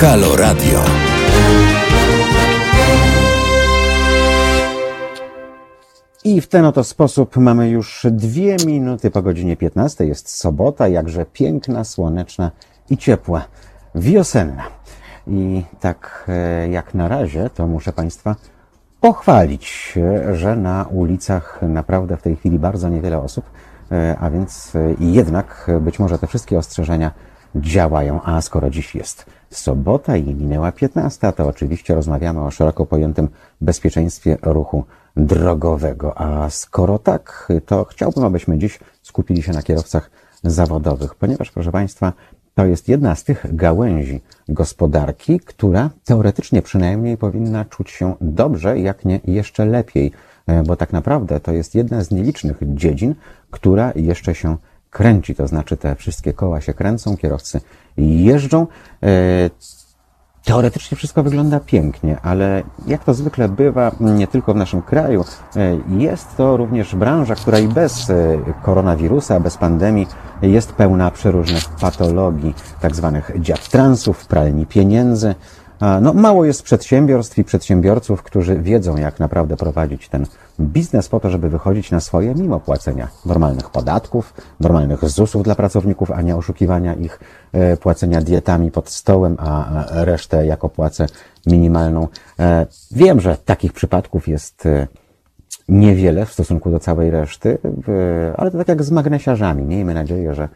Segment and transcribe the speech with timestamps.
[0.00, 0.80] Halo Radio.
[6.24, 10.04] I w ten oto sposób mamy już dwie minuty po godzinie 15.
[10.04, 12.50] Jest sobota, jakże piękna, słoneczna
[12.90, 13.44] i ciepła,
[13.94, 14.64] wiosenna.
[15.26, 18.36] I tak e, jak na razie, to muszę Państwa
[19.00, 23.44] pochwalić, e, że na ulicach naprawdę w tej chwili bardzo niewiele osób,
[23.92, 27.10] e, a więc jednak być może te wszystkie ostrzeżenia
[27.60, 28.22] działają.
[28.22, 33.28] A skoro dziś jest sobota i minęła 15, to oczywiście rozmawiamy o szeroko pojętym
[33.60, 34.84] bezpieczeństwie ruchu
[35.16, 36.18] drogowego.
[36.18, 40.10] A skoro tak, to chciałbym, abyśmy dziś skupili się na kierowcach
[40.42, 42.12] zawodowych, ponieważ, proszę Państwa,
[42.54, 49.04] to jest jedna z tych gałęzi gospodarki, która teoretycznie przynajmniej powinna czuć się dobrze, jak
[49.04, 50.12] nie jeszcze lepiej,
[50.66, 53.14] bo tak naprawdę to jest jedna z nielicznych dziedzin,
[53.50, 54.56] która jeszcze się
[54.90, 57.60] kręci, to znaczy te wszystkie koła się kręcą, kierowcy
[57.96, 58.66] jeżdżą.
[59.02, 59.50] E,
[60.44, 65.24] teoretycznie wszystko wygląda pięknie, ale jak to zwykle bywa, nie tylko w naszym kraju,
[65.56, 70.06] e, jest to również branża, która i bez e, koronawirusa, bez pandemii
[70.42, 75.34] jest pełna przeróżnych patologii, tak zwanych dziad transów, pralni pieniędzy,
[76.00, 80.26] no, mało jest przedsiębiorstw i przedsiębiorców, którzy wiedzą, jak naprawdę prowadzić ten
[80.60, 86.10] biznes po to, żeby wychodzić na swoje, mimo płacenia normalnych podatków, normalnych ZUS-ów dla pracowników,
[86.10, 87.20] a nie oszukiwania ich,
[87.52, 91.06] e, płacenia dietami pod stołem, a resztę jako płacę
[91.46, 92.08] minimalną.
[92.38, 94.86] E, wiem, że takich przypadków jest e,
[95.68, 97.58] niewiele w stosunku do całej reszty,
[98.36, 99.62] ale to tak jak z magnesiarzami.
[99.62, 100.48] Miejmy nadzieję, że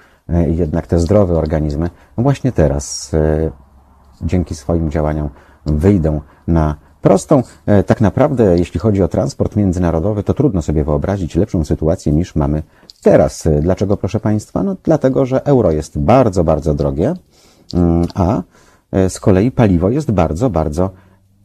[0.47, 3.11] jednak te zdrowe organizmy właśnie teraz
[4.23, 5.29] dzięki swoim działaniom
[5.67, 7.43] wyjdą na prostą.
[7.67, 12.35] E, tak naprawdę, jeśli chodzi o transport międzynarodowy, to trudno sobie wyobrazić lepszą sytuację niż
[12.35, 12.63] mamy
[13.03, 13.47] teraz.
[13.47, 14.63] E, dlaczego, proszę Państwa?
[14.63, 17.15] No, dlatego, że euro jest bardzo, bardzo drogie,
[17.75, 18.43] mm, a
[18.93, 20.91] e, z kolei paliwo jest bardzo, bardzo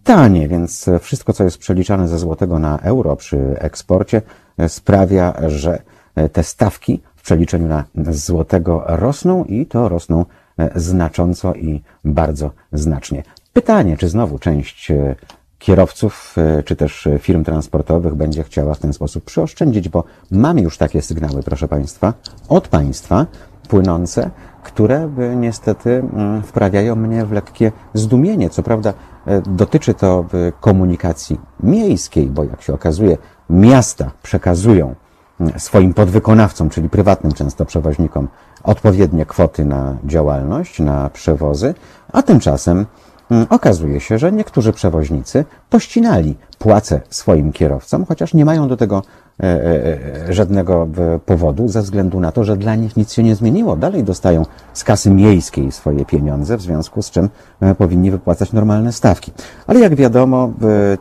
[0.03, 4.21] tanie, więc wszystko, co jest przeliczane ze złotego na euro przy eksporcie,
[4.67, 5.81] sprawia, że
[6.31, 10.25] te stawki w przeliczeniu na złotego rosną i to rosną
[10.75, 13.23] znacząco i bardzo znacznie.
[13.53, 14.91] Pytanie, czy znowu część
[15.59, 20.77] kierowców e, czy też firm transportowych będzie chciała w ten sposób przyoszczędzić, bo mamy już
[20.77, 22.13] takie sygnały, proszę Państwa,
[22.49, 23.25] od Państwa
[23.67, 24.29] płynące,
[24.63, 28.49] które niestety mm, wprawiają mnie w lekkie zdumienie.
[28.49, 28.93] Co prawda
[29.25, 30.25] e, dotyczy to
[30.61, 33.17] komunikacji miejskiej, bo jak się okazuje,
[33.49, 34.95] miasta przekazują
[35.39, 38.27] mm, swoim podwykonawcom, czyli prywatnym często przewoźnikom,
[38.63, 41.73] odpowiednie kwoty na działalność, na przewozy,
[42.13, 42.85] a tymczasem
[43.49, 49.01] okazuje się, że niektórzy przewoźnicy pościnali płace swoim kierowcom, chociaż nie mają do tego
[49.43, 50.87] E, e, e, żadnego
[51.25, 53.75] powodu, ze względu na to, że dla nich nic się nie zmieniło.
[53.75, 57.29] Dalej dostają z kasy miejskiej swoje pieniądze, w związku z czym
[57.77, 59.31] powinni wypłacać normalne stawki.
[59.67, 60.51] Ale jak wiadomo,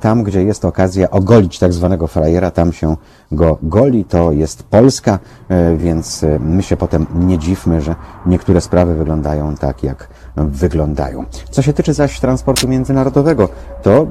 [0.01, 2.97] tam, gdzie jest okazja ogolić tak zwanego frajera, tam się
[3.33, 4.05] go goli.
[4.05, 5.19] To jest Polska,
[5.77, 7.95] więc my się potem nie dziwmy, że
[8.27, 11.25] niektóre sprawy wyglądają tak, jak wyglądają.
[11.51, 13.49] Co się tyczy zaś transportu międzynarodowego,
[13.83, 14.07] to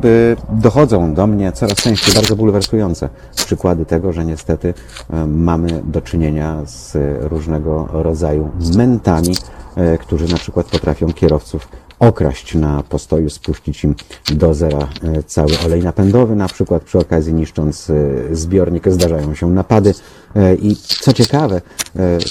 [0.49, 4.73] dochodzą do mnie coraz częściej bardzo bulwersujące przykłady tego, że niestety
[5.09, 9.35] e, mamy do czynienia z różnego rodzaju mentami,
[9.75, 11.67] e, którzy na przykład potrafią kierowców
[12.07, 13.95] okraść na postoju, spuścić im
[14.33, 17.91] do zera e, cały olej napędowy, na przykład przy okazji niszcząc
[18.31, 18.89] zbiornik.
[18.89, 19.93] Zdarzają się napady
[20.61, 21.61] i co ciekawe,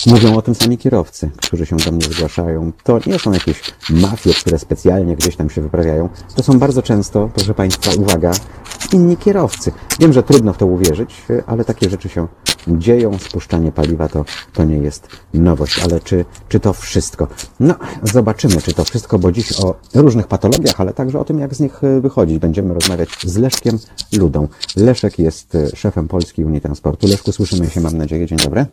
[0.06, 2.72] mówią o tym sami kierowcy, którzy się do mnie zgłaszają.
[2.82, 6.08] To nie są jakieś mafie, które specjalnie gdzieś tam się wyprawiają.
[6.36, 8.32] To są bardzo często, proszę Państwa, uwaga,
[8.92, 9.72] inni kierowcy.
[10.00, 12.26] Wiem, że trudno w to uwierzyć, ale takie rzeczy się
[12.68, 13.18] dzieją.
[13.18, 15.78] Spuszczanie paliwa to, to nie jest nowość.
[15.78, 17.28] Ale czy, czy to wszystko?
[17.60, 21.54] No, zobaczymy, czy to wszystko, bo dziś o różnych patologiach, ale także o tym, jak
[21.54, 22.38] z nich e, wychodzić.
[22.38, 23.78] Będziemy rozmawiać z Leszkiem
[24.12, 24.48] Ludą.
[24.76, 27.06] Leszek jest e, szefem Polskiej Unii Transportu.
[27.06, 28.26] Leszku, słyszymy się, mam nadzieję.
[28.26, 28.66] Dzień dobry.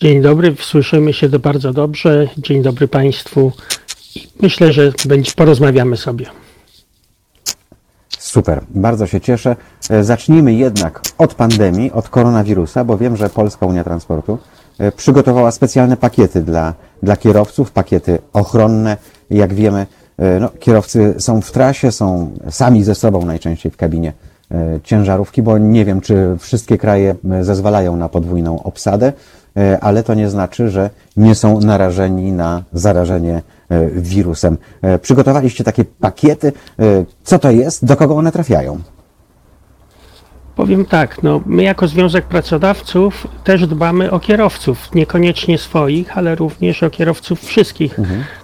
[0.00, 2.28] Dzień dobry, słyszymy się bardzo dobrze.
[2.38, 3.52] Dzień dobry Państwu.
[4.42, 4.92] Myślę, że
[5.36, 6.26] porozmawiamy sobie.
[8.36, 9.56] Super, bardzo się cieszę.
[9.90, 14.38] E, zacznijmy jednak od pandemii, od koronawirusa, bo wiem, że Polska Unia Transportu
[14.78, 18.96] e, przygotowała specjalne pakiety dla, dla kierowców, pakiety ochronne.
[19.30, 19.86] Jak wiemy,
[20.18, 24.12] e, no, kierowcy są w trasie, są sami ze sobą najczęściej w kabinie
[24.84, 29.12] ciężarówki, bo nie wiem, czy wszystkie kraje zezwalają na podwójną obsadę,
[29.80, 34.58] ale to nie znaczy, że nie są narażeni na zarażenie E, wirusem.
[34.82, 36.52] E, przygotowaliście takie pakiety.
[36.78, 37.84] E, co to jest?
[37.84, 38.78] Do kogo one trafiają?
[40.56, 46.82] Powiem tak, no, my jako Związek Pracodawców też dbamy o kierowców, niekoniecznie swoich, ale również
[46.82, 47.96] o kierowców wszystkich,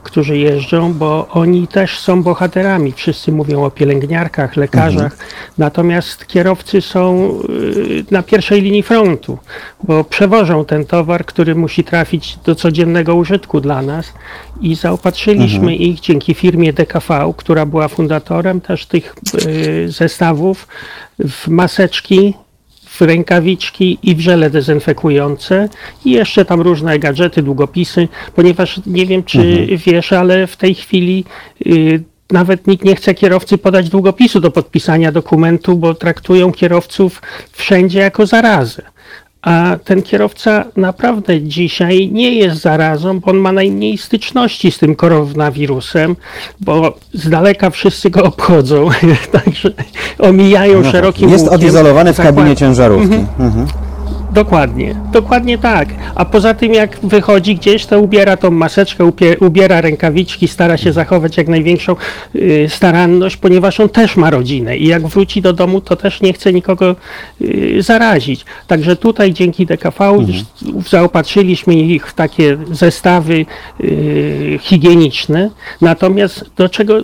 [0.03, 2.93] którzy jeżdżą, bo oni też są bohaterami.
[2.93, 5.17] Wszyscy mówią o pielęgniarkach, lekarzach,
[5.59, 9.39] natomiast kierowcy są y, na pierwszej linii frontu,
[9.83, 14.13] bo przewożą ten towar, który musi trafić do codziennego użytku dla nas
[14.61, 19.15] i zaopatrzyliśmy ich dzięki firmie DKV, która była fundatorem też tych
[19.47, 20.67] y, zestawów
[21.19, 22.35] w maseczki,
[22.87, 25.69] w rękawiczki i w żele dezynfekujące
[26.05, 31.25] i jeszcze tam różne gadżety, długopisy, ponieważ nie wiem, czy wiesz, ale w tej chwili
[31.67, 37.23] y, nawet nikt nie chce kierowcy podać długopisu do podpisania dokumentu, bo traktują kierowców
[37.53, 38.83] wszędzie jako zarazę.
[39.43, 44.95] A ten kierowca naprawdę dzisiaj nie jest zarazą, bo on ma najmniej styczności z tym
[44.97, 46.17] koronawirusem,
[46.61, 48.89] bo z daleka wszyscy go obchodzą,
[49.33, 49.71] także
[50.19, 50.93] omijają No tak.
[50.93, 53.15] szerokim Jest łukiem odizolowany w kabinie ciężarówki.
[53.39, 53.67] Mhm.
[54.35, 55.89] Dokładnie, dokładnie tak.
[56.15, 61.37] A poza tym, jak wychodzi gdzieś, to ubiera tą maseczkę, ubiera rękawiczki, stara się zachować
[61.37, 61.97] jak największą
[62.37, 66.33] y, staranność, ponieważ on też ma rodzinę i jak wróci do domu, to też nie
[66.33, 66.97] chce nikogo
[67.43, 68.45] y, zarazić.
[68.67, 70.19] Także tutaj dzięki DKV
[70.89, 73.47] zaopatrzyliśmy ich w takie zestawy
[73.81, 75.51] y, higieniczne.
[75.81, 76.95] Natomiast do czego,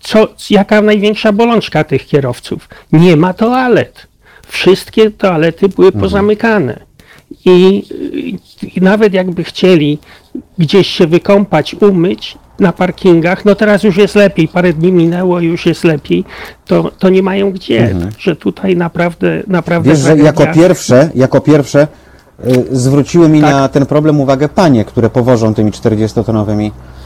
[0.00, 2.68] co, jaka największa bolączka tych kierowców?
[2.92, 4.07] Nie ma toalet
[4.48, 6.80] wszystkie toalety były pozamykane.
[7.44, 7.84] I,
[8.76, 9.98] I nawet jakby chcieli
[10.58, 15.66] gdzieś się wykąpać, umyć na parkingach, no teraz już jest lepiej, parę dni minęło już
[15.66, 16.24] jest lepiej,
[16.66, 17.94] to, to nie mają gdzie.
[18.18, 19.90] Że tutaj naprawdę, naprawdę.
[19.90, 21.88] Wiesz, że jako pierwsze, jako pierwsze
[22.46, 23.50] y, zwróciły mi Tak.
[23.50, 26.97] na ten problem uwagę panie, które powożą tymi 40-tonowymi e,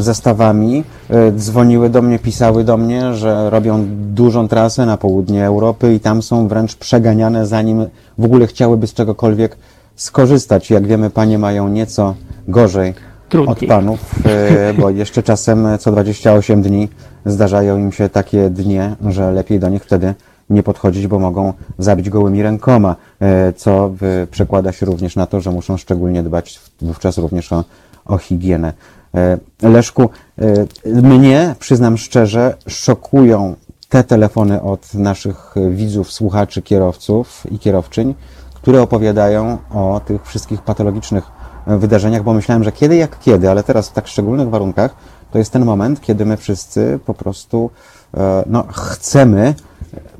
[0.00, 0.84] zestawami.
[1.10, 6.00] E, dzwoniły do mnie, pisały do mnie, że robią dużą trasę na południe Europy i
[6.00, 7.86] tam są wręcz przeganiane, zanim
[8.18, 9.56] w ogóle chciałyby z czegokolwiek
[9.96, 10.70] skorzystać.
[10.70, 12.14] Jak wiemy, panie mają nieco
[12.48, 12.94] gorzej
[13.28, 13.52] Trudniej.
[13.52, 16.88] od panów, e, bo jeszcze czasem co 28 dni
[17.26, 20.14] zdarzają im się takie dnie, że lepiej do nich wtedy
[20.50, 25.40] nie podchodzić, bo mogą zabić gołymi rękoma, e, co e, przekłada się również na to,
[25.40, 27.64] że muszą szczególnie dbać wówczas również o,
[28.04, 28.72] o higienę.
[29.14, 33.54] E, Leszku, e, mnie, przyznam szczerze, szokują
[33.88, 38.14] te telefony od naszych widzów, słuchaczy, kierowców i kierowczyń,
[38.54, 41.24] które opowiadają o tych wszystkich patologicznych
[41.66, 44.94] wydarzeniach, bo myślałem, że kiedy jak kiedy, ale teraz w tak szczególnych warunkach,
[45.30, 47.70] to jest ten moment, kiedy my wszyscy po prostu
[48.14, 49.54] e, no, chcemy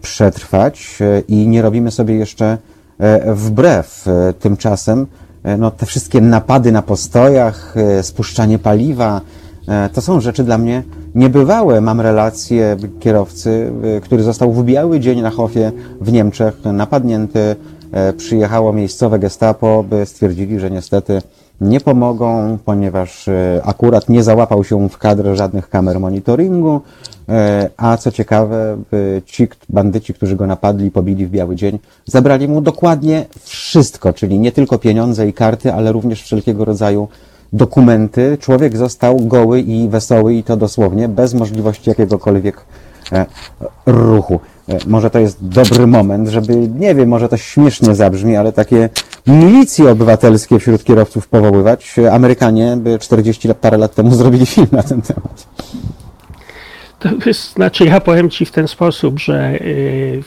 [0.02, 0.98] przetrwać
[1.28, 2.58] i nie robimy sobie jeszcze
[3.34, 4.06] wbrew.
[4.40, 5.06] Tymczasem
[5.58, 9.20] no, te wszystkie napady na postojach, e, spuszczanie paliwa,
[9.68, 10.82] e, to są rzeczy dla mnie
[11.14, 11.80] niebywałe.
[11.80, 17.56] Mam relację kierowcy, e, który został w biały dzień na Hofie w Niemczech napadnięty.
[17.92, 21.22] E, Przyjechało miejscowe gestapo, by stwierdzili, że niestety
[21.62, 26.80] nie pomogą, ponieważ e, akurat nie załapał się w kadr żadnych kamer monitoringu,
[27.28, 28.76] e, a co ciekawe,
[29.26, 34.52] ci bandyci, którzy go napadli, pobili w biały dzień, zabrali mu dokładnie wszystko, czyli nie
[34.52, 37.08] tylko pieniądze i karty, ale również wszelkiego rodzaju
[37.52, 38.38] dokumenty.
[38.40, 42.64] Człowiek został goły i wesoły i to dosłownie, bez możliwości jakiegokolwiek
[43.12, 43.26] e,
[43.86, 44.40] ruchu.
[44.68, 48.88] E, Może to jest dobry moment, żeby, nie wiem, może to śmiesznie zabrzmi, ale takie
[49.26, 51.98] milicje obywatelskie wśród kierowców powoływać.
[51.98, 55.46] E, Amerykanie by 40 lat, parę lat temu zrobili film na ten temat.
[56.98, 60.22] To znaczy, ja powiem Ci w ten sposób, że y,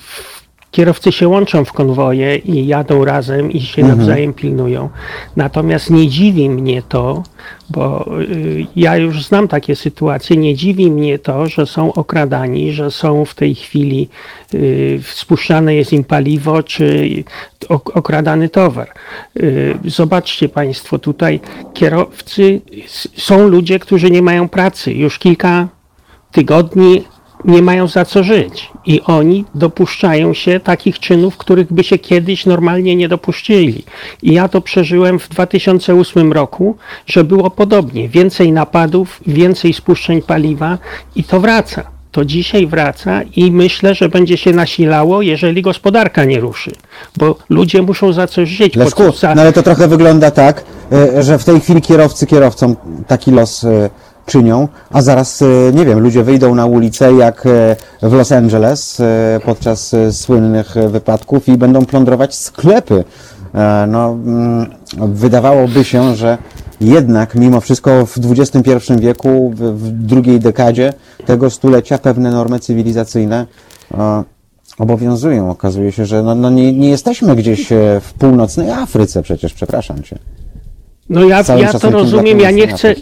[0.75, 4.89] kierowcy się łączą w konwoje i jadą razem i się nawzajem pilnują.
[5.35, 7.23] Natomiast nie dziwi mnie to,
[7.69, 12.91] bo y, ja już znam takie sytuacje, nie dziwi mnie to, że są okradani, że
[12.91, 14.09] są w tej chwili
[14.53, 17.09] y, spuszczane jest im paliwo, czy
[17.69, 18.87] ok- okradany towar.
[19.37, 21.39] Y, Zobaczcie Państwo, tutaj
[21.73, 22.61] kierowcy,
[23.17, 24.93] są ludzie, którzy nie mają pracy.
[24.93, 25.67] Już kilka
[26.31, 27.03] tygodni
[27.45, 28.69] nie mają za co żyć.
[28.85, 33.83] I oni dopuszczają się takich czynów, których by się kiedyś normalnie nie dopuścili.
[34.23, 38.09] I ja to przeżyłem w 2008 roku, że było podobnie.
[38.09, 40.77] Więcej napadów, więcej spuszczeń paliwa
[41.15, 41.83] i to wraca.
[42.11, 46.71] To dzisiaj wraca i myślę, że będzie się nasilało, jeżeli gospodarka nie ruszy.
[47.17, 48.75] Bo ludzie muszą za coś żyć.
[48.75, 51.81] Leszku, Po co- za- no ale to trochę wygląda tak, e, że w tej chwili
[51.81, 52.75] kierowcy kierowcom
[53.07, 53.89] taki los e,
[54.25, 58.99] czynią, a zaraz, e, nie wiem, ludzie wyjdą na ulicę jak e, w Los Angeles
[58.99, 63.03] e, podczas słynnych wypadków i będą plądrować sklepy.
[63.87, 64.65] No, mm,
[64.97, 66.37] wydawałoby się, że
[66.81, 70.93] jednak mimo wszystko w XXI wieku, w, drugiej dekadzie
[71.25, 73.45] tego stulecia pewne normy cywilizacyjne
[74.77, 75.49] obowiązują.
[75.49, 77.67] Okazuje się, że no, no nie, nie jesteśmy gdzieś
[78.01, 80.19] w północnej Afryce przecież, przepraszam cię.
[81.09, 82.95] No ja, ja to rozumiem, ja nie chcę.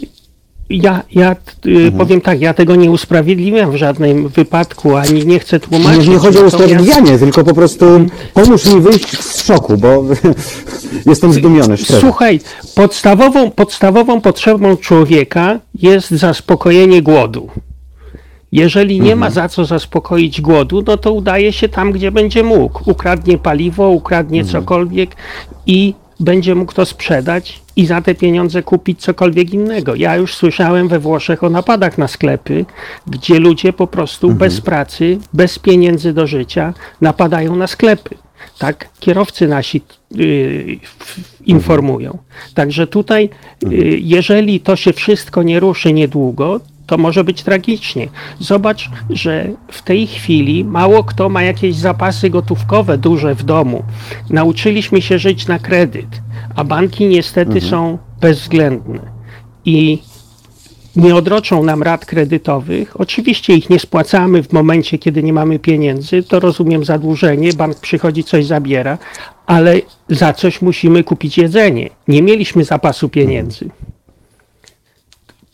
[0.70, 5.60] Ja, ja y, powiem tak, ja tego nie usprawiedliwiam w żadnym wypadku, ani nie chcę
[5.60, 6.06] tłumaczyć.
[6.06, 7.86] Nie, nie chodzi o usprawiedliwianie, tylko po prostu
[8.34, 10.04] pomóż mi wyjść z szoku, bo
[11.06, 12.00] jestem zdumiony szczerze.
[12.00, 12.40] Słuchaj,
[12.74, 17.48] podstawową, podstawową potrzebą człowieka jest zaspokojenie głodu.
[18.52, 22.90] Jeżeli nie ma za co zaspokoić głodu, no to udaje się tam, gdzie będzie mógł.
[22.90, 25.16] Ukradnie paliwo, ukradnie cokolwiek
[25.66, 29.94] i będzie mógł to sprzedać i za te pieniądze kupić cokolwiek innego.
[29.94, 32.64] Ja już słyszałem we Włoszech o napadach na sklepy,
[33.06, 38.14] gdzie ludzie po prostu bez pracy, bez pieniędzy do życia napadają na sklepy.
[38.58, 39.82] Tak kierowcy nasi
[40.16, 40.78] y,
[41.46, 42.18] informują.
[42.54, 43.30] Także tutaj,
[43.64, 43.68] y,
[44.00, 48.08] jeżeli to się wszystko nie ruszy niedługo, to może być tragicznie.
[48.38, 53.82] Zobacz, że w tej chwili mało kto ma jakieś zapasy gotówkowe duże w domu.
[54.30, 56.22] Nauczyliśmy się żyć na kredyt,
[56.56, 59.00] a banki niestety są bezwzględne.
[59.64, 59.98] I
[60.96, 63.00] nie odroczą nam rat kredytowych.
[63.00, 66.22] Oczywiście ich nie spłacamy w momencie, kiedy nie mamy pieniędzy.
[66.22, 68.98] To rozumiem zadłużenie, bank przychodzi, coś zabiera,
[69.46, 71.90] ale za coś musimy kupić jedzenie.
[72.08, 73.64] Nie mieliśmy zapasu pieniędzy.
[73.64, 73.93] No,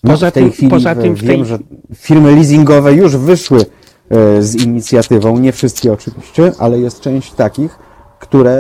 [0.02, 1.58] Poza w tej tym- chwili poza e, tym w wiem, tej- że
[1.94, 7.78] firmy leasingowe już wyszły e, z inicjatywą, nie wszystkie oczywiście, ale jest część takich,
[8.18, 8.50] które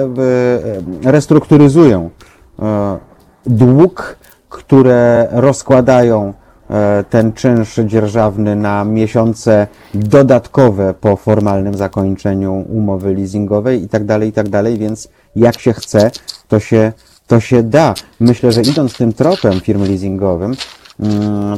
[1.04, 2.10] e, restrukturyzują
[2.58, 2.98] e,
[3.46, 4.16] dług,
[4.48, 6.34] które rozkładają
[6.70, 14.28] e, ten czynsz dzierżawny na miesiące dodatkowe po formalnym zakończeniu umowy leasingowej i tak dalej,
[14.28, 16.10] i tak dalej, więc jak się chce,
[16.48, 16.92] to się,
[17.26, 17.94] to się da.
[18.20, 20.54] Myślę, że idąc tym tropem firm leasingowym,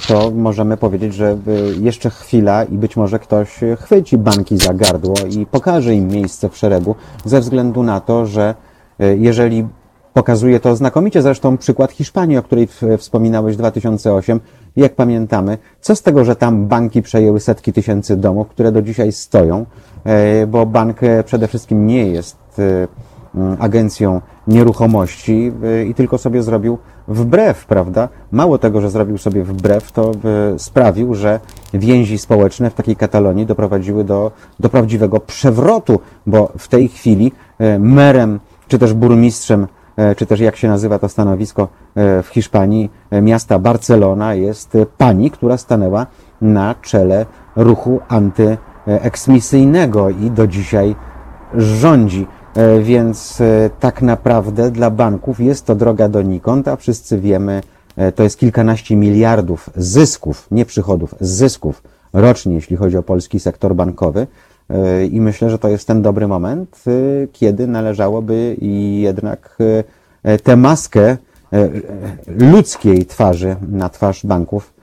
[0.09, 5.15] to możemy powiedzieć, że y, jeszcze chwila i być może ktoś chwyci banki za gardło
[5.31, 6.95] i pokaże im miejsce w szeregu,
[7.25, 8.55] ze względu na to, że
[9.01, 9.67] y, jeżeli
[10.15, 12.69] pokazuje to znakomicie zresztą przykład Hiszpanii, o której
[12.99, 14.41] wspominałeś 2008,
[14.77, 19.13] jak pamiętamy, co z tego, że tam banki przejęły setki tysięcy domów, które do dzisiaj
[19.13, 19.67] stoją,
[20.05, 22.89] e, bo bank e, przede wszystkim nie jest e, mm,
[23.59, 28.09] agencją nieruchomości y, i tylko sobie zrobił wbrew, prawda?
[28.33, 30.13] Mało tego, że zrobił sobie wbrew, to
[30.55, 31.41] y, sprawił, że
[31.75, 37.79] więzi społeczne w takiej Katalonii doprowadziły do, do prawdziwego przewrotu, bo w tej chwili y,
[37.79, 39.67] merem czy też burmistrzem,
[40.13, 41.69] y, czy też jak się nazywa to stanowisko y,
[42.23, 46.07] w Hiszpanii, y, miasta Barcelona jest y, pani, która stanęła
[46.41, 50.97] na czele ruchu antyeksmisyjnego i do dzisiaj
[51.55, 52.27] rządzi.
[52.55, 57.61] E, Więc e, tak naprawdę dla banków jest to droga donikąd, a wszyscy wiemy,
[57.97, 61.83] e, to jest kilkanaście miliardów zysków, nie przychodów, zysków
[62.13, 64.27] rocznie, jeśli chodzi o polski sektor bankowy.
[65.11, 66.85] I myślę, że to jest ten dobry moment,
[67.33, 68.57] kiedy należałoby
[69.01, 69.59] jednak
[70.43, 71.17] tę maskę
[72.27, 74.75] ludzkiej twarzy na twarz banków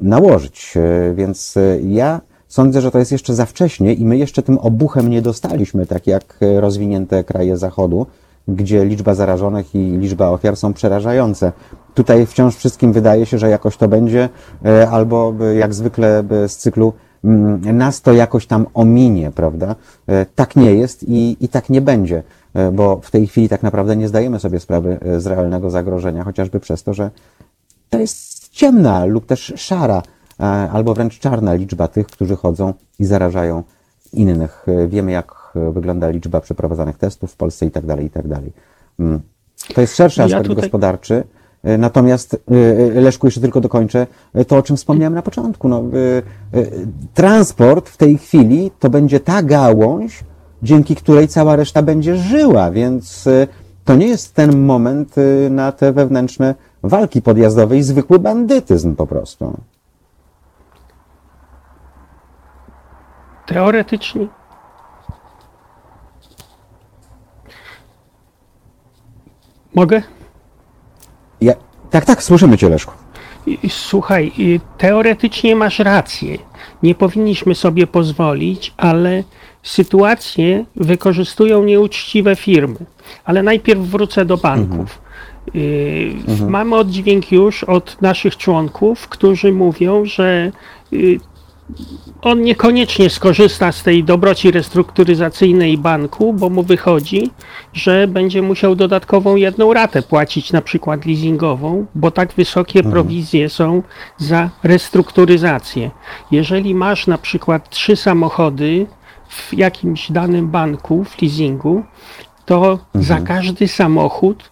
[0.00, 0.74] nałożyć.
[1.14, 5.22] Więc ja sądzę, że to jest jeszcze za wcześnie i my jeszcze tym obuchem nie
[5.22, 8.06] dostaliśmy, tak jak e, rozwinięte kraje Zachodu,
[8.48, 11.52] gdzie liczba zarażonych i liczba ofiar są przerażające.
[11.94, 14.28] Tutaj wciąż wszystkim wydaje się, że jakoś to będzie,
[14.64, 16.92] e, albo e, jak zwykle z cyklu
[17.24, 19.74] mm, nas to jakoś tam ominie, prawda?
[20.34, 22.22] Tak nie jest i, i tak nie będzie,
[22.72, 26.82] bo w tej chwili tak naprawdę nie zdajemy sobie sprawy z realnego zagrożenia, chociażby przez
[26.82, 27.10] to, że
[27.90, 30.02] to jest ciemna lub też szara,
[30.46, 33.62] albo wręcz czarna liczba tych, którzy chodzą i zarażają
[34.12, 34.66] innych.
[34.68, 38.28] E, Wiemy, jak e, wygląda liczba przeprowadzanych testów w Polsce i tak dalej, i tak
[38.28, 38.52] dalej.
[38.98, 39.20] Mm.
[39.74, 41.24] To jest szerszy Ja aspekt tutaj- gospodarczy.
[41.64, 45.68] E, Natomiast, e, e, Leszku, jeszcze tylko dokończę e, to, o czym wspomniałem na początku.
[45.68, 45.82] No,
[46.52, 46.66] e, e,
[47.14, 50.24] transport w tej chwili to będzie ta gałąź,
[50.62, 53.46] dzięki której cała reszta będzie żyła, więc e,
[53.84, 59.06] to nie jest ten moment e, na te wewnętrzne walki podjazdowe i zwykły bandytyzm po
[59.06, 59.56] prostu.
[63.48, 64.26] Teoretycznie.
[69.74, 70.02] Mogę?
[71.40, 71.52] Ja,
[71.90, 72.92] tak, tak, słyszymy Cię, Leszku.
[73.68, 74.32] Słuchaj,
[74.78, 76.38] teoretycznie masz rację.
[76.82, 79.24] Nie powinniśmy sobie pozwolić, ale
[79.62, 82.76] sytuację wykorzystują nieuczciwe firmy.
[83.24, 85.02] Ale najpierw wrócę do banków.
[85.54, 86.14] Y,
[86.48, 90.52] Mamy oddźwięk już od naszych członków, którzy mówią, że
[90.92, 91.20] y,
[92.22, 97.30] on niekoniecznie skorzysta z tej dobroci restrukturyzacyjnej banku, bo mu wychodzi,
[97.72, 103.82] że będzie musiał dodatkową jedną ratę płacić, na przykład leasingową, bo tak wysokie prowizje są
[104.18, 105.90] za restrukturyzację.
[106.30, 108.86] Jeżeli masz na przykład trzy samochody
[109.28, 111.82] w jakimś danym banku, w leasingu,
[112.44, 114.50] to za każdy samochód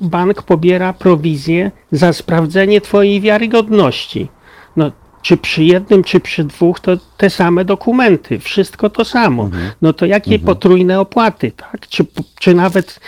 [0.00, 4.28] bank pobiera prowizję za sprawdzenie twojej wiarygodności.
[4.76, 4.92] No,
[5.26, 9.50] czy przy jednym, czy przy dwóch, to te same dokumenty, wszystko to samo.
[9.82, 11.88] No to jakie potrójne opłaty, tak?
[11.88, 12.06] Czy,
[12.40, 13.00] czy nawet,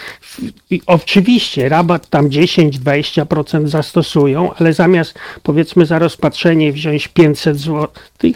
[0.87, 7.89] oczywiście, rabat tam 10-20% zastosują, ale zamiast powiedzmy za rozpatrzenie wziąć 500 zł,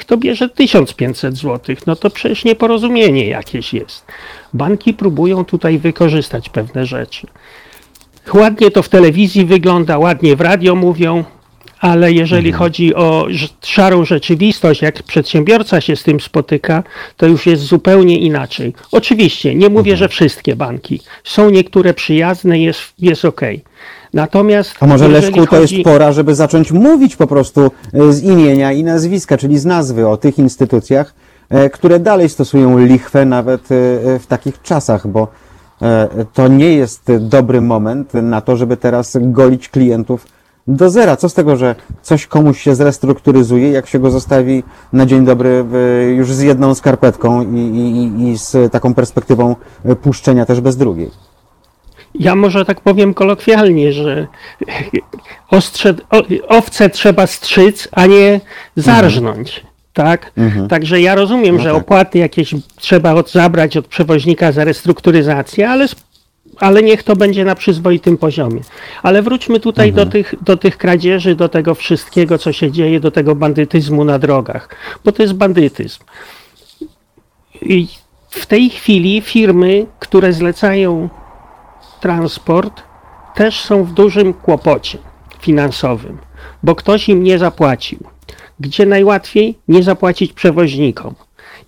[0.06, 1.76] to bierze 1500 zł.
[1.86, 4.04] No to przecież nieporozumienie jakieś jest.
[4.54, 7.26] Banki próbują tutaj wykorzystać pewne rzeczy.
[8.34, 11.24] Ładnie to w telewizji wygląda, ładnie w radio mówią,
[11.82, 13.26] ale jeżeli chodzi o
[13.64, 16.82] szarą rzeczywistość, jak przedsiębiorca się z tym spotyka,
[17.16, 18.74] to już jest zupełnie inaczej.
[18.92, 21.00] Oczywiście, nie mówię, że wszystkie banki.
[21.24, 23.40] Są niektóre przyjazne, jest, jest ok.
[24.14, 24.74] Natomiast.
[24.80, 28.72] A może Leszku, to jest chodzi- pora, żeby zacząć mówić po prostu e, z imienia
[28.72, 31.14] i nazwiska, czyli z nazwy o tych instytucjach,
[31.50, 33.74] e, które dalej stosują lichwę nawet e,
[34.18, 35.28] w takich czasach, bo
[36.32, 40.26] to nie jest dobry moment na to, żeby teraz golić klientów
[40.66, 41.16] do zera.
[41.16, 45.64] Co z tego, że coś komuś się zrestrukturyzuje, jak się go zostawi na dzień dobry
[45.74, 50.76] e, już z jedną skarpetką i, i, i z taką perspektywą e, puszczenia też bez
[50.76, 51.10] drugiej.
[52.14, 54.26] Ja może tak powiem kolokwialnie, że
[55.50, 58.40] ostrze, o, owce trzeba strzyc, a nie
[58.76, 59.64] zarżnąć.
[59.92, 60.32] Tak?
[60.68, 61.82] Także ja rozumiem, że tak.
[61.82, 65.86] opłaty jakieś trzeba od, zabrać od przewoźnika za restrukturyzację, ale,
[66.58, 68.60] ale niech to będzie na przyzwoitym poziomie.
[69.02, 73.10] Ale wróćmy tutaj do, tych, do tych kradzieży, do tego wszystkiego, co się dzieje, do
[73.10, 74.68] tego bandytyzmu na drogach,
[75.04, 75.98] bo to jest bandytyzm.
[77.62, 77.88] I
[78.30, 81.08] w tej chwili firmy, które zlecają
[82.00, 82.82] transport
[83.34, 84.98] też są w dużym kłopocie
[85.40, 86.18] finansowym,
[86.62, 87.98] bo ktoś im nie zapłacił.
[88.60, 89.58] Gdzie najłatwiej?
[89.68, 91.14] Nie zapłacić przewoźnikom.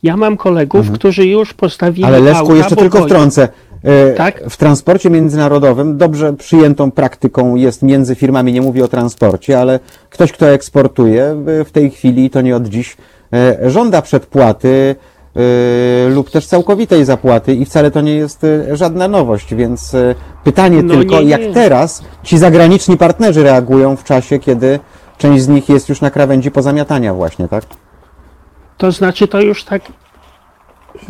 [0.03, 2.15] Ja mam kolegów, którzy już postawili Mhm.
[2.23, 3.49] Ale Leszku, auta, jeszcze tylko boją- wtrącę.
[3.85, 4.43] E, Tak?
[4.51, 10.33] W transporcie międzynarodowym dobrze przyjętą praktyką jest między firmami, nie mówię o transporcie, ale ktoś,
[10.33, 11.25] kto eksportuje
[11.61, 12.97] e, w tej chwili, to nie od dziś,
[13.33, 14.97] e, żąda przedpłaty
[16.09, 19.97] lub też całkowitej zapłaty i wcale to nie jest żadna nowość, więc
[20.45, 21.53] pytanie No tylko, nie, jak nie.
[21.53, 24.81] teraz ci zagraniczni partnerzy reagują w czasie, kiedy
[25.19, 27.65] część z nich jest już na krawędzi pozamiatania właśnie, tak?
[28.79, 29.83] To znaczy to już tak,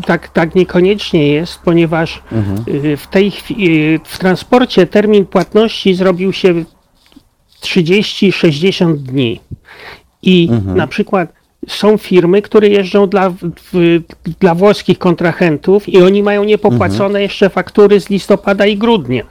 [0.07, 2.23] tak, tak niekoniecznie jest, ponieważ
[2.69, 6.65] y, w tej chwili w transporcie termin płatności zrobił się
[7.63, 9.41] 30-60 dni.
[10.23, 11.33] I na przykład
[11.69, 14.01] są firmy, które jeżdżą dla, w,
[14.41, 19.25] dla włoskich kontrahentów i oni mają niepopłacone jeszcze faktury z listopada i grudnia.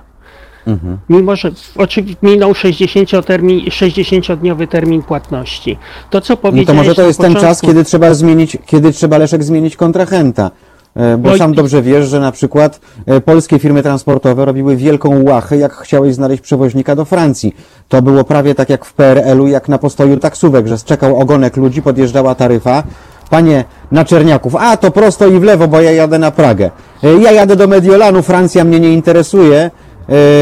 [1.10, 5.78] Mimo, że oczywiście minął 60 termin, 60-dniowy termin płatności.
[6.10, 8.92] To, co No powiedziałeś to może to jest ten czas, początku- kiedy trzeba zmienić, kiedy
[8.92, 10.52] trzeba Leszek zmienić kontrahenta.
[10.96, 15.24] E, Bo No sam dobrze wiesz, że na przykład e, polskie firmy transportowe robiły wielką
[15.24, 17.56] łachę, jak chciałeś znaleźć przewoźnika do Francji.
[17.90, 21.82] To było prawie tak jak w PRL-u, jak na postoju taksówek, że czekał ogonek ludzi,
[21.82, 22.84] podjeżdżała taryfa.
[23.30, 26.72] Panie na Czerniaków, a to prosto i w lewo, bo ja jadę na Pragę.
[27.04, 29.72] E, Ja jadę do Mediolanu, Francja mnie nie interesuje,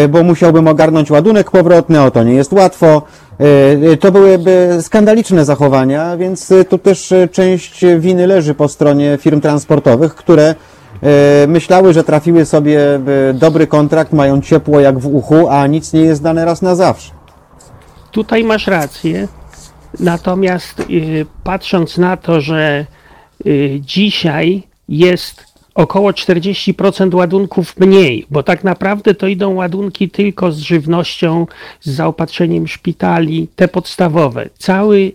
[0.10, 3.02] bo musiałbym ogarnąć ładunek powrotny, o to nie jest łatwo.
[3.92, 9.18] E, To byłyby skandaliczne zachowania, więc e, tu też e, część winy leży po stronie
[9.22, 10.56] firm transportowych, które
[11.04, 12.80] e, myślały, że trafiły sobie
[13.34, 17.12] dobry kontrakt, mają ciepło jak w uchu, a nic nie jest dane raz na zawsze.
[18.12, 19.28] Tutaj masz rację.
[20.00, 20.84] Natomiast
[21.44, 22.86] patrząc na to, że
[23.80, 31.48] dzisiaj jest około 40% ładunków mniej, bo tak naprawdę to idą ładunki tylko z żywnością,
[31.82, 34.50] z zaopatrzeniem szpitali, te podstawowe.
[34.58, 35.12] Cały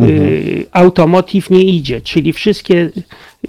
[0.00, 2.90] y, automotive nie idzie, czyli wszystkie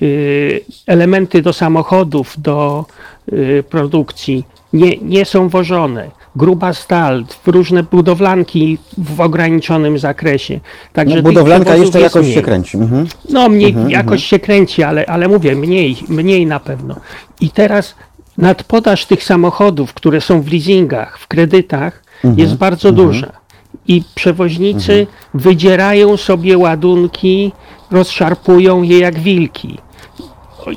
[0.01, 2.85] y, elementy do samochodów, do
[3.33, 4.43] y, produkcji
[4.73, 6.18] nie, nie są wożone.
[6.39, 10.59] Gruba stal, różne budowlanki w ograniczonym zakresie.
[10.93, 12.35] Także No, budowlanka jeszcze jakoś mniej.
[12.35, 12.77] się kręci.
[12.77, 13.07] Mhm.
[13.29, 16.95] No mniej, jakoś się kręci, ale, ale mówię, mniej, mniej na pewno.
[17.41, 17.95] I teraz
[18.37, 22.03] nadpodaż tych samochodów, które są w leasingach, w kredytach,
[22.37, 23.31] jest bardzo duża.
[23.87, 27.51] I przewoźnicy wydzierają sobie ładunki,
[27.91, 29.77] rozszarpują je jak wilki.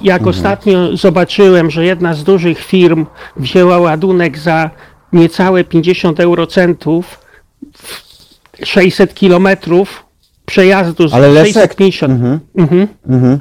[0.03, 4.70] Jak ostatnio zobaczyłem, że jedna z dużych firm wzięła ładunek za
[5.12, 7.18] niecałe 50 eurocentów,
[7.72, 8.03] w
[8.64, 10.05] 600 kilometrów
[10.46, 12.12] przejazdu z Ale Leszek- 650.
[12.57, 13.38] Mhm.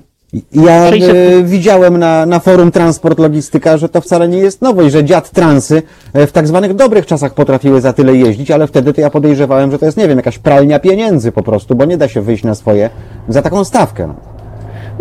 [0.51, 4.91] Ja 600 e, widziałem na, na forum Transport Logistyka, że to wcale nie jest nowość,
[4.91, 8.93] że dziad transy e, w tak zwanych dobrych czasach potrafiły za tyle jeździć, ale wtedy
[8.93, 11.97] to ja podejrzewałem, że to jest, nie wiem, jakaś pralnia pieniędzy po prostu, bo nie
[11.97, 12.89] da się wyjść na swoje
[13.29, 14.13] za taką stawkę.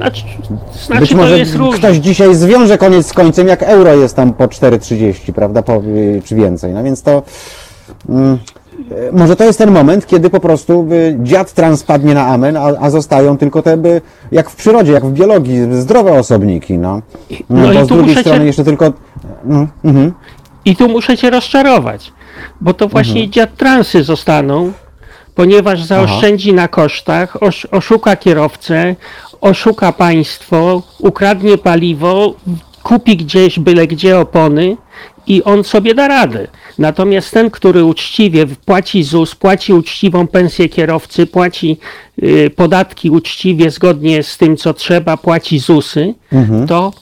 [0.00, 0.22] Znaczy,
[0.86, 1.78] znaczy Być to może jest różne.
[1.78, 6.22] ktoś dzisiaj zwiąże koniec z końcem, jak euro jest tam po 4,30, prawda, po, y,
[6.24, 6.72] czy więcej.
[6.72, 7.22] No więc to...
[8.08, 8.38] Mm,
[8.92, 12.56] y, może to jest ten moment, kiedy po prostu y, dziad trans padnie na amen,
[12.56, 14.00] a, a zostają tylko te, by,
[14.32, 17.02] jak w przyrodzie, jak w biologii, zdrowe osobniki, no.
[17.50, 18.92] No No, i bo z tu drugiej muszę strony cię- jeszcze tylko...
[19.44, 20.12] No, mhm.
[20.64, 22.12] I tu muszę cię rozczarować,
[22.60, 24.72] bo to właśnie dziad transy zostaną,
[25.34, 28.96] ponieważ zaoszczędzi na kosztach, osz, oszuka kierowcę,
[29.40, 32.34] oszuka państwo, ukradnie paliwo,
[32.82, 34.76] kupi gdzieś byle gdzie opony
[35.26, 36.48] i on sobie da radę.
[36.78, 41.76] Natomiast ten, który uczciwie płaci ZUS, płaci uczciwą pensję kierowcy, płaci
[42.22, 46.14] y, podatki uczciwie, zgodnie z tym, co trzeba, płaci ZUSy,
[46.68, 46.92] to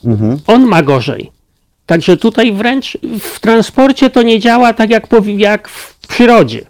[0.46, 1.31] on ma gorzej.
[1.87, 6.66] Także tutaj wręcz w transporcie to nie działa tak jak, jak w przyrodzie.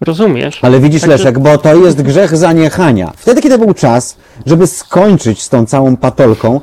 [0.00, 0.58] Rozumiesz?
[0.62, 3.12] Ale widzisz, Także- Leszek, bo to jest grzech zaniechania.
[3.16, 6.60] Wtedy, kiedy był czas, żeby skończyć z tą całą patolką,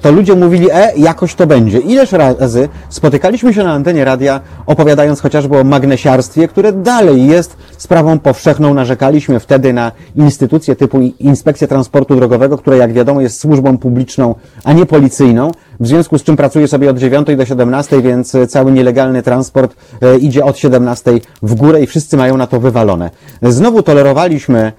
[0.00, 1.78] to ludzie mówili, e, jakoś to będzie.
[1.78, 8.18] Ileż razy spotykaliśmy się na antenie radia, opowiadając chociażby o magnesiarstwie, które dalej jest sprawą
[8.18, 8.74] powszechną.
[8.74, 14.72] Narzekaliśmy wtedy na instytucje typu Inspekcja Transportu Drogowego, która jak wiadomo jest służbą publiczną, a
[14.72, 15.50] nie policyjną.
[15.80, 19.76] W związku z czym pracuje sobie od 9 do 17, więc e, cały nielegalny transport
[20.02, 21.10] e, idzie od 17
[21.42, 23.10] w górę i wszyscy mają na to wywalone.
[23.42, 24.72] Znowu tolerowaliśmy e, e,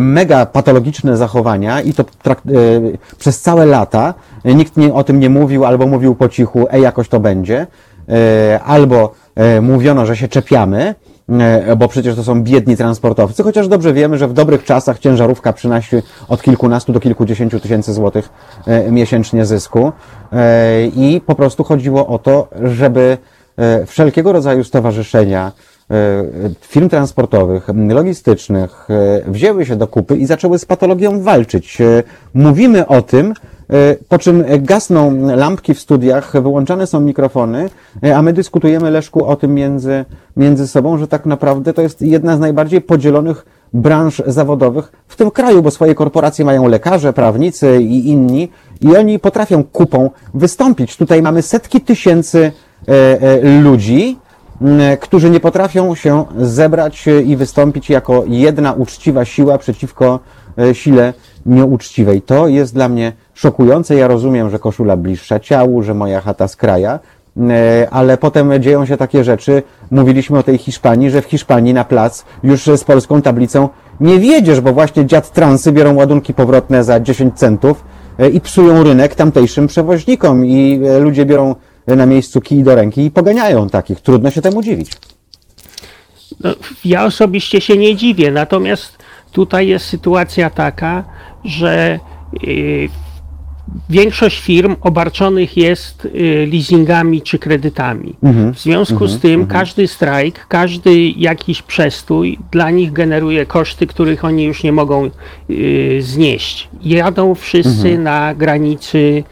[0.00, 2.06] mega patologiczne zachowania i to e,
[3.18, 4.14] przez całe lata.
[4.44, 7.66] E, Nikt nie, o tym nie mówił, albo mówił po cichu, ej, jakoś to będzie,
[8.08, 10.94] e, albo e, mówiono, że się czepiamy,
[11.28, 15.52] e, bo przecież to są biedni transportowcy, chociaż dobrze wiemy, że w dobrych czasach ciężarówka
[15.52, 15.96] przynosi
[16.28, 18.28] od kilkunastu do kilkudziesięciu tysięcy złotych
[18.66, 19.92] e, miesięcznie zysku
[20.32, 23.18] E, i po prostu chodziło o to, żeby
[23.56, 25.52] e, wszelkiego rodzaju stowarzyszenia, e,
[26.60, 31.80] firm transportowych, logistycznych e, wzięły się do kupy i zaczęły z patologią walczyć.
[31.80, 32.02] E,
[32.34, 33.34] Mówimy o tym,
[33.70, 37.70] e, po czym gasną lampki w studiach, wyłączane są mikrofony,
[38.04, 40.04] e, a my dyskutujemy, Leszku, o tym między,
[40.36, 45.30] między sobą, że tak naprawdę to jest jedna z najbardziej podzielonych branż zawodowych w tym
[45.30, 48.48] kraju, bo swoje korporacje mają lekarze, prawnicy i inni
[48.80, 50.96] i oni potrafią kupą wystąpić.
[50.96, 52.52] Tutaj mamy setki tysięcy
[52.88, 54.18] e, e, ludzi,
[55.00, 60.20] którzy nie potrafią się zebrać e, i wystąpić jako jedna uczciwa siła przeciwko
[60.58, 61.12] e, sile
[61.46, 62.22] nieuczciwej.
[62.22, 63.94] To jest dla mnie szokujące.
[63.94, 66.98] Ja rozumiem, że koszula bliższa ciału, że moja chata z kraja,
[67.50, 69.62] e, ale potem dzieją się takie rzeczy.
[69.90, 73.68] Mówiliśmy o tej Hiszpanii, że w Hiszpanii na plac już z polską tablicą
[74.00, 77.84] nie wiedziesz, bo właśnie dziad transy biorą ładunki powrotne za 10 centów
[78.32, 81.54] i psują rynek tamtejszym przewoźnikom i ludzie biorą
[81.96, 84.00] na miejscu kij do ręki i poganiają takich.
[84.00, 84.90] Trudno się temu dziwić.
[86.40, 86.50] No,
[86.84, 88.98] ja osobiście się nie dziwię, natomiast
[89.32, 91.04] tutaj jest sytuacja taka,
[91.44, 92.00] że
[92.44, 92.88] y,
[93.90, 98.14] większość firm obarczonych jest y, leasingami czy kredytami.
[98.54, 104.44] W związku z tym każdy strajk, każdy jakiś przestój dla nich generuje koszty, których oni
[104.44, 105.10] już nie mogą
[105.50, 106.68] y, znieść.
[106.82, 109.24] Jadą wszyscy na granicy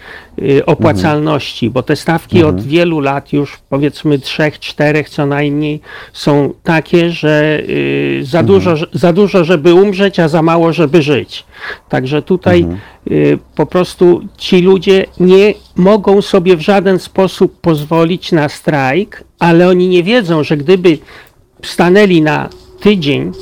[0.42, 5.80] y, opłacalności, bo te stawki od wielu lat już powiedzmy trzech, czterech co najmniej
[6.12, 11.44] są takie, że y, za, dużo, za dużo, żeby umrzeć, a za mało, żeby żyć.
[11.88, 12.66] Także tutaj
[13.10, 19.68] y, po prostu ci ludzie nie mogą sobie w żaden sposób pozwolić na strajk, ale
[19.68, 20.98] oni nie wiedzą, że gdyby
[21.64, 22.48] stanęli na
[22.80, 23.32] tydzień,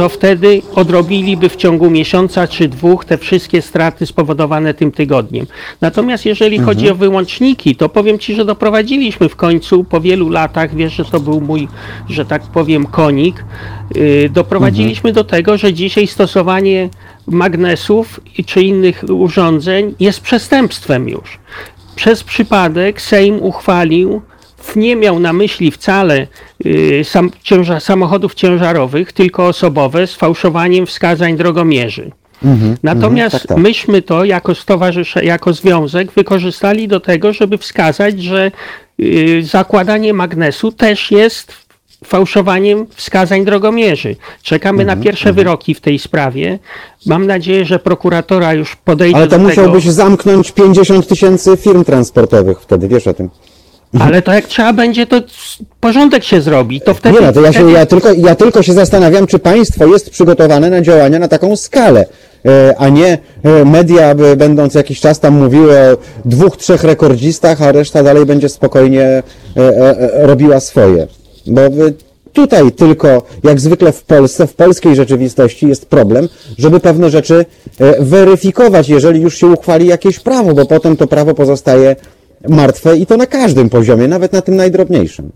[0.00, 5.46] to wtedy odrobiliby w ciągu miesiąca czy dwóch te wszystkie straty spowodowane tym tygodniem.
[5.80, 10.74] Natomiast jeżeli chodzi o wyłączniki, to powiem Ci, że doprowadziliśmy w końcu po wielu latach,
[10.74, 11.68] wiesz, że to był mój,
[12.08, 13.44] że tak powiem, konik,
[13.94, 16.88] yy, doprowadziliśmy do tego, że dzisiaj stosowanie
[17.26, 21.38] magnesów czy innych urządzeń jest przestępstwem już.
[21.96, 24.22] Przez przypadek Sejm uchwalił
[24.76, 26.26] nie miał na myśli wcale
[26.66, 27.30] y, sam,
[27.78, 32.10] samochodów ciężarowych, tylko osobowe z fałszowaniem wskazań drogomierzy.
[32.82, 33.58] Natomiast tak, tak.
[33.58, 38.50] myśmy to jako stowarzysze, jako związek wykorzystali do tego, żeby wskazać, że
[39.00, 41.52] y, zakładanie magnesu też jest
[42.04, 44.16] fałszowaniem wskazań drogomierzy.
[44.42, 46.58] Czekamy Mhm, na pierwsze wyroki w tej sprawie.
[47.06, 49.92] Mam nadzieję, że prokuratora już podejdzie Ale to do musiałbyś tego.
[49.94, 53.30] zamknąć 50 tysięcy firm transportowych wtedy, wiesz o tym.
[53.98, 55.22] Ale to jak trzeba będzie, to
[55.80, 56.80] porządek się zrobi.
[56.80, 59.86] To wtedy, Nie no, to ja, się, ja, tylko, ja tylko się zastanawiam, czy państwo
[59.86, 62.06] jest przygotowane na działania na taką skalę,
[62.46, 67.62] e, a nie e, media będą co jakiś czas tam mówiły o dwóch, trzech rekordzistach,
[67.62, 69.22] a reszta dalej będzie spokojnie
[69.56, 71.06] e, robiła swoje.
[71.46, 71.60] Bo
[72.32, 77.44] tutaj tylko, jak zwykle w Polsce, w polskiej rzeczywistości jest problem, żeby pewne rzeczy
[78.00, 81.96] weryfikować, jeżeli już się uchwali jakieś prawo, bo potem to prawo pozostaje
[82.48, 85.32] martwe i to na każdym poziomie, nawet na tym najdrobniejszym.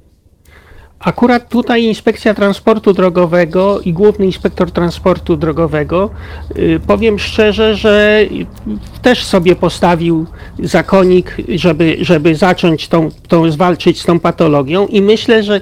[1.05, 6.11] Akurat tutaj Inspekcja Transportu Drogowego i Główny Inspektor Transportu Drogowego,
[6.59, 8.21] y, powiem szczerze, że
[9.03, 10.27] też sobie postawił
[10.59, 15.61] zakonik, żeby, żeby zacząć tą, tą zwalczyć z tą patologią i myślę, że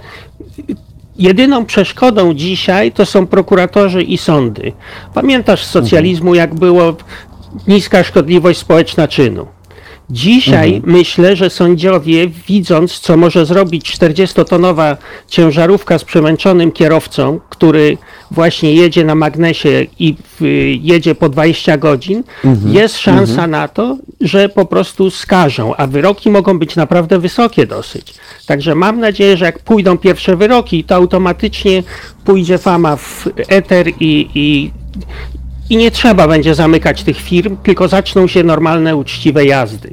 [1.18, 4.72] jedyną przeszkodą dzisiaj to są prokuratorzy i sądy.
[5.14, 6.96] Pamiętasz z socjalizmu, jak było
[7.68, 9.46] niska szkodliwość społeczna czynu.
[10.12, 10.92] Dzisiaj Mhm.
[10.96, 14.96] myślę, że sędziowie, widząc, co może zrobić 40-tonowa
[15.28, 17.98] ciężarówka z przemęczonym kierowcą, który
[18.30, 20.16] właśnie jedzie na magnesie i
[20.82, 22.74] jedzie po 20 godzin, Mhm.
[22.74, 28.14] jest szansa na to, że po prostu skażą, a wyroki mogą być naprawdę wysokie dosyć.
[28.46, 31.82] Także mam nadzieję, że jak pójdą pierwsze wyroki, to automatycznie
[32.24, 34.70] pójdzie fama w eter i, i,
[35.72, 39.90] i nie trzeba będzie zamykać tych firm, tylko zaczną się normalne, uczciwe jazdy.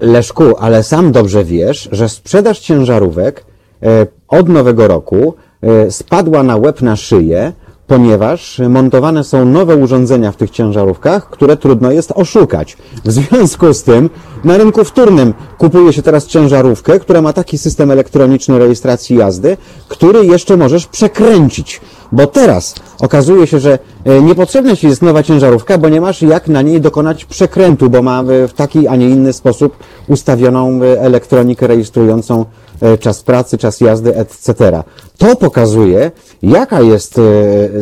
[0.00, 3.44] Leszku, ale sam dobrze wiesz, że sprzedaż ciężarówek
[3.82, 7.52] e, od nowego roku e, spadła na łeb na szyję,
[7.88, 12.76] ponieważ montowane są nowe urządzenia w tych ciężarówkach, które trudno jest oszukać.
[13.04, 14.10] W związku z tym
[14.44, 19.56] na rynku wtórnym kupuje się teraz ciężarówkę, która ma taki system elektroniczny rejestracji jazdy,
[19.88, 21.80] który jeszcze możesz przekręcić.
[22.12, 26.48] Bo teraz okazuje się, że e, niepotrzebna ci jest nowa ciężarówka, bo nie masz jak
[26.48, 29.76] na niej dokonać przekrętu, bo ma w taki, a nie inny sposób
[30.08, 32.44] ustawioną e, elektronikę rejestrującą
[33.00, 34.82] czas pracy, czas jazdy, etc.
[35.18, 36.10] To pokazuje,
[36.42, 37.22] jaka jest e,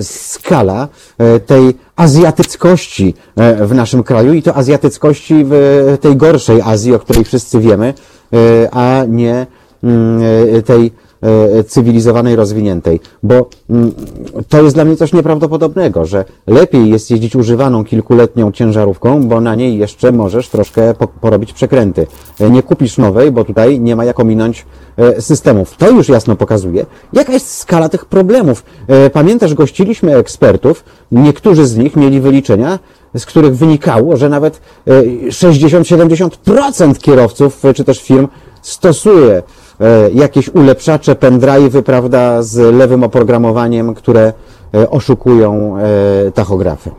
[0.03, 6.61] skala e, tej azjatyckości e, w naszym kraju i to azjatyckości w e, tej gorszej
[6.61, 7.95] Azji, o której wszyscy wiemy,
[8.33, 9.47] e, a nie
[9.85, 10.23] mm,
[10.57, 11.06] e, tej e,
[11.67, 13.01] cywilizowanej, rozwiniętej.
[13.23, 13.93] Bo mm,
[14.49, 19.55] to jest dla mnie coś nieprawdopodobnego, że lepiej jest jeździć używaną kilkuletnią ciężarówką, bo na
[19.55, 22.07] niej jeszcze możesz troszkę po, porobić przekręty.
[22.41, 25.77] E, Nie kupisz nowej, bo tutaj nie ma jak ominąć e, systemów.
[25.77, 28.65] To już jasno pokazuje, jaka jest skala tych problemów.
[28.89, 32.79] E, Pamiętasz, gościliśmy ekspertów, niektórzy z nich mieli wyliczenia,
[33.15, 38.29] z których wynikało, że nawet e, 60-70% kierowców e, czy też firm
[38.63, 39.43] stosuje e,
[40.15, 44.33] jakieś ulepszacze, pendrive'y, prawda, z lewym oprogramowaniem, które
[44.75, 46.91] e, oszukują e, tachografy.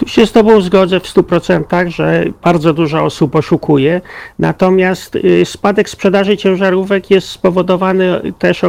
[0.00, 4.00] Tu się z Tobą zgodzę w 100%, że bardzo dużo osób oszukuje.
[4.38, 8.68] Natomiast y, spadek sprzedaży ciężarówek jest spowodowany też y,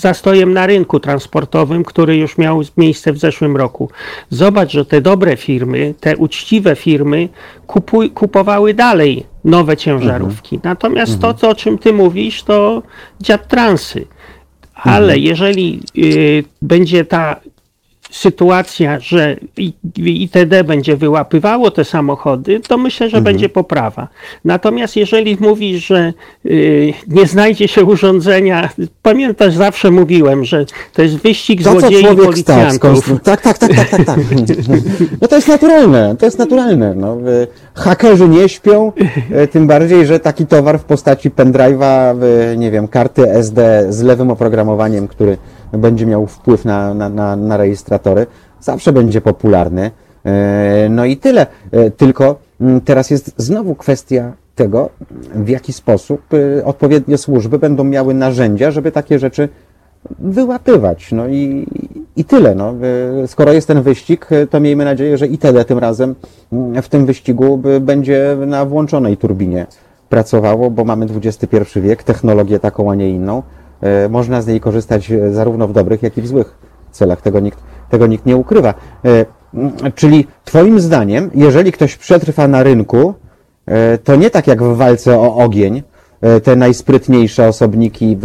[0.00, 3.90] zastojem na rynku transportowym, który już miał miejsce w zeszłym roku.
[4.30, 7.28] Zobacz, że te dobre firmy, te uczciwe firmy
[7.66, 10.60] kupuj, kupowały dalej nowe ciężarówki.
[10.62, 12.82] Natomiast to, co, o czym Ty mówisz, to
[13.20, 14.06] dziad transy.
[14.74, 17.40] Ale jeżeli y, będzie ta
[18.10, 19.36] sytuacja, że
[19.96, 24.08] ITD będzie wyłapywało te samochody, to myślę, że będzie poprawa.
[24.44, 26.12] Natomiast jeżeli mówisz, że
[26.46, 28.68] y, nie znajdzie się urządzenia,
[29.02, 33.10] pamiętasz, zawsze mówiłem, że to jest wyścig To, co złodziei tak, policjantów.
[33.22, 34.18] tak, tak, tak, tak, tak, tak.
[35.20, 36.94] No to jest naturalne, to jest naturalne.
[36.94, 38.92] No, y, hakerzy nie śpią,
[39.42, 42.14] y, tym bardziej, że taki towar w postaci pendrive'a,
[42.56, 45.38] nie wiem, karty SD z lewym oprogramowaniem, który
[45.72, 48.26] będzie miał wpływ na, na, na, na rejestratory,
[48.60, 49.90] zawsze będzie popularny.
[50.86, 51.46] Y, No i tyle.
[51.74, 54.90] Y, Tylko mm, teraz jest znowu kwestia tego,
[55.34, 59.48] w jaki sposób y, odpowiednie służby będą miały narzędzia, żeby takie rzeczy
[60.18, 61.12] wyłapywać.
[61.12, 61.66] No i,
[62.16, 62.54] i tyle.
[62.54, 62.74] No.
[63.26, 66.14] Skoro jest ten wyścig, to miejmy nadzieję, że ITD tym razem
[66.52, 69.66] mm, w tym wyścigu będzie na włączonej turbinie
[70.08, 73.42] pracowało, bo mamy XXI wiek, technologię taką, a nie inną.
[74.04, 76.58] Y, Można z niej korzystać y, zarówno w dobrych, jak i w złych
[76.90, 77.20] celach.
[77.20, 77.58] Tego nikt,
[77.90, 78.74] tego nikt nie ukrywa.
[79.54, 83.14] Mm, Czyli Twoim zdaniem, jeżeli ktoś przetrwa na rynku,
[83.68, 85.82] E, to nie tak jak w walce o ogień,
[86.20, 88.18] e, te najsprytniejsze osobniki,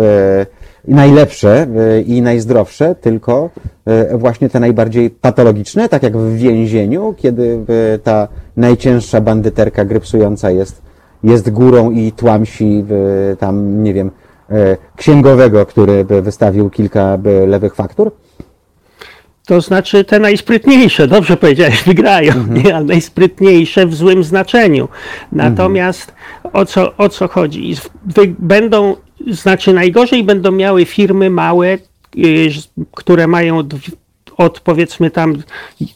[0.87, 3.49] najlepsze e, i najzdrowsze, tylko
[3.85, 7.59] e, właśnie te najbardziej patologiczne, tak jak w więzieniu, kiedy
[7.93, 10.81] e, ta najcięższa bandyterka grypsująca jest,
[11.23, 12.85] jest górą i tłamsi
[13.39, 14.11] tam, nie wiem, e,
[14.95, 18.11] księgowego, który by wystawił kilka lewych faktur.
[19.45, 22.75] To znaczy te najsprytniejsze, dobrze powiedziałeś, wygrają, nie?
[22.75, 24.87] ale najsprytniejsze w złym znaczeniu.
[25.31, 26.13] Natomiast
[26.53, 27.75] o, co, o co chodzi?
[28.39, 28.95] Będą,
[29.27, 31.77] znaczy najgorzej będą miały firmy małe,
[32.17, 32.49] y,
[32.91, 33.63] które mają
[34.37, 35.35] od powiedzmy tam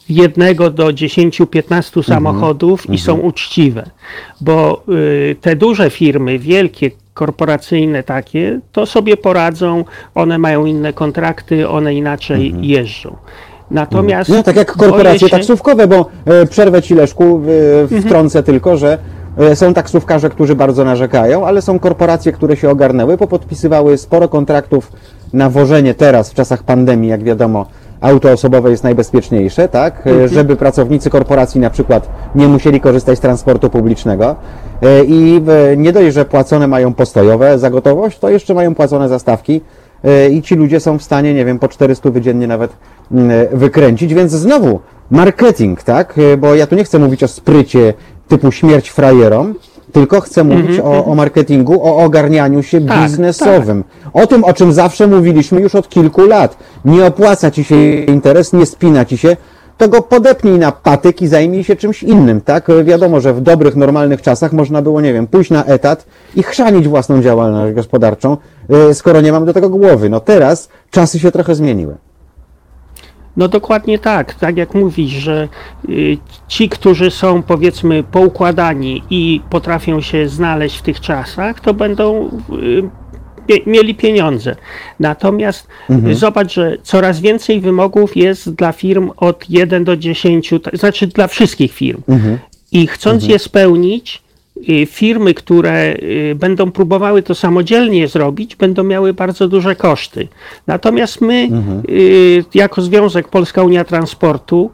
[0.08, 3.90] jednego do 10-15 samochodów i są uczciwe.
[4.40, 6.90] Bo y, te duże firmy, wielkie
[7.22, 13.16] korporacyjne takie, to sobie poradzą, one mają inne kontrakty, one inaczej jeżdżą.
[13.70, 17.24] Natomiast No tak jak korporacje się- taksówkowe, bo e, przerwę Ci Leszku,
[17.78, 18.02] e, Mhm.
[18.02, 18.98] wtrącę tylko, że
[19.38, 24.92] e, są taksówkarze, którzy bardzo narzekają, ale są korporacje, które się ogarnęły, popodpisywały sporo kontraktów
[25.32, 27.66] na wożenie teraz, w czasach pandemii, jak wiadomo,
[28.00, 30.06] auto osobowe jest najbezpieczniejsze, tak?
[30.06, 30.28] E, Mhm.
[30.28, 34.36] Żeby pracownicy korporacji na przykład nie musieli korzystać z transportu publicznego
[34.82, 35.42] E, i
[35.76, 39.60] nie dość, że płacone mają postojowe za gotowość, to jeszcze mają płacone za stawki
[40.04, 42.72] e, i ci ludzie są w stanie, nie wiem, po 400 dziennie nawet
[43.12, 44.80] mm, wykręcić, więc znowu
[45.10, 46.14] marketing, tak?
[46.38, 47.94] Bo ja tu nie chcę mówić o sprycie
[48.28, 49.54] typu śmierć frajerom,
[49.92, 53.84] tylko chcę mówić o, o marketingu, o ogarnianiu się Tak, biznesowym.
[54.12, 56.56] O tym, o czym zawsze mówiliśmy już od kilku lat.
[56.84, 59.36] Nie opłaca ci się interes, nie spina ci się,
[59.78, 62.68] to go podepnij na patyk i zajmij się czymś innym, tak?
[62.84, 66.88] Wiadomo, że w dobrych, normalnych czasach można było, nie wiem, pójść na etat i chrzanić
[66.88, 68.36] własną działalność gospodarczą,
[68.70, 70.10] e, skoro nie mam do tego głowy.
[70.10, 71.96] No teraz czasy się trochę zmieniły.
[73.36, 75.48] No dokładnie tak, tak jak mówisz, że
[75.88, 76.18] y,
[76.48, 82.30] ci, którzy są powiedzmy poukładani i potrafią się znaleźć w tych czasach, to będą
[83.48, 84.56] mie- mieli pieniądze.
[85.00, 85.66] Natomiast
[86.08, 91.06] y, zobacz, że coraz więcej wymogów jest dla firm od 1 do 10, to znaczy
[91.06, 92.02] dla wszystkich firm.
[92.72, 94.22] I chcąc je spełnić,
[94.68, 100.28] y, firmy, które y, będą próbowały to samodzielnie zrobić, będą miały bardzo duże koszty.
[100.66, 101.48] Natomiast my,
[101.88, 104.70] y, jako Związek Polska Unia Transportu,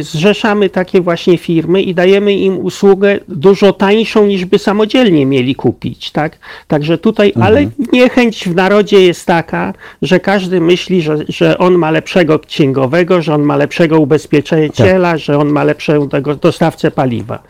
[0.00, 6.10] zrzeszamy takie właśnie firmy i dajemy im usługę dużo tańszą niż by samodzielnie mieli kupić,
[6.10, 6.38] tak?
[6.66, 11.90] Także tutaj, ale niechęć w narodzie jest taka, że każdy myśli, że, że on ma
[11.90, 16.08] lepszego księgowego, że on ma lepszego ubezpieczyciela, że on ma lepszego
[16.40, 17.42] dostawcę paliwa.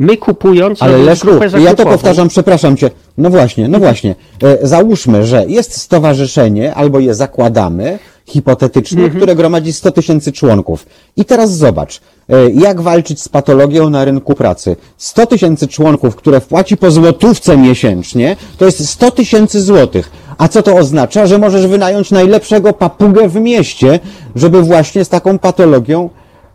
[0.00, 2.90] My kupując Ale Leszku, ja to powtarzam, przepraszam cię.
[3.18, 4.14] No właśnie, no właśnie.
[4.42, 10.86] E, Załóżmy, że jest stowarzyszenie, albo je zakładamy, hipotetycznie, które gromadzi 100 tysięcy członków.
[11.16, 14.76] I teraz zobacz, e, jak walczyć z patologią na rynku pracy.
[14.98, 20.10] 100 tysięcy członków, które wpłaci po złotówce miesięcznie, to jest 100 tysięcy złotych.
[20.38, 21.26] A co to oznacza?
[21.26, 24.00] Że możesz wynająć najlepszego papugę w mieście,
[24.34, 26.10] żeby właśnie z taką patologią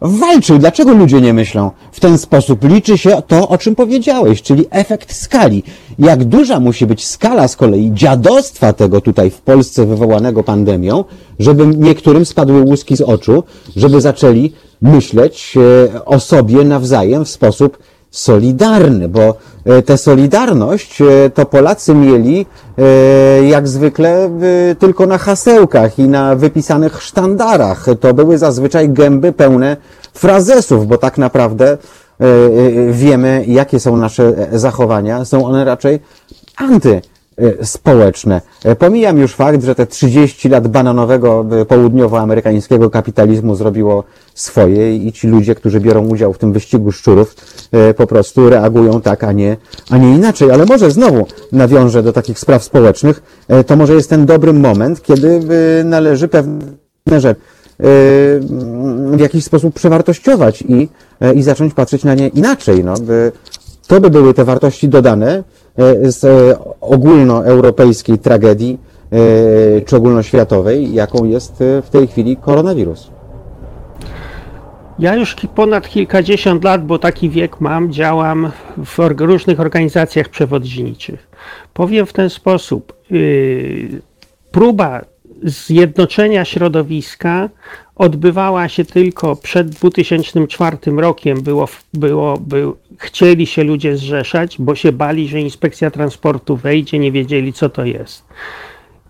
[0.07, 0.57] walczył.
[0.57, 2.63] Dlaczego ludzie nie myślą w ten sposób?
[2.63, 5.63] Liczy się to, o czym powiedziałeś, czyli efekt skali.
[5.99, 11.03] Jak duża musi być skala z kolei dziadostwa tego tutaj w Polsce wywołanego pandemią,
[11.39, 13.43] żeby niektórym spadły łuski z oczu,
[13.75, 15.55] żeby zaczęli myśleć
[15.93, 17.77] e, o sobie nawzajem w sposób
[18.15, 22.45] solidarny, bo e, tę solidarność e, to Polacy mieli
[22.77, 24.29] e, jak zwykle
[24.79, 27.85] tylko na hasełkach i na wypisanych sztandarach.
[27.99, 29.77] To były zazwyczaj gęby pełne
[30.13, 31.77] frazesów, bo tak naprawdę
[32.91, 35.25] wiemy, jakie są nasze zachowania.
[35.25, 35.99] Są one raczej
[36.57, 37.01] anty
[37.63, 38.41] społeczne.
[38.63, 45.11] E, Pomijam już fakt, że te 30 lat bananowego e, południowoamerykańskiego kapitalizmu zrobiło swoje i
[45.11, 47.35] ci ludzie, którzy biorą udział w tym wyścigu szczurów,
[47.71, 49.57] e, po prostu reagują tak, a nie,
[49.89, 50.51] a nie inaczej.
[50.51, 53.23] Ale może znowu nawiążę do takich spraw społecznych.
[53.47, 55.39] E, To może jest ten dobry moment, kiedy
[55.79, 56.61] e, należy pewne
[57.07, 57.41] rzeczy
[57.79, 57.83] e,
[59.11, 60.89] w jakiś sposób przewartościować i,
[61.21, 62.83] e, i zacząć patrzeć na nie inaczej.
[62.83, 63.31] No, by,
[63.87, 65.43] to by były te wartości dodane
[65.77, 68.77] e, z e, ogólnoeuropejskiej tragedii
[69.11, 73.09] e, czy ogólnoświatowej, jaką jest w tej chwili koronawirus.
[74.99, 81.27] Ja już ponad kilkadziesiąt lat, bo taki wiek mam, działam w różnych organizacjach przewodniczych.
[81.73, 82.93] Powiem w ten sposób.
[83.11, 84.01] Yy,
[84.51, 85.01] próba
[85.43, 87.49] zjednoczenia środowiska
[87.95, 91.41] odbywała się tylko przed 2004 rokiem.
[91.41, 97.11] Było, było, był, chcieli się ludzie zrzeszać, bo się bali, że inspekcja transportu wejdzie, nie
[97.11, 98.23] wiedzieli co to jest.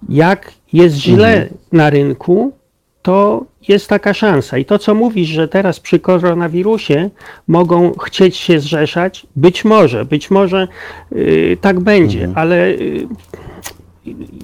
[0.09, 2.53] Jak jest źle na rynku,
[3.01, 4.57] to jest taka szansa.
[4.57, 7.09] I to, co mówisz, że teraz przy koronawirusie
[7.47, 10.67] mogą chcieć się zrzeszać, być może, być może
[11.11, 13.07] yy, tak będzie, ale yy,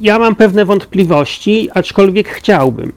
[0.01, 2.93] ja mam pewne wątpliwości, aczkolwiek chciałbym.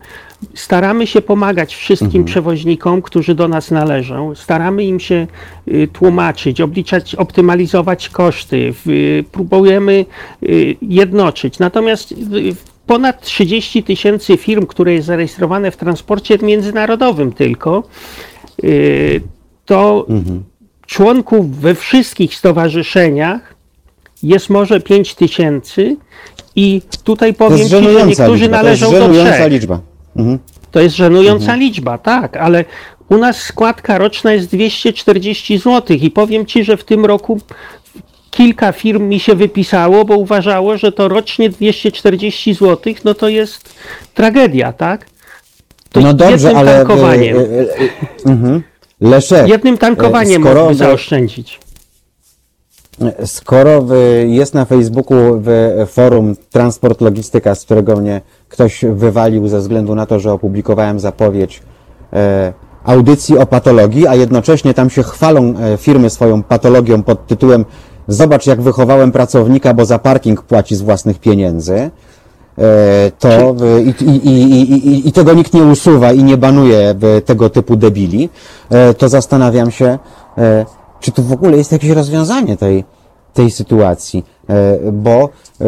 [0.54, 4.34] Staramy się pomagać wszystkim przewoźnikom, którzy do nas należą.
[4.34, 5.26] Staramy im się
[5.68, 8.74] y, tłumaczyć, obliczać, optymalizować koszty.
[9.32, 10.06] Próbujemy
[10.42, 11.58] y, jednoczyć.
[11.58, 12.16] Natomiast y,
[12.86, 17.82] ponad 30 tysięcy firm, które jest zarejestrowane w transporcie międzynarodowym tylko,
[19.64, 20.06] to
[20.86, 23.54] członków we wszystkich stowarzyszeniach
[24.22, 25.96] jest może 5 tysięcy
[26.56, 28.26] i tutaj powiem Ci, że niektórzy liczba.
[28.26, 29.50] To jest należą do trzech.
[29.50, 29.80] liczba.
[30.16, 30.38] Mhm.
[30.70, 32.64] To jest żenująca liczba, tak, ale
[33.08, 37.40] u nas składka roczna jest 240 zł i powiem Ci, że w tym roku
[38.30, 43.74] kilka firm mi się wypisało, bo uważało, że to rocznie 240 zł, no to jest
[44.14, 45.06] tragedia, tak?
[45.92, 46.76] To No dobrze, jednym ale...
[46.76, 47.44] tankowaniem, e, e,
[48.26, 48.62] e, mhm.
[49.00, 51.60] Leszek, jednym tankowaniem skoro mógłby zaoszczędzić.
[53.24, 53.86] Skoro
[54.26, 58.20] jest na Facebooku w forum Transport Logistyka, z którego mnie
[58.54, 61.62] ktoś wywalił ze względu na to, że opublikowałem zapowiedź
[62.12, 62.52] e,
[62.84, 67.64] audycji o patologii, a jednocześnie tam się chwalą e, firmy swoją patologią pod tytułem
[68.08, 71.90] Zobacz jak wychowałem pracownika, bo za parking płaci z własnych pieniędzy.
[72.58, 76.94] E, to i, i, i, i, tego nikt nie usuwa i nie banuje
[77.24, 78.28] tego typu debili,
[78.70, 79.98] e, to zastanawiam się,
[80.38, 80.66] e,
[81.00, 82.84] czy tu w ogóle jest jakieś rozwiązanie tej,
[83.34, 84.24] tej sytuacji,
[84.92, 85.28] bo
[85.60, 85.64] e,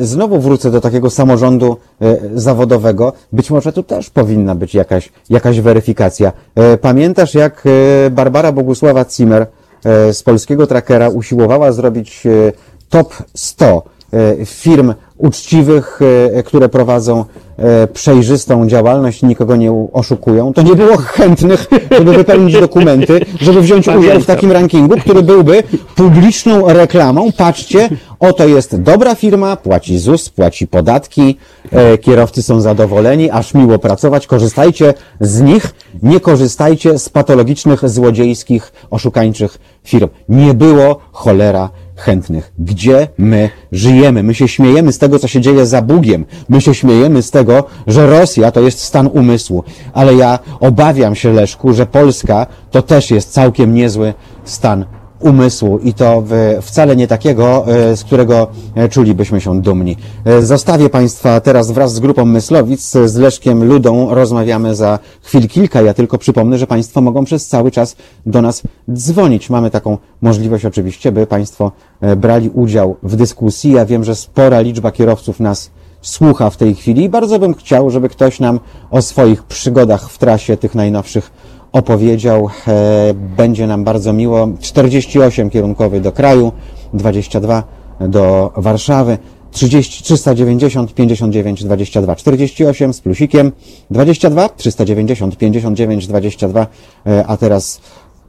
[0.00, 3.12] znowu wrócę do takiego samorządu e, zawodowego.
[3.32, 6.32] Być może tu też powinna być jakaś, jakaś weryfikacja.
[6.54, 7.62] E, Pamiętasz, jak
[8.06, 9.46] e, Barbara Bogusława Zimmer
[9.84, 12.52] e, z polskiego trackera usiłowała zrobić e,
[12.88, 16.00] top 100 e, firm uczciwych,
[16.36, 17.24] e, które prowadzą
[17.58, 23.88] e, przejrzystą działalność nikogo nie oszukują, to nie było chętnych, żeby wypełnić dokumenty, żeby wziąć
[23.88, 25.62] udział w takim rankingu, który byłby
[25.96, 27.32] publiczną reklamą.
[27.36, 27.88] Patrzcie,
[28.20, 31.36] oto jest dobra firma, płaci ZUS, płaci podatki,
[31.72, 38.72] e, kierowcy są zadowoleni, aż miło pracować, korzystajcie z nich, nie korzystajcie z patologicznych, złodziejskich,
[38.90, 40.08] oszukańczych firm.
[40.28, 42.52] Nie było cholera chętnych.
[42.58, 44.22] Gdzie my żyjemy?
[44.22, 46.26] My się śmiejemy z tego, co się dzieje za Bugiem.
[46.48, 49.64] My się śmiejemy z tego, że Rosja to jest stan umysłu.
[49.92, 54.14] Ale ja obawiam się, Leszku, że Polska to też jest całkiem niezły
[54.44, 54.84] stan
[55.20, 56.22] umysłu i to
[56.62, 59.96] wcale nie takiego, e, z którego e, czulibyśmy się dumni.
[60.24, 65.82] E, Zostawię Państwa teraz wraz z grupą Myslowic, z Leszkiem Ludą rozmawiamy za chwil kilka.
[65.82, 67.96] Ja tylko przypomnę, że Państwo mogą przez cały czas
[68.26, 68.62] do nas
[68.92, 69.50] dzwonić.
[69.50, 71.72] Mamy taką możliwość oczywiście, by Państwo
[72.16, 73.72] brali udział w dyskusji.
[73.72, 75.70] Ja wiem, że spora liczba kierowców nas
[76.02, 78.60] słucha w tej chwili i bardzo bym chciał, żeby ktoś nam
[78.90, 81.30] o swoich przygodach w trasie tych najnowszych
[81.72, 82.48] opowiedział.
[82.68, 84.48] E, Będzie nam bardzo miło.
[84.60, 86.52] 48 kierunkowy do kraju,
[86.92, 87.62] 22
[88.00, 89.18] do Warszawy.
[89.52, 93.52] 30, 390, 59, 22, 48 z plusikiem,
[93.90, 96.66] 22, 390, 59, 22,
[97.06, 97.80] e, a teraz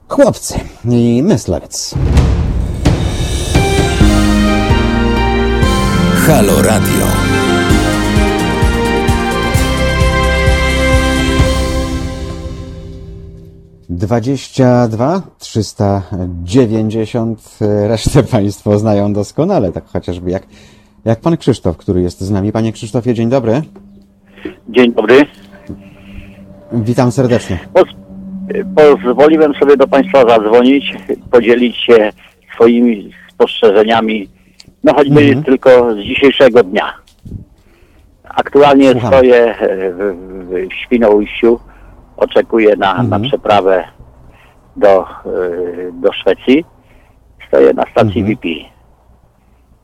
[0.08, 0.54] chłopcy
[0.90, 1.96] i myślec.
[6.28, 7.11] Halo Radio.
[13.96, 16.02] Dwadzieścia dwa, trzysta
[16.44, 17.58] dziewięćdziesiąt.
[17.88, 20.44] Resztę Państwo znają doskonale, tak chociażby jak,
[21.06, 22.52] jak pan Krzysztof, który jest z nami.
[22.52, 23.62] Panie Krzysztofie, dzień dobry.
[24.70, 25.26] Dzień dobry.
[26.72, 27.60] Witam serdecznie.
[27.74, 27.84] Poz,
[28.76, 30.94] pozwoliłem sobie do Państwa zadzwonić,
[31.32, 32.12] podzielić się
[32.56, 34.28] swoimi spostrzeżeniami,
[34.84, 35.44] no choćby Mhm.
[35.44, 36.94] tylko z dzisiejszego dnia.
[38.24, 39.10] Aktualnie Słucham.
[39.14, 39.56] stoję
[39.94, 40.16] w,
[40.50, 41.60] w Świnoujściu,
[42.22, 43.22] oczekuję na, na Mhm.
[43.22, 43.84] przeprawę
[44.76, 45.06] do, e,
[45.94, 46.66] do Szwecji.
[47.48, 48.36] Stoję na stacji Mhm.
[48.38, 48.48] VP.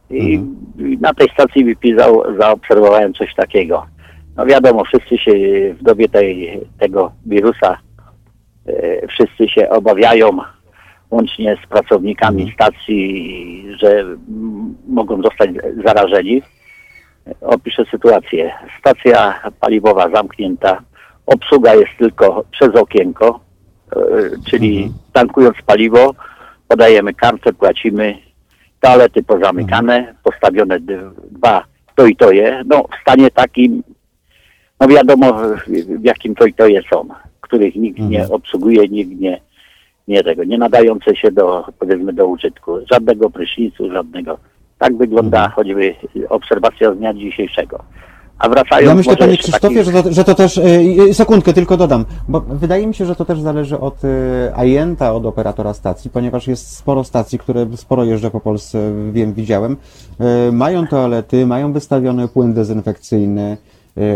[0.09, 0.41] I
[0.79, 2.07] i na tej stacji VP za,
[2.39, 3.85] zaobserwowałem coś takiego.
[4.35, 5.31] No wiadomo, wszyscy się
[5.73, 7.77] w dobie tej, tego wirusa,
[8.67, 10.29] e, wszyscy się obawiają,
[11.11, 14.05] łącznie z pracownikami stacji, że
[14.87, 15.49] mogą zostać
[15.85, 16.41] zarażeni.
[17.41, 18.53] Opiszę sytuację.
[18.79, 20.81] Stacja paliwowa zamknięta,
[21.27, 23.39] obsługa jest tylko przez okienko,
[23.95, 23.99] e,
[24.49, 26.13] czyli tankując paliwo,
[26.67, 28.17] podajemy kartę, płacimy,
[28.81, 31.63] toalety pozamykane, postawione d- dwa
[31.95, 32.63] to i to je.
[32.65, 33.83] No w stanie takim,
[34.79, 35.69] no wiadomo w,
[36.01, 37.07] w jakim to i to je są,
[37.41, 39.41] których nikt nie obsługuje, nikt nie,
[40.07, 42.79] nie tego, nie nadające się do, powiedzmy, do użytku.
[42.91, 44.37] Żadnego prysznicu, żadnego.
[44.79, 45.95] Tak wygląda choćby
[46.29, 47.83] obserwacja z dnia dzisiejszego.
[48.39, 50.57] A wracając Ja myślę, może panie Krzysztofie, taki- że to, że to też,
[51.09, 54.07] e, sekundkę tylko dodam, bo wydaje mi się, że to też zależy od e,
[54.55, 59.77] ajenta, od operatora stacji, ponieważ jest sporo stacji, które sporo jeżdżę po Polsce, wiem, widziałem,
[60.19, 63.57] e, mają toalety, mają wystawiony płyn dezynfekcyjny,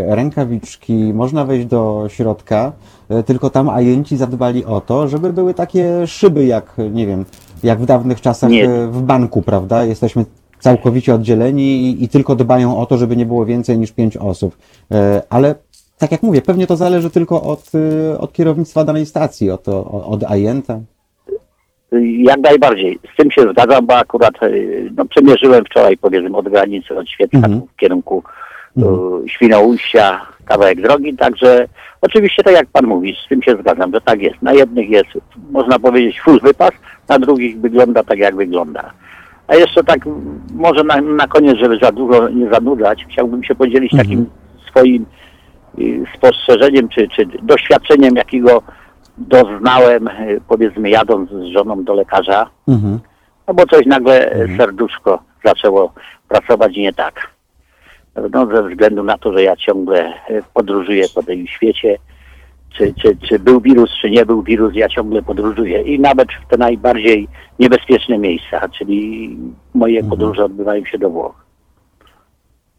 [0.06, 2.72] rękawiczki, można wejść do środka,
[3.26, 7.24] tylko tam ajenci zadbali o to, żeby były takie szyby jak, nie wiem,
[7.62, 8.68] jak w dawnych czasach Nie.
[8.68, 9.84] w banku, prawda?
[9.84, 10.24] Jesteśmy
[10.62, 14.56] całkowicie oddzieleni i, i tylko dbają o to, żeby nie było więcej niż pięć osób.
[14.90, 15.54] E, Ale
[15.98, 20.24] tak jak mówię, pewnie to zależy tylko od, e, od kierownictwa danej stacji, od, od,
[20.24, 20.80] ajenta.
[22.18, 22.98] Jak najbardziej.
[23.14, 24.50] Z tym się zgadzam, bo akurat e,
[24.96, 27.60] no, przemierzyłem wczoraj, powiedzmy, od granicy, od Świecka Mhm.
[27.60, 28.22] w kierunku
[28.76, 29.28] mhm.
[29.28, 31.68] Świnoujścia, kawałek drogi, także
[32.00, 34.42] oczywiście tak jak Pan mówi, z tym się zgadzam, że tak jest.
[34.42, 35.10] Na jednych jest,
[35.50, 36.70] można powiedzieć, full wypas,
[37.08, 38.92] na drugich wygląda tak jak wygląda.
[39.52, 40.00] A jeszcze tak,
[40.54, 44.08] może na, na koniec, żeby za dużo nie zanudzać, chciałbym się podzielić Mhm.
[44.08, 44.26] takim
[44.70, 45.06] swoim
[45.78, 48.62] y, spostrzeżeniem, czy, czy doświadczeniem, jakiego
[49.18, 52.50] doznałem, y, powiedzmy, jadąc z żoną do lekarza.
[52.68, 52.98] Mhm.
[53.48, 55.92] No bo coś nagle e, serduszko zaczęło
[56.28, 57.30] pracować nie tak.
[58.32, 61.96] No ze względu na to, że ja ciągle e, podróżuję po tym świecie,
[62.76, 66.50] czy, czy, czy był wirus, czy nie był wirus, ja ciągle podróżuję i nawet w
[66.50, 69.36] te najbardziej niebezpieczne miejsca, czyli
[69.74, 71.46] moje podróże odbywają się do Włoch.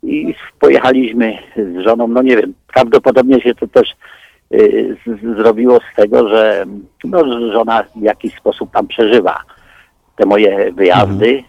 [0.03, 3.89] I pojechaliśmy z żoną, no nie wiem, prawdopodobnie się to też
[4.53, 6.65] y, z, zrobiło z tego, że
[7.03, 9.39] no, żona w jakiś sposób tam przeżywa
[10.15, 11.43] te moje wyjazdy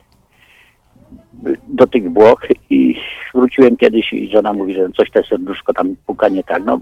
[1.69, 2.97] do tych Włoch i
[3.35, 6.65] wróciłem kiedyś i żona mówi, że coś te serduszko tam puka nie tak.
[6.65, 6.81] No,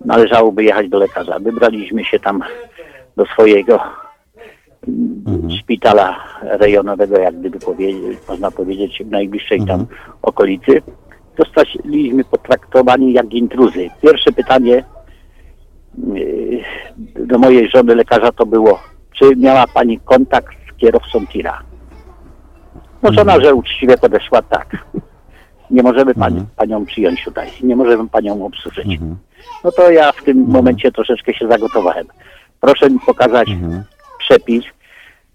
[0.00, 1.38] należałoby jechać do lekarza.
[1.38, 2.42] Wybraliśmy się tam
[3.16, 3.80] do swojego
[4.88, 9.86] mm, szpitala rejonowego, jak gdyby powiedzieć, można powiedzieć, w najbliższej tam
[10.22, 10.82] okolicy.
[11.38, 13.88] Zostaliśmy potraktowani jak intruzy.
[14.02, 14.84] Pierwsze pytanie
[16.08, 16.62] yy,
[17.26, 18.80] do mojej żony lekarza to było,
[19.12, 21.62] czy miała pani kontakt z kierowcą tira?
[23.02, 24.76] No żona, że uczciwie podeszła tak.
[25.74, 28.98] Nie możemy pani, panią przyjąć tutaj, nie możemy panią obsłużyć.
[29.64, 32.06] No to ja w tym momencie troszeczkę się zagotowałem.
[32.60, 33.48] Proszę mi pokazać
[34.18, 34.64] przepis,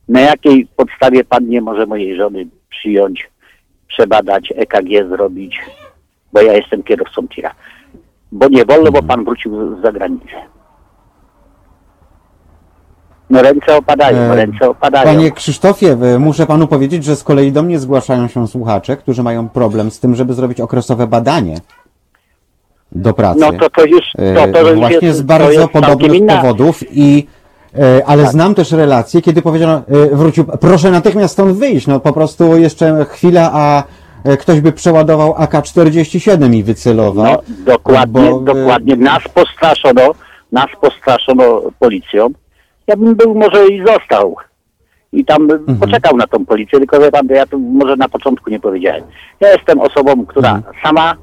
[0.10, 3.30] na jakiej podstawie pan nie może mojej żony przyjąć,
[3.88, 5.60] przebadać, EKG zrobić,
[6.34, 7.56] bo ja jestem kierowcą tira.
[8.32, 10.36] Bo nie wolno, bo pan wrócił z zagranicy.
[13.30, 15.06] No ręce opadają, E, ręce opadają.
[15.06, 19.24] Panie Krzysztofie, e, muszę panu powiedzieć, że z kolei do mnie zgłaszają się słuchacze, którzy
[19.24, 21.58] mają problem z tym, żeby zrobić okresowe badanie
[22.92, 23.40] do pracy.
[23.40, 26.38] No to to już, to, E, to już Właśnie jest, z bardzo podobnych inna.
[26.42, 27.28] powodów i
[27.80, 28.32] e, ale Tak.
[28.32, 33.06] znam też relacje, kiedy powiedziano, e, wrócił, proszę natychmiast stąd wyjść, no po prostu jeszcze
[33.10, 33.84] chwila, a
[34.24, 37.26] e, ktoś by przeładował AK-47 i wycelował.
[37.26, 37.42] No,
[37.74, 38.96] dokładnie, bo, e, dokładnie.
[38.96, 40.02] Nas postraszono,
[40.52, 42.28] nas postraszono policją.
[42.90, 44.36] Ja bym był może i został.
[45.14, 45.78] I tam Mhm.
[45.80, 49.04] poczekał na tą policję, tylko wie pan, ja to może na początku nie powiedziałem.
[49.40, 50.76] Ja jestem osobą, która Mhm.
[50.84, 51.16] sama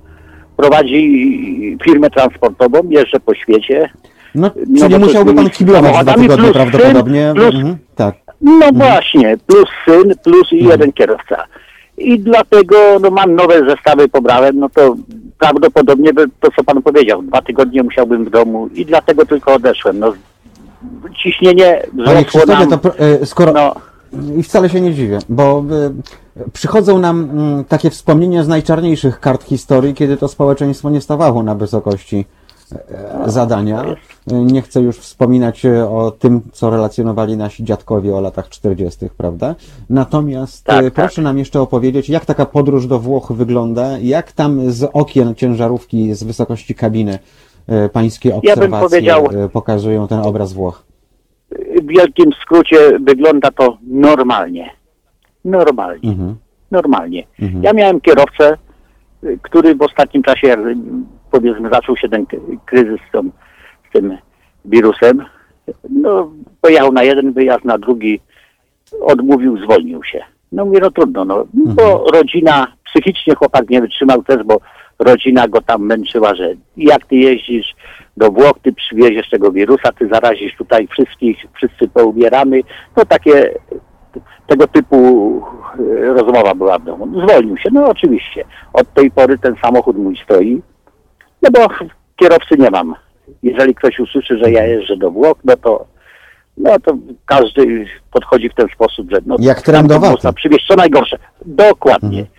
[0.57, 3.89] prowadzi firmę transportową, jeżdżę po świecie.
[4.35, 7.27] No, no czyli musiałby pan kiblować dwa tygodnie plus prawdopodobnie.
[7.27, 8.14] syn, plus- Mhm, tak.
[8.41, 11.45] No właśnie, plus syn, plus i jeden kierowca.
[11.99, 14.97] I dlatego no, mam nowe zestawy, pobrałem, no to
[15.39, 19.99] prawdopodobnie by, to, co pan powiedział, dwa tygodnie musiałbym w domu i dlatego tylko odeszłem.
[19.99, 20.12] No,
[21.22, 23.53] ciśnienie wzrosło Krzysztofie, nam, to e, skoro...
[23.53, 23.74] no,
[24.37, 25.64] I wcale się nie dziwię, bo
[26.37, 31.43] y, przychodzą nam mm, takie wspomnienia z najczarniejszych kart historii, kiedy to społeczeństwo nie stawało
[31.43, 32.24] na wysokości
[32.72, 33.84] e, zadania.
[34.26, 39.55] Nie chcę już wspominać e, o tym, co relacjonowali nasi dziadkowie o latach 40., prawda?
[39.91, 44.70] Natomiast Tak, e, proszę nam jeszcze opowiedzieć, jak taka podróż do Włoch wygląda, jak tam
[44.70, 47.18] z okien ciężarówki, z wysokości kabiny e,
[47.93, 50.83] pańskie Ja bym obserwacje powiedział- e, pokazują ten obraz Włoch.
[51.83, 54.71] w wielkim skrócie wygląda to normalnie.
[55.45, 56.11] Normalnie.
[56.11, 56.37] Mhm.
[56.71, 57.27] Normalnie.
[57.43, 57.62] Mhm.
[57.62, 58.57] Ja miałem kierowcę,
[59.25, 60.57] y, który w ostatnim czasie,
[61.31, 62.27] powiedzmy, zaczął się ten
[62.67, 63.23] kryzys z, tą,
[63.89, 64.19] z tym
[64.64, 65.25] wirusem,
[65.91, 68.21] no, pojechał na jeden wyjazd, na drugi
[69.01, 70.21] odmówił, zwolnił się.
[70.53, 74.61] No mówię, no trudno, no, bo rodzina, psychicznie chłopak nie wytrzymał też, bo
[74.99, 77.74] rodzina go tam męczyła, że jak ty jeździsz
[78.16, 82.61] do Włoch, ty przywieziesz tego wirusa, ty zarazisz tutaj wszystkich, wszyscy poubieramy.
[82.97, 83.55] No takie
[84.47, 85.42] tego typu
[85.78, 87.20] e, rozmowa była w domu.
[87.22, 88.44] Zwolnił się, no oczywiście.
[88.72, 90.62] Od tej pory ten samochód mój stoi,
[91.42, 91.68] no bo
[92.16, 92.94] kierowcy nie mam.
[93.42, 95.86] Jeżeli ktoś usłyszy, że ja jeżdżę do Włoch, no to
[96.57, 100.12] no to każdy podchodzi w ten sposób, że no Jak tam trendowaty.
[100.12, 101.18] można przywieźć co najgorsze.
[101.47, 102.18] Dokładnie.
[102.18, 102.36] Mhm.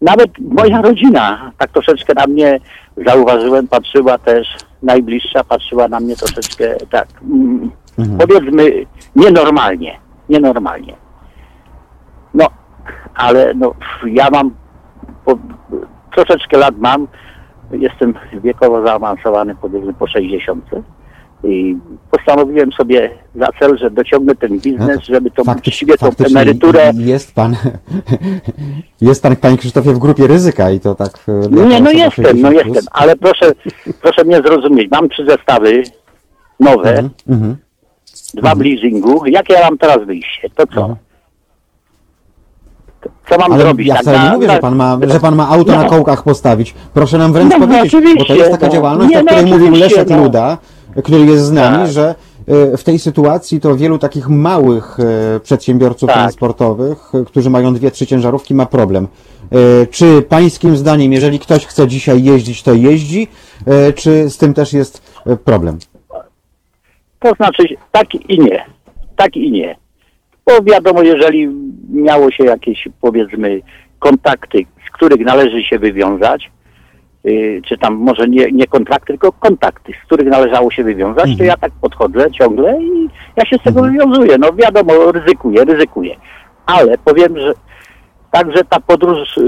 [0.00, 2.58] Nawet moja rodzina tak troszeczkę na mnie
[3.06, 4.46] zauważyłem, patrzyła też,
[4.82, 8.18] najbliższa patrzyła na mnie troszeczkę tak, mm, Mhm.
[8.18, 8.70] powiedzmy,
[9.16, 9.98] nienormalnie,
[10.28, 10.94] nienormalnie.
[12.34, 12.46] No,
[13.14, 13.74] ale no,
[14.06, 14.50] ja mam,
[15.24, 15.38] po,
[16.14, 17.08] troszeczkę lat mam,
[17.70, 20.64] jestem wiekowo zaawansowany, powiedzmy po 60
[21.44, 21.76] i
[22.10, 27.56] postanowiłem sobie za cel, że dociągnę ten biznes, żeby to Faktycz- tą emeryturę Jest pan,
[29.00, 31.10] jest pan, panie Krzysztofie, w grupie ryzyka i to tak...
[31.28, 33.52] e, Nie, no jestem, 60 no jestem, ale proszę,
[34.02, 34.90] proszę mnie zrozumieć.
[34.90, 35.82] Mam trzy zestawy
[36.60, 37.56] nowe, Mhm, mhm.
[38.34, 39.26] dwa w leasingu.
[39.26, 40.50] Jakie ja mam teraz wyjście?
[40.50, 40.80] To co?
[40.80, 40.96] Mhm.
[43.30, 43.86] Co mam Ale zrobić?
[43.88, 45.82] ja Tak wcale na- nie mówię, na- że pan, ma, że pan ma auto No.
[45.82, 46.74] na kołkach postawić.
[46.94, 48.72] Proszę nam wręcz No, no, powiedzieć, bo to jest taka no.
[48.72, 50.16] działalność, Nie, o no, której mówił oczywiście, Leszek no.
[50.24, 50.58] Luda,
[51.04, 51.90] który jest z nami, Tak.
[51.90, 52.14] że
[52.72, 56.16] e, w tej sytuacji to wielu takich małych e, przedsiębiorców Tak.
[56.16, 59.08] transportowych, e, którzy mają dwie, trzy ciężarówki, ma problem.
[59.90, 63.28] Czy pańskim zdaniem, jeżeli ktoś chce dzisiaj jeździć, to jeździ,
[63.94, 65.02] czy z tym też jest
[65.44, 65.78] problem?
[67.18, 68.64] To znaczy tak i nie.
[69.16, 69.76] Tak i nie.
[70.46, 71.48] Bo wiadomo, jeżeli
[71.90, 73.60] miało się jakieś powiedzmy
[73.98, 76.50] kontakty, z których należy się wywiązać,
[77.64, 81.56] czy tam może nie, nie kontrakty, tylko kontakty, z których należało się wywiązać, to ja
[81.56, 84.38] tak podchodzę ciągle i ja się z tego wywiązuję.
[84.38, 86.16] No wiadomo, ryzykuję, ryzykuję.
[86.66, 87.52] Ale powiem, że
[88.30, 89.40] także ta podróż z,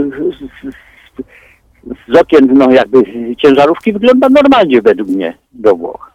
[0.67, 3.03] z, z okien, no jakby
[3.37, 6.13] ciężarówki wygląda normalnie według mnie do Włoch.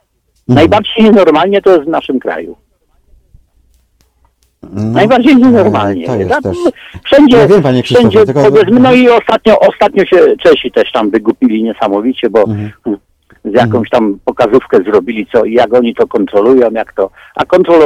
[0.47, 2.56] Najbardziej nienormalnie to jest w naszym kraju.
[4.72, 6.07] Najbardziej nienormalnie.
[6.07, 6.57] No, to jest Tak, też-
[7.05, 11.64] Wszędzie, wiem, panie wszędzie tylko- powiedzmy, no i ostatnio, ostatnio się Czesi też tam wygupili
[11.64, 12.72] niesamowicie, bo Mhm.
[13.45, 17.09] z jakąś tam pokazówkę zrobili, co jak oni to kontrolują, jak to.
[17.36, 17.80] A kontrol,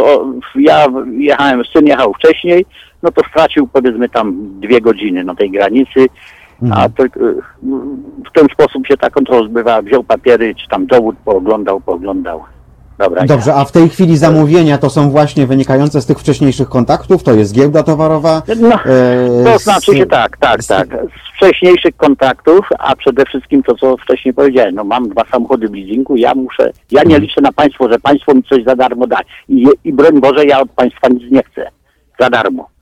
[0.55, 0.85] ja
[1.17, 2.65] jechałem, syn jechał wcześniej,
[3.03, 6.05] no to stracił powiedzmy tam dwie godziny na tej granicy,
[6.61, 6.81] Mhm.
[6.81, 7.09] a to, y,
[8.29, 9.81] w ten sposób się ta kontrola odbywała.
[9.81, 12.43] Wziął papiery, czy tam dowód pooglądał, pooglądał.
[12.97, 13.25] Dobra.
[13.25, 17.23] Dobrze, a w tej chwili zamówienia to są właśnie wynikające z tych wcześniejszych kontaktów?
[17.23, 18.41] To jest giełda towarowa?
[18.61, 20.87] No, e, to znaczy się tak, tak, tak.
[20.87, 25.73] Z wcześniejszych kontaktów, a przede wszystkim to, co wcześniej powiedziałem, no mam dwa samochody w
[25.73, 29.19] leasingu, ja muszę, ja nie liczę na państwo, że państwo mi coś za darmo da.
[29.49, 31.69] I, I broń Boże, ja od państwa nic nie chcę.
[32.19, 32.76] Za darmo.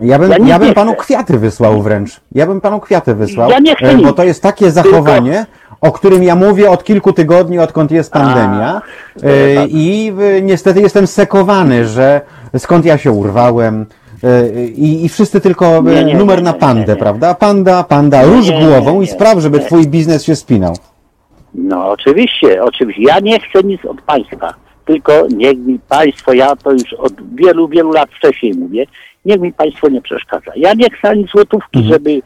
[0.00, 2.20] Ja bym, Ja ja bym panu kwiaty wysłał wręcz.
[2.32, 3.50] Ja bym panu kwiaty wysłał.
[3.50, 5.46] Ja nie chcę e, Bo to jest takie zachowanie,
[5.80, 8.82] o którym ja mówię od kilku tygodni, odkąd jest pandemia.
[9.22, 9.68] E, tak.
[9.70, 12.20] I niestety jestem sekowany, że
[12.58, 13.86] skąd ja się urwałem.
[14.24, 17.34] e, I, I wszyscy tylko Nie, nie, numer nie, na pandę, prawda?
[17.34, 20.76] Panda, panda, nie, głową i spraw, żeby twój biznes się spinał.
[21.54, 23.02] No oczywiście, oczywiście.
[23.02, 27.68] Ja nie chcę nic od państwa, tylko niech mi państwo, ja to już od wielu,
[27.68, 28.86] wielu lat wcześniej mówię,
[29.28, 30.52] niech mi państwo nie przeszkadza.
[30.56, 31.92] Ja nie chcę ani złotówki, Mhm.
[31.94, 32.22] żeby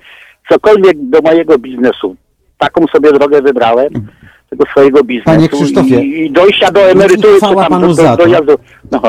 [0.49, 2.17] cokolwiek do mojego biznesu.
[2.59, 3.89] Taką sobie drogę wybrałem,
[4.51, 5.65] tego swojego biznesu
[6.03, 8.25] i, i dojścia do emerytury, chwała tam panu do, za to.
[8.25, 8.55] dojazdu.
[8.91, 9.01] No,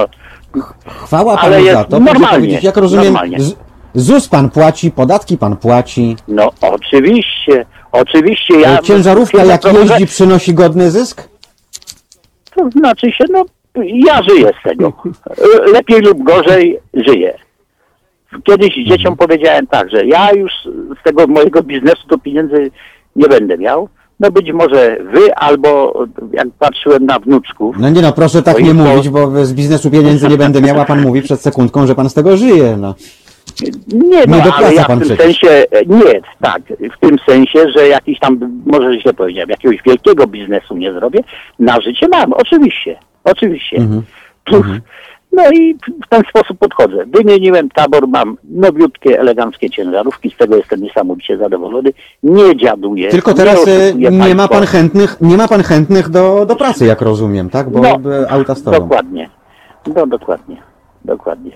[1.04, 2.00] Chwała Ale panu jest za to.
[2.00, 3.38] Normalnie, jak rozumiem, normalnie.
[3.94, 6.16] ZUS pan płaci, podatki pan płaci.
[6.28, 8.60] no oczywiście, oczywiście.
[8.60, 11.30] Ja E, Ciężarówka ja jak jeździ przynosi godny zysk?
[12.56, 13.46] To znaczy się, no,
[13.86, 14.94] ja żyję z tego.
[15.74, 17.38] Lepiej lub gorzej żyję.
[18.44, 20.52] Kiedyś dzieciom powiedziałem tak, że ja już
[21.02, 22.72] z tego mojego biznesu to pieniędzy
[23.16, 23.90] nie będę miał.
[24.20, 25.94] No być może wy, albo
[26.34, 29.92] jak patrzyłem na wnuczków, No nie no, proszę tak nie to- mówić, bo z biznesu
[29.92, 32.78] pieniędzy nie będę miał, a pan mówi przed sekundką, że pan z tego żyje.
[32.78, 32.96] No.
[33.94, 35.18] Nie, no, dopłaca ale ja w tym przecież.
[35.18, 36.62] sensie, nie, tak,
[36.96, 41.20] w tym sensie, że jakiś tam, może źle powiedziałem, jakiegoś wielkiego biznesu nie zrobię,
[41.60, 43.78] na życie mam, oczywiście, oczywiście.
[43.78, 44.02] Mhm.
[45.34, 45.76] No i
[46.06, 47.06] w ten sposób podchodzę.
[47.06, 51.90] Wymieniłem tabor, mam nowiutkie, eleganckie ciężarówki, z tego jestem niesamowicie zadowolony.
[52.24, 53.10] Nie dziaduję.
[53.10, 56.86] Tylko teraz nie, oszukuję nie ma pan chętnych, nie ma pan chętnych do, do pracy,
[56.86, 57.70] jak rozumiem, tak?
[57.70, 58.80] Bo No, auta stoją.
[58.80, 59.30] Dokładnie,
[59.96, 60.58] no dokładnie,
[61.06, 61.52] dokładnie.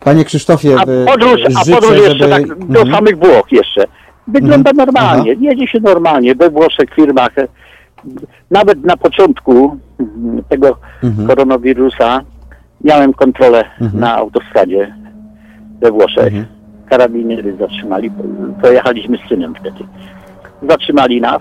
[0.00, 2.30] Panie Krzysztofie, A e, podróż, a życzę, podróż jeszcze żeby...
[2.30, 2.90] tak do Mhm.
[2.96, 3.84] samych Włoch jeszcze.
[4.28, 4.76] Wygląda Mhm.
[4.76, 7.30] normalnie, jedzie się normalnie, we włoszech firmach.
[8.50, 9.76] Nawet na początku
[10.48, 11.28] tego Mhm.
[11.28, 12.20] koronawirusa
[12.88, 13.64] miałem kontrolę
[13.94, 14.94] na autostradzie
[15.80, 16.26] we Włoszech.
[16.26, 16.46] Mhm.
[16.90, 18.10] Karabiniery zatrzymali,
[18.62, 19.84] pojechaliśmy z synem wtedy.
[20.68, 21.40] Zatrzymali nas,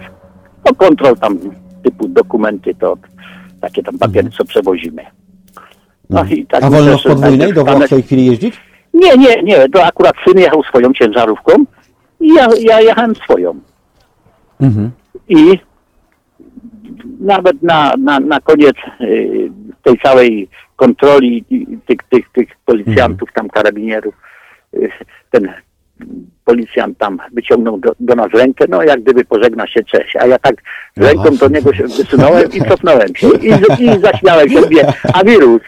[0.65, 1.39] no kontrol tam
[1.83, 2.97] typu dokumenty, to
[3.61, 5.05] takie tam papiery, co przewozimy.
[6.09, 6.73] No i tak Mhm.
[6.73, 8.61] A wolno w myślę, że podwójnej do Włoch w tej chwili jeździć?
[8.93, 9.69] nie, nie, nie.
[9.69, 11.51] To akurat syn jechał swoją ciężarówką
[12.19, 13.55] i ja, ja jechałem swoją.
[14.61, 14.91] Mhm.
[15.29, 15.59] I
[17.19, 19.51] nawet na, na, na koniec y,
[19.87, 21.45] tej całej kontroli
[21.85, 24.15] tych, tych, tych policjantów, tam karabinierów,
[24.73, 24.89] y,
[25.31, 25.53] ten
[26.45, 30.15] policjant tam wyciągnął do, do nas rękę, no jak gdyby pożegna się cześć.
[30.15, 30.55] A ja tak
[30.97, 31.07] Aha.
[31.07, 33.27] ręką do niego się wysunąłem i cofnąłem się.
[33.27, 35.61] I, i zaśmiałem się, mówię, a wirus.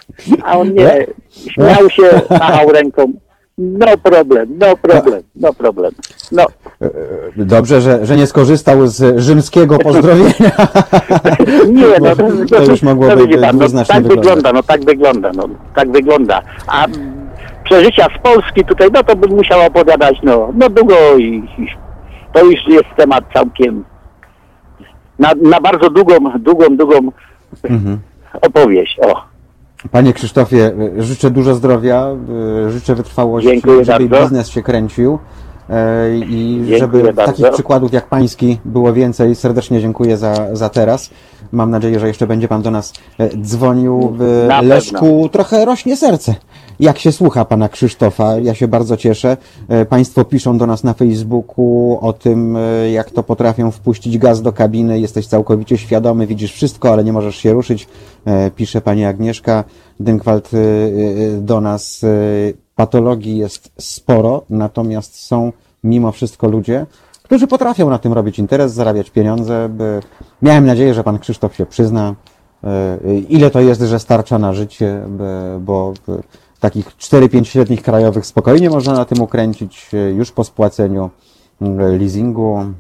[0.43, 1.07] A on nie,
[1.51, 3.13] śmiał się, machał ręką.
[3.61, 5.91] No problem, no problem, no problem.
[6.31, 6.45] No,
[7.37, 10.51] Dobrze, że, że nie skorzystał z rzymskiego pozdrowienia.
[11.79, 14.15] Nie, no to, to już mogłoby no, widzi pan, no, tak wyglądać.
[14.17, 15.43] wygląda, no tak wygląda, no
[15.75, 16.41] tak wygląda.
[16.67, 16.85] A
[17.63, 21.23] przeżycia z Polski tutaj, no to bym musiał opowiadać, no, no długo i,
[21.57, 21.67] i
[22.33, 23.83] to już jest temat całkiem
[25.19, 27.11] na, na bardzo długą, długą, długą
[27.63, 27.99] Mhm.
[28.41, 29.28] opowieść, o.
[29.91, 32.07] Panie Krzysztofie, życzę dużo zdrowia,
[32.67, 34.25] y, życzę wytrwałości, Dziękuję żeby bardzo.
[34.25, 35.19] biznes się kręcił.
[35.69, 37.31] e, i Dziękuję żeby bardzo.
[37.31, 39.35] takich przykładów jak pański było więcej.
[39.35, 41.09] Serdecznie dziękuję za, za teraz.
[41.51, 44.15] Mam nadzieję, że jeszcze będzie pan do nas e, dzwonił.
[44.19, 46.35] W Na Leszku trochę rośnie serce.
[46.79, 49.37] Jak się słucha pana Krzysztofa, ja się bardzo cieszę.
[49.67, 54.41] E, Państwo piszą do nas na Facebooku o tym, e, jak to potrafią wpuścić gaz
[54.41, 54.99] do kabiny.
[54.99, 57.87] Jesteś całkowicie świadomy, widzisz wszystko, ale nie możesz się ruszyć.
[58.25, 59.63] E, Pisze pani Agnieszka
[59.99, 60.51] Dynkwald
[61.37, 62.05] do nas.
[62.75, 65.51] Patologii jest sporo, natomiast są
[65.83, 66.85] mimo wszystko ludzie,
[67.23, 69.69] którzy potrafią na tym robić interes, zarabiać pieniądze.
[70.41, 72.15] Miałem nadzieję, że pan Krzysztof się przyzna,
[73.29, 75.01] ile to jest, że starcza na życie,
[75.59, 75.93] bo
[76.59, 81.09] takich 4-5-letnich krajowych spokojnie można na tym ukręcić e, już po spłaceniu
[81.61, 82.71] e, leasingu, e,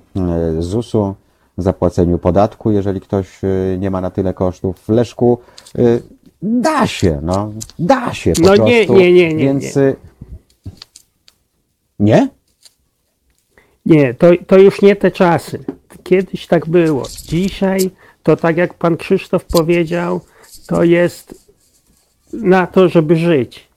[0.59, 1.15] ZUS-u,
[1.57, 3.41] zapłaceniu podatku, jeżeli ktoś
[3.79, 4.79] nie ma na tyle kosztów.
[4.79, 5.37] W Leszku
[6.41, 8.65] da się, no, da się po No prostu.
[8.65, 9.75] nie, nie, nie, nie, Więc...
[9.75, 9.95] nie.
[11.99, 12.29] Nie?
[13.85, 15.63] Nie, to, to już nie te czasy.
[16.03, 17.03] Kiedyś tak było.
[17.25, 17.91] Dzisiaj
[18.23, 20.21] to tak jak pan Krzysztof powiedział,
[20.67, 21.49] to jest
[22.33, 23.68] na to, żeby żyć,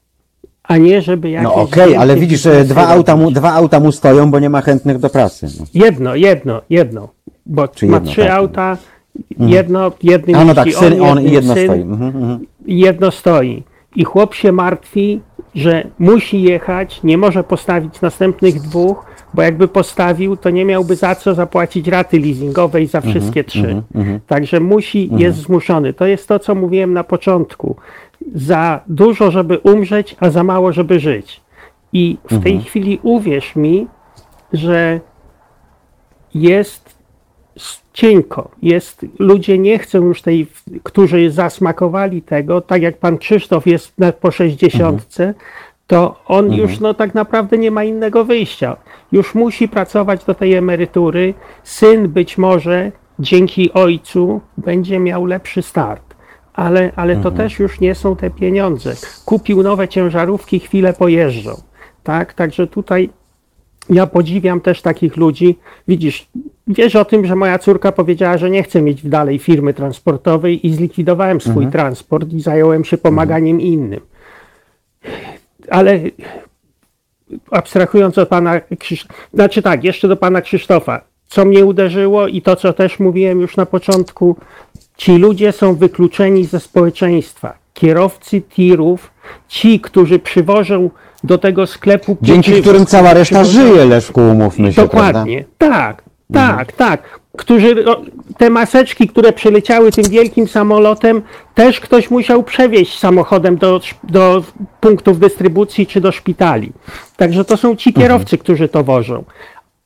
[0.63, 1.45] a nie żeby jakieś...
[1.45, 4.61] No okej, ale wielkie widzisz, dwa auta, mu, dwa auta mu stoją, bo nie ma
[4.61, 5.47] chętnych do pracy.
[5.61, 5.67] No.
[5.75, 7.09] Jedno, jedno, jedno.
[7.47, 8.31] Bo Czy ma jedno, trzy tak.
[8.31, 8.77] auta,
[9.39, 11.81] jedno, jednym A no tak, syn, on i jednym jedno syn, stoi.
[11.81, 12.47] Mhm, mhm.
[12.67, 13.63] i jedno stoi.
[13.97, 15.21] I chłop się martwi,
[15.55, 19.05] że musi jechać, nie może postawić następnych dwóch,
[19.35, 23.83] bo jakby postawił, to nie miałby za co zapłacić raty leasingowej za Mhm, wszystkie trzy.
[24.27, 25.93] Także musi, jest zmuszony.
[25.93, 27.77] To jest to, co mówiłem na początku.
[28.35, 31.41] Za dużo, żeby umrzeć, a za mało, żeby żyć.
[31.93, 32.43] I w Mhm.
[32.43, 33.87] tej chwili uwierz mi,
[34.53, 35.01] że
[36.35, 36.97] jest
[37.93, 38.51] cienko.
[38.63, 40.47] Jest, ludzie nie chcą już tej,
[40.83, 45.17] którzy zasmakowali tego, tak jak pan Krzysztof jest po 60,
[45.93, 48.77] to on już no, tak naprawdę nie ma innego wyjścia.
[49.13, 51.35] Już musi pracować do tej emerytury.
[51.65, 56.15] Syn być może dzięki ojcu będzie miał lepszy start.
[56.55, 58.93] Ale, ale to też już nie są te pieniądze.
[59.25, 61.51] Kupił nowe ciężarówki, chwilę pojeżdżą.
[62.03, 63.11] Tak, także tutaj
[63.91, 65.59] ja podziwiam też takich ludzi.
[65.89, 66.29] Widzisz,
[66.67, 70.75] wiesz o tym, że moja córka powiedziała, że nie chce mieć dalej firmy transportowej i
[70.75, 74.01] zlikwidowałem swój transport i zająłem się pomaganiem innym.
[75.71, 76.01] Ale
[77.51, 81.01] abstrahując od pana Krzysztofa, znaczy tak, jeszcze do pana Krzysztofa.
[81.29, 84.37] Co mnie uderzyło i to, co też mówiłem już na początku,
[84.97, 87.55] ci ludzie są wykluczeni ze społeczeństwa.
[87.75, 89.11] Kierowcy tirów,
[89.49, 90.91] ci, którzy przywożą
[91.25, 95.09] do tego sklepu Dzięki pieczywo, którym cała reszta przywożą- żyje, Leszku, umówmy się, prawda?
[95.13, 96.03] Dokładnie, tak,
[96.33, 97.21] tak, tak.
[97.39, 98.03] Którzy, o,
[98.39, 101.23] te maseczki, które przyleciały tym wielkim samolotem,
[101.55, 104.43] też ktoś musiał przewieźć samochodem do, do
[104.81, 106.73] punktów dystrybucji czy do szpitali.
[107.17, 109.25] Także to są ci kierowcy, którzy to wożą.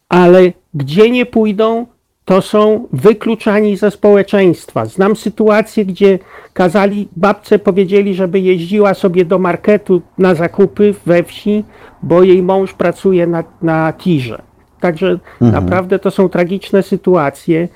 [0.08, 1.86] Ale gdzie nie pójdą,
[2.26, 4.86] to są wykluczani ze społeczeństwa.
[4.86, 6.18] Znam sytuację, gdzie
[6.52, 11.64] kazali, babce powiedzieli, żeby jeździła sobie do marketu na zakupy we wsi,
[12.02, 14.42] bo jej mąż pracuje na, na tirze.
[14.80, 17.68] Także naprawdę to są tragiczne sytuacje.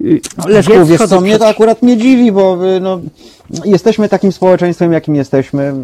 [0.00, 3.00] Y, Leszku, wiesz co, mnie to akurat nie dziwi, bo y, no,
[3.64, 5.74] jesteśmy takim społeczeństwem, jakim jesteśmy.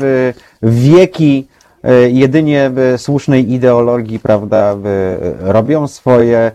[0.62, 1.46] Wieki
[1.84, 4.76] y, jedynie słusznej ideologii, prawda,
[5.40, 6.52] robią swoje.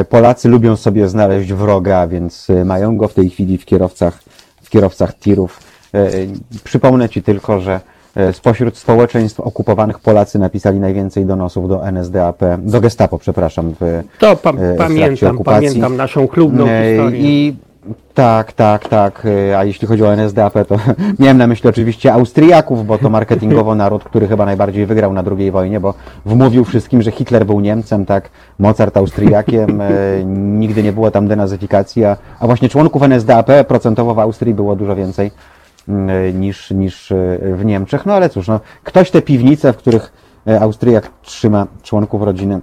[0.00, 4.18] y, Polacy lubią sobie znaleźć wroga, więc mają go w tej chwili w kierowcach,
[4.62, 5.60] w kierowcach tirów.
[6.64, 7.80] Przypomnę Ci tylko, że
[8.32, 14.52] spośród społeczeństw okupowanych Polacy napisali najwięcej donosów do NSDAP, do Gestapo, przepraszam, w, To pa,
[14.52, 15.68] w trakcie pamiętam, okupacji.
[15.68, 17.20] pamiętam naszą chlubną E, historię.
[17.20, 17.56] I
[18.14, 19.26] tak, tak, tak.
[19.50, 20.76] E, A jeśli chodzi o NSDAP, to
[21.18, 25.50] miałem na myśli oczywiście Austriaków, bo to marketingowo naród, który chyba najbardziej wygrał na II
[25.50, 25.94] wojnie, bo
[26.26, 29.90] wmówił wszystkim, że Hitler był Niemcem, tak, Mozart Austriakiem, e,
[30.34, 34.96] nigdy nie było tam denazyfikacji, a, a właśnie członków NSDAP procentowo w Austrii było dużo
[34.96, 35.30] więcej e,
[36.34, 38.06] niż, niż e, w Niemczech.
[38.06, 40.12] No ale cóż, no, ktoś te piwnice, w których
[40.46, 42.60] e, Austriak trzyma członków rodziny,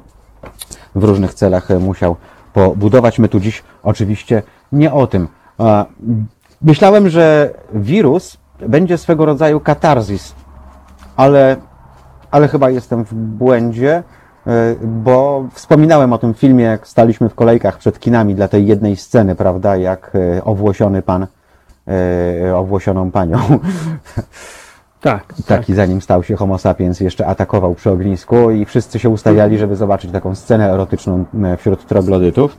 [0.96, 2.16] w różnych celach musiał
[2.54, 3.20] pobudować.
[3.20, 5.28] My tu dziś oczywiście nie o tym.
[6.62, 10.36] Myślałem, że wirus będzie swego rodzaju katarzis,
[11.16, 11.56] ale,
[12.32, 14.04] ale chyba jestem w błędzie,
[14.82, 19.36] bo wspominałem o tym filmie, jak staliśmy w kolejkach przed kinami dla tej jednej sceny,
[19.36, 20.12] prawda, jak
[20.44, 21.28] owłosiony pan,
[21.90, 23.38] e, owłosioną panią
[25.02, 25.48] tak, tak.
[25.48, 29.76] taki zanim stał się homo sapiens jeszcze atakował przy ognisku i wszyscy się ustawiali, żeby
[29.76, 31.26] zobaczyć taką scenę erotyczną
[31.58, 32.58] wśród troglodytów.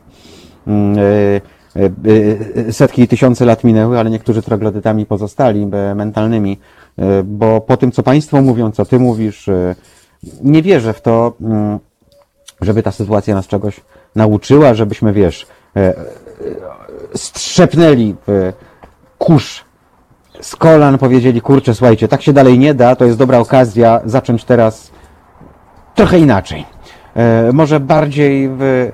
[0.66, 0.98] Mm,
[1.76, 6.58] e, e, e, Setki i tysiące lat minęły, ale niektórzy troglodytami pozostali mentalnymi,
[7.24, 9.50] bo po tym, co Państwo mówią, co Ty mówisz,
[10.42, 11.78] nie wierzę w to, mm,
[12.60, 13.80] żeby ta sytuacja nas czegoś
[14.16, 15.46] nauczyła, żebyśmy, wiesz,
[17.14, 18.14] strzepnęli
[19.20, 19.64] kurz
[20.40, 24.44] z kolan, powiedzieli, kurczę, słuchajcie, tak się dalej nie da, to jest dobra okazja zacząć
[24.44, 24.90] teraz
[25.94, 26.64] trochę inaczej.
[27.14, 28.92] E, może bardziej w,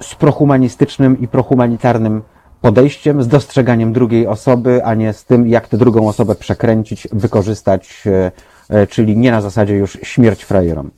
[0.00, 2.22] z prohumanistycznym i prohumanitarnym
[2.60, 8.02] podejściem, z dostrzeganiem drugiej osoby, a nie z tym, jak tę drugą osobę przekręcić, wykorzystać,
[8.06, 8.32] e,
[8.68, 10.90] e, czyli nie na zasadzie już śmierć frajerom.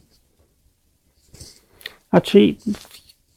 [2.11, 2.59] A czyli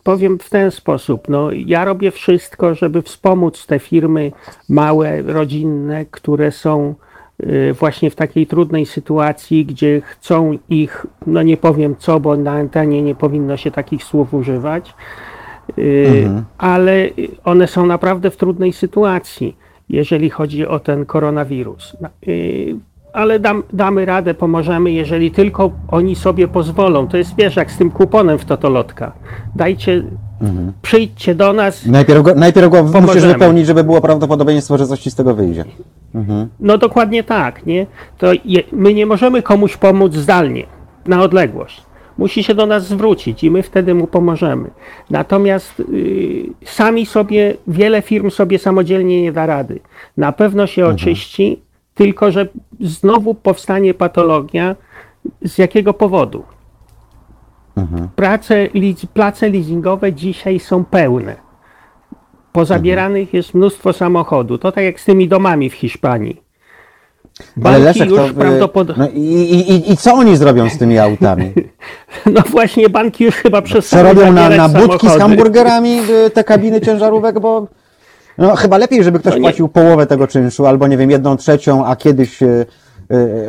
[0.04, 4.32] powiem w ten sposób, no ja robię wszystko, żeby wspomóc te firmy
[4.70, 6.96] małe, rodzinne, które są
[7.44, 12.52] y, właśnie w takiej trudnej sytuacji, gdzie chcą ich, no nie powiem co, bo na
[12.52, 14.94] antenie nie powinno się takich słów używać,
[15.78, 17.10] y, ale
[17.44, 19.58] one są naprawdę w trudnej sytuacji,
[19.90, 21.98] jeżeli chodzi o ten koronawirus.
[23.14, 27.08] Ale dam, damy radę, pomożemy, jeżeli tylko oni sobie pozwolą.
[27.08, 29.12] To jest, wiesz, jak z tym kuponem w Totolotka.
[29.56, 30.04] Dajcie,
[30.82, 33.34] przyjdźcie do nas, Najpierw go, najpierw go musisz Pomożemy.
[33.34, 35.66] wypełnić, żeby było prawdopodobieństwo, że coś ci z tego wyjdzie.
[36.60, 37.86] No dokładnie tak, nie?
[38.18, 40.64] To je, my nie możemy komuś pomóc zdalnie,
[41.08, 41.82] na odległość.
[42.18, 44.70] Musi się do nas zwrócić i my wtedy mu pomożemy.
[45.10, 49.80] Natomiast y, sami sobie, wiele firm sobie samodzielnie nie da rady.
[50.18, 51.60] Na pewno się oczyści,
[51.96, 52.48] tylko że
[52.80, 54.76] znowu powstanie patologia.
[55.42, 56.44] Z jakiego powodu?
[58.16, 61.36] Prace, leas- place leasingowe dzisiaj są pełne.
[62.52, 64.58] Pozabieranych jest mnóstwo samochodu.
[64.58, 66.42] To tak jak z tymi domami w Hiszpanii.
[67.64, 69.04] Ale Banki Leszek, już to, prawdopodobnie.
[69.04, 71.52] no i, i, i, co oni zrobią z tymi autami?
[72.26, 75.20] No właśnie, banki już chyba przestaną Przerobią na, na budki z samochody.
[75.20, 77.68] hamburgerami y, te kabiny ciężarówek, bo
[78.38, 81.86] no, chyba lepiej, żeby ktoś No płacił połowę tego czynszu, albo nie wiem, jedną trzecią,
[81.86, 82.66] a kiedyś, y,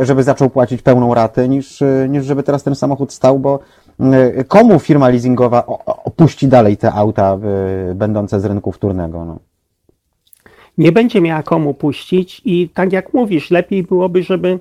[0.00, 3.58] y, żeby zaczął płacić pełną ratę, niż, y, niż żeby teraz ten samochód stał, bo
[4.48, 7.38] komu firma leasingowa opuści dalej te auta
[7.94, 9.24] będące z rynku wtórnego?
[9.24, 9.38] No.
[10.78, 14.58] Nie będzie miała komu puścić i tak jak mówisz, lepiej byłoby, żeby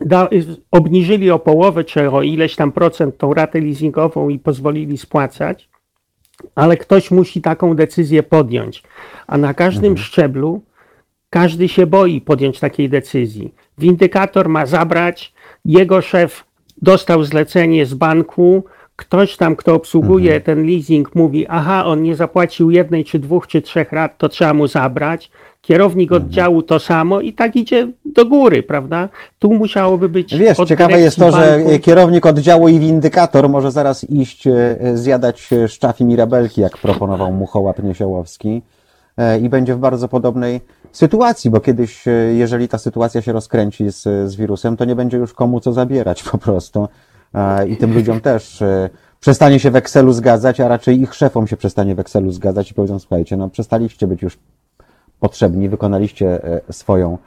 [0.00, 0.28] da,
[0.70, 5.68] obniżyli o połowę czy o ileś tam procent tą ratę leasingową i pozwolili spłacać,
[6.54, 8.82] ale ktoś musi taką decyzję podjąć.
[9.26, 10.62] A na każdym szczeblu
[11.30, 13.54] każdy się boi podjąć takiej decyzji.
[13.78, 15.32] Windykator ma zabrać,
[15.64, 16.44] jego szef
[16.82, 18.64] dostał zlecenie z banku,
[18.98, 23.62] ktoś tam, kto obsługuje ten leasing, mówi: Aha, on nie zapłacił jednej, czy dwóch, czy
[23.62, 25.30] trzech rat, to trzeba mu zabrać.
[25.62, 29.08] Kierownik oddziału to samo i tak idzie do góry, prawda?
[29.38, 30.36] Tu musiałoby być.
[30.36, 34.76] Wiesz, ciekawe jest to, dyrekcji że banku- kierownik oddziału i windykator może zaraz iść e,
[34.94, 38.62] zjadać e, szczaw i mirabelki, jak proponował Muchołap Niesiołowski
[39.16, 40.60] e, i będzie w bardzo podobnej
[40.92, 45.32] sytuacji, bo kiedyś, jeżeli ta sytuacja się rozkręci z, z wirusem, to nie będzie już
[45.32, 46.88] komu co zabierać po prostu
[47.68, 51.56] i tym ludziom też e, przestanie się w Excelu zgadzać, a raczej ich szefom się
[51.56, 54.38] przestanie w Excelu zgadzać i powiedzą, słuchajcie, no przestaliście być już
[55.20, 57.18] potrzebni, wykonaliście e, swoją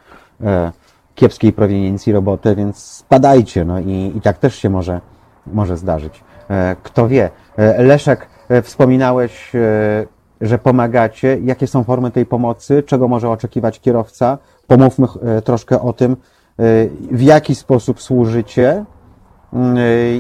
[0.44, 0.72] e,
[1.16, 5.02] kiepskiej prowiniencji robotę, więc spadajcie, no i, i tak też się może,
[5.48, 6.24] może zdarzyć.
[6.50, 7.30] E, Kto wie.
[7.58, 10.06] E, Leszek, e, wspominałeś, e,
[10.42, 11.40] że pomagacie.
[11.44, 12.84] Jakie są formy tej pomocy?
[12.84, 14.38] Czego może oczekiwać kierowca?
[14.68, 16.16] Pomówmy e, troszkę o tym, e,
[17.12, 18.86] w jaki sposób służycie e,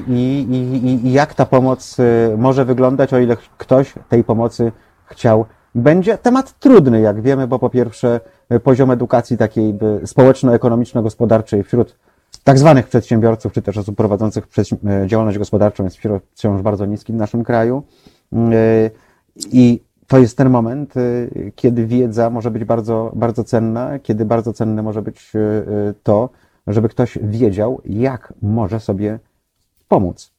[0.07, 4.71] i, i, i- jak ta pomoc e, może wyglądać, o ile ktoś tej pomocy
[5.05, 5.45] chciał.
[5.75, 8.19] Będzie temat trudny, jak wiemy, bo po pierwsze
[8.49, 11.95] e, poziom edukacji takiej by społeczno-ekonomiczno-gospodarczej wśród
[12.43, 14.47] tak zwanych przedsiębiorców, czy też osób prowadzących
[15.05, 15.97] działalność gospodarczą jest
[16.35, 17.83] wciąż- bardzo niski w naszym kraju.
[19.51, 20.93] I to jest ten moment,
[21.55, 25.31] kiedy wiedza może być bardzo, bardzo cenna, kiedy bardzo cenne może być
[26.03, 26.29] to,
[26.67, 29.19] żeby ktoś wiedział, jak może sobie
[29.87, 30.33] pomóc.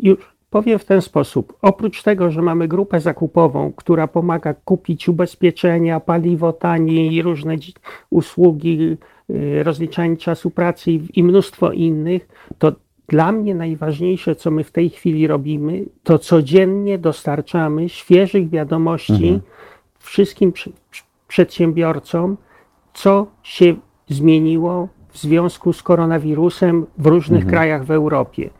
[0.00, 1.58] Już powiem w ten sposób.
[1.62, 7.56] Oprócz tego, że mamy grupę zakupową, która pomaga kupić ubezpieczenia, paliwo taniej i różne
[8.10, 8.96] usługi,
[9.30, 12.28] y, rozliczanie czasu pracy i, mnóstwo innych,
[12.58, 12.72] to
[13.08, 19.40] dla mnie najważniejsze, co my w tej chwili robimy, to codziennie dostarczamy świeżych wiadomości
[19.98, 22.36] wszystkim przy- przy- przedsiębiorcom,
[22.94, 23.74] co się
[24.08, 28.50] zmieniło w związku z koronawirusem w różnych krajach w Europie.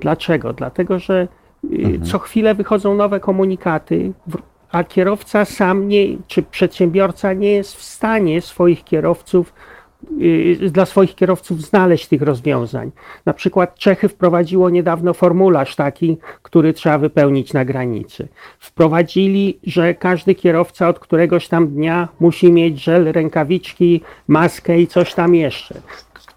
[0.00, 0.52] Dlaczego?
[0.52, 1.28] Dlatego, że
[1.64, 4.12] y, co chwilę wychodzą nowe komunikaty,
[4.72, 9.52] a kierowca sam nie, czy przedsiębiorca nie jest w stanie swoich kierowców,
[10.70, 12.90] dla swoich kierowców znaleźć tych rozwiązań.
[13.26, 18.28] Na przykład Czechy wprowadziło niedawno formularz taki, który trzeba wypełnić na granicy.
[18.58, 25.14] Wprowadzili, że każdy kierowca od któregoś tam dnia musi mieć żel, rękawiczki, maskę i coś
[25.14, 25.74] tam jeszcze.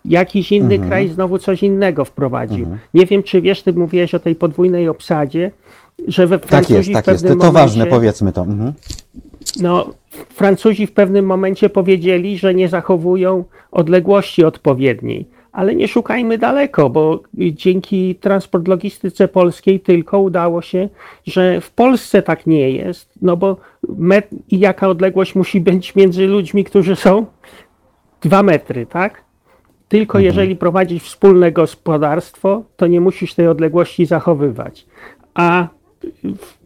[0.06, 0.90] Jakiś inny Mhm.
[0.90, 2.68] kraj znowu coś innego wprowadził.
[2.94, 5.52] Nie wiem, czy wiesz, ty mówiłeś o tej podwójnej obsadzie,
[6.08, 7.28] że we Tak Francuzi jest, tak jest.
[7.28, 8.42] To ważne, momencie, powiedzmy to.
[8.42, 8.74] Mhm.
[9.62, 9.90] No,
[10.30, 15.26] Francuzi w pewnym momencie powiedzieli, że nie zachowują odległości odpowiedniej.
[15.52, 20.90] Ale nie szukajmy daleko, bo dzięki transport logistyce polskiej tylko udało się,
[21.26, 23.10] że w Polsce tak nie jest.
[23.22, 23.58] No bo
[23.98, 27.26] met, i jaka odległość musi być między ludźmi, którzy są?
[28.22, 29.24] Dwa metry, tak?
[29.88, 34.86] Tylko jeżeli prowadzisz wspólne gospodarstwo, to nie musisz tej odległości zachowywać.
[35.34, 35.68] A
[36.24, 36.61] w-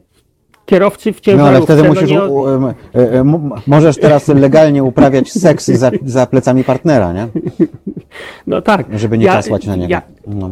[0.66, 3.24] kierowcy w No ciężarówce ale wtedy no musisz, nie, u, em, e, e,
[3.68, 7.28] możesz teraz legalnie uprawiać seks za, za plecami partnera, nie?
[8.48, 8.86] No tak.
[8.94, 9.92] Żeby nie ja, kasłać na niego.
[9.92, 10.52] Ja, No.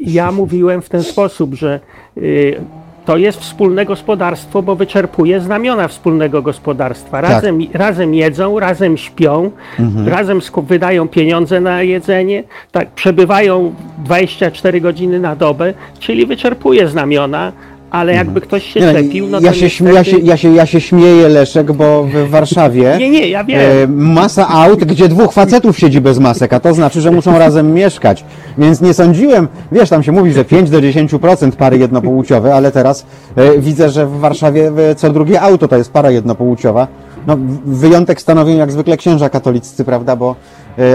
[0.00, 1.80] ja mówiłem w ten sposób, że
[2.16, 2.60] y,
[3.04, 7.22] to jest wspólne gospodarstwo, bo wyczerpuje znamiona wspólnego gospodarstwa.
[7.22, 7.30] Tak.
[7.30, 10.08] Razem, razem jedzą, razem śpią, Mhm.
[10.08, 17.52] razem wydają pieniądze na jedzenie, tak, przebywają 24 godziny na dobę, czyli wyczerpuje znamiona,
[17.92, 18.96] ale jakby ktoś się Mhm.
[18.96, 20.80] Nie, no, czepił, no ja, to się, śmie- ja, się, niestety- ja, się, ja się
[20.80, 23.60] śmieję, Leszek, bo w Warszawie Nie, nie, ja wiem.
[23.60, 27.74] e, masa aut, gdzie dwóch facetów siedzi bez masek, a to znaczy, że muszą razem
[27.74, 28.24] mieszkać.
[28.58, 33.06] Więc nie sądziłem, wiesz, tam się mówi, że 5 do 10% pary jednopłciowe, ale teraz
[33.36, 36.86] e, widzę, że w Warszawie e, co drugie auto to jest para jednopłciowa.
[37.26, 37.36] No,
[37.66, 40.36] wyjątek stanowią jak zwykle księża katoliccy, prawda, bo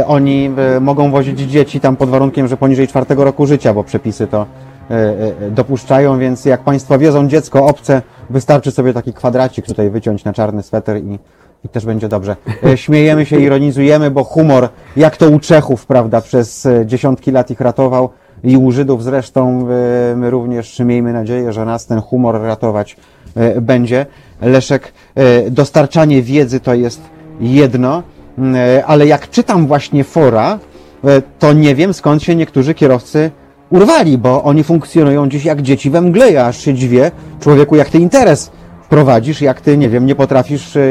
[0.07, 0.49] oni
[0.81, 4.45] mogą wozić dzieci tam pod warunkiem, że poniżej czwartego roku życia, bo przepisy to
[5.51, 10.63] dopuszczają, więc jak Państwo wiozą dziecko obce, wystarczy sobie taki kwadracik tutaj wyciąć na czarny
[10.63, 11.19] sweter i,
[11.65, 12.35] i też będzie dobrze.
[12.63, 17.51] E, Śmiejemy się, ironizujemy, bo humor, jak to u Czechów, prawda, przez e, dziesiątki lat
[17.51, 18.09] ich ratował
[18.43, 22.97] i u Żydów zresztą e, my również miejmy nadzieję, że nas ten humor ratować
[23.35, 24.05] e, będzie.
[24.41, 27.01] Leszek, e, dostarczanie wiedzy to jest
[27.39, 28.03] jedno,
[28.37, 30.59] m, e, ale jak czytam właśnie fora,
[31.03, 33.31] e, to nie wiem skąd się niektórzy kierowcy
[33.69, 37.89] urwali, bo oni funkcjonują dziś jak dzieci we mgle, ja aż się dziwię, człowieku, jak
[37.89, 38.51] ty interes
[38.89, 40.81] prowadzisz, jak ty, nie wiem, nie potrafisz e,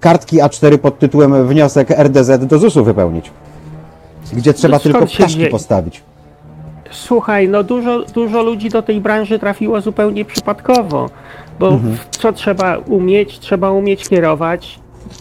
[0.00, 3.30] kartki A4 pod tytułem wniosek RDZ do ZUS-u wypełnić,
[4.32, 6.02] gdzie trzeba No tylko ptaszki wie- postawić.
[6.90, 11.10] Słuchaj, no dużo, dużo ludzi do tej branży trafiło zupełnie przypadkowo,
[11.60, 11.96] bo Mhm.
[12.10, 13.38] co trzeba umieć?
[13.38, 14.78] Trzeba umieć kierować.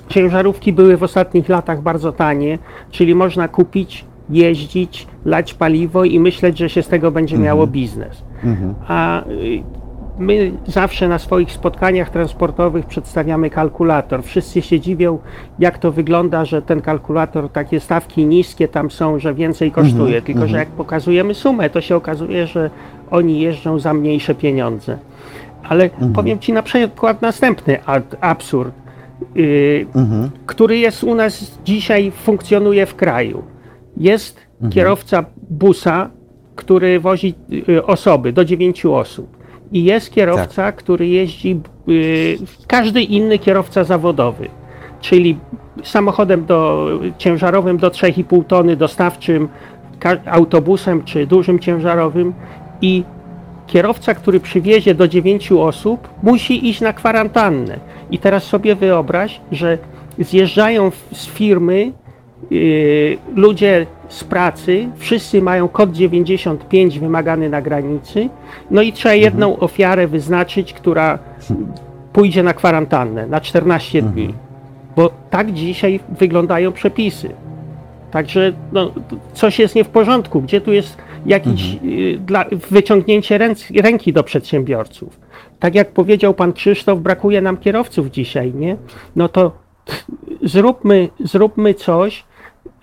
[0.09, 2.57] Ciężarówki były w ostatnich latach bardzo tanie,
[2.91, 7.45] czyli można kupić, jeździć, lać paliwo i myśleć, że się z tego będzie Mhm.
[7.45, 8.23] miało biznes.
[8.87, 9.63] A y,
[10.19, 14.23] my zawsze na swoich spotkaniach transportowych przedstawiamy kalkulator.
[14.23, 15.19] Wszyscy się dziwią,
[15.59, 20.21] jak to wygląda, że ten kalkulator, takie stawki niskie tam są, że więcej kosztuje.
[20.21, 22.69] Tylko, że jak pokazujemy sumę, to się okazuje, że
[23.11, 24.97] oni jeżdżą za mniejsze pieniądze.
[25.69, 27.77] Ale powiem Ci na przykład następny
[28.21, 28.73] absurd,
[29.37, 29.85] y,
[30.45, 33.43] który jest u nas dzisiaj, funkcjonuje w kraju.
[33.97, 34.39] Jest
[34.69, 36.09] kierowca busa,
[36.55, 37.33] który wozi
[37.69, 39.37] y, osoby, do dziewięciu osób.
[39.71, 42.37] I jest kierowca, który jeździ, y,
[42.67, 44.49] każdy inny kierowca zawodowy,
[45.01, 45.37] czyli
[45.83, 49.49] samochodem do, ciężarowym do 3,5 tony, dostawczym,
[50.25, 52.33] autobusem czy dużym ciężarowym
[52.81, 53.03] i
[53.67, 57.79] kierowca, który przywiezie do 9 osób, musi iść na kwarantannę.
[58.11, 59.77] I teraz sobie wyobraź, że
[60.19, 61.91] zjeżdżają z firmy
[63.35, 68.29] ludzie z pracy, wszyscy mają kod 95 wymagany na granicy,
[68.71, 71.19] no i trzeba jedną ofiarę wyznaczyć, która
[72.13, 74.33] pójdzie na kwarantannę na 14 dni.
[74.95, 77.29] Bo tak dzisiaj wyglądają przepisy.
[78.11, 78.91] Także no,
[79.33, 80.41] coś jest nie w porządku.
[80.41, 85.19] Gdzie tu jest jakieś y, dla, wyciągnięcie ręc, ręki do przedsiębiorców?
[85.59, 88.77] Tak jak powiedział pan Krzysztof, brakuje nam kierowców dzisiaj, nie?
[89.15, 89.51] No to
[90.43, 92.23] zróbmy, zróbmy coś,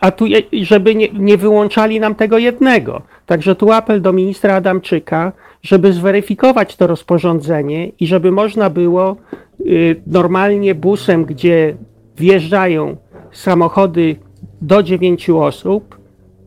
[0.00, 3.03] a tu, żeby nie, nie wyłączali nam tego jednego.
[3.26, 5.32] Także tu apel do ministra Adamczyka,
[5.62, 9.16] żeby zweryfikować to rozporządzenie i żeby można było
[9.61, 11.76] y, normalnie busem, gdzie
[12.16, 12.96] wjeżdżają
[13.32, 14.16] samochody
[14.62, 16.03] do dziewięciu osób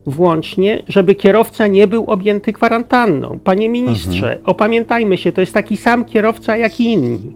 [0.06, 3.38] włącznie, żeby kierowca nie był objęty kwarantanną.
[3.44, 7.32] Panie ministrze, opamiętajmy się, to jest taki sam kierowca jak i inni.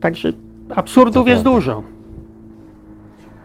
[0.00, 0.32] Także
[0.76, 1.82] absurdów jest dużo.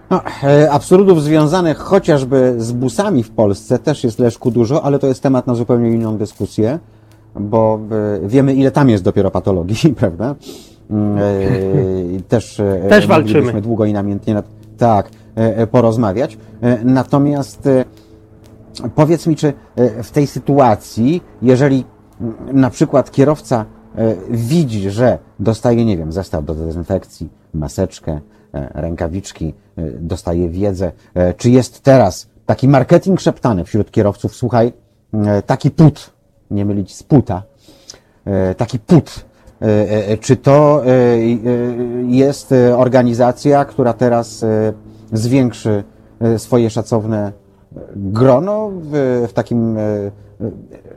[0.09, 5.07] No, e, absurdów związanych chociażby z busami w Polsce też jest Leszku dużo, ale to
[5.07, 6.79] jest temat na zupełnie inną dyskusję,
[7.35, 7.79] bo
[8.23, 10.35] e, wiemy ile tam jest dopiero patologii, prawda?
[10.89, 13.61] Mm, e, Też, Też walczymy.
[13.61, 14.45] długo i namiętnie nad,
[14.77, 15.09] tak,
[15.71, 16.37] porozmawiać.
[16.83, 17.69] Natomiast
[18.95, 19.53] powiedz mi, czy
[20.03, 21.85] w tej sytuacji, jeżeli
[22.21, 23.65] mm, na przykład kierowca
[24.29, 28.19] widzi, że dostaje, nie wiem, zestaw do dezynfekcji, maseczkę,
[28.53, 34.73] e, rękawiczki, e, dostaje wiedzę, e, czy jest teraz taki marketing szeptany wśród kierowców, słuchaj,
[35.13, 36.11] e, taki put,
[36.51, 37.43] nie mylić z puta,
[38.25, 39.25] e, taki put.
[39.61, 39.65] E,
[40.11, 41.17] e, Czy to e, e,
[42.07, 44.73] jest e, organizacja, która teraz e,
[45.13, 45.83] zwiększy
[46.19, 47.31] e, swoje szacowne
[47.95, 50.11] grono w, w takim e, e,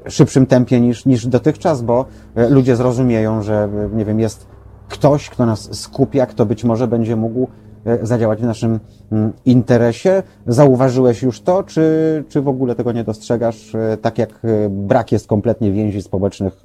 [0.08, 4.46] szybszym tempie niż, niż dotychczas, bo e, ludzie zrozumieją, że e, nie wiem, jest
[4.88, 7.48] ktoś, kto nas skupia, kto być może będzie mógł
[7.84, 8.80] e, zadziałać w naszym
[9.12, 10.22] mm, interesie.
[10.46, 13.72] Zauważyłeś już to, czy, czy w ogóle tego nie dostrzegasz,
[14.02, 14.40] tak jak
[14.70, 16.62] brak jest kompletnie więzi społecznych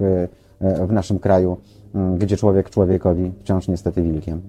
[0.60, 1.56] w naszym kraju,
[1.94, 4.40] mm, gdzie człowiek człowiekowi wciąż niestety wilkiem?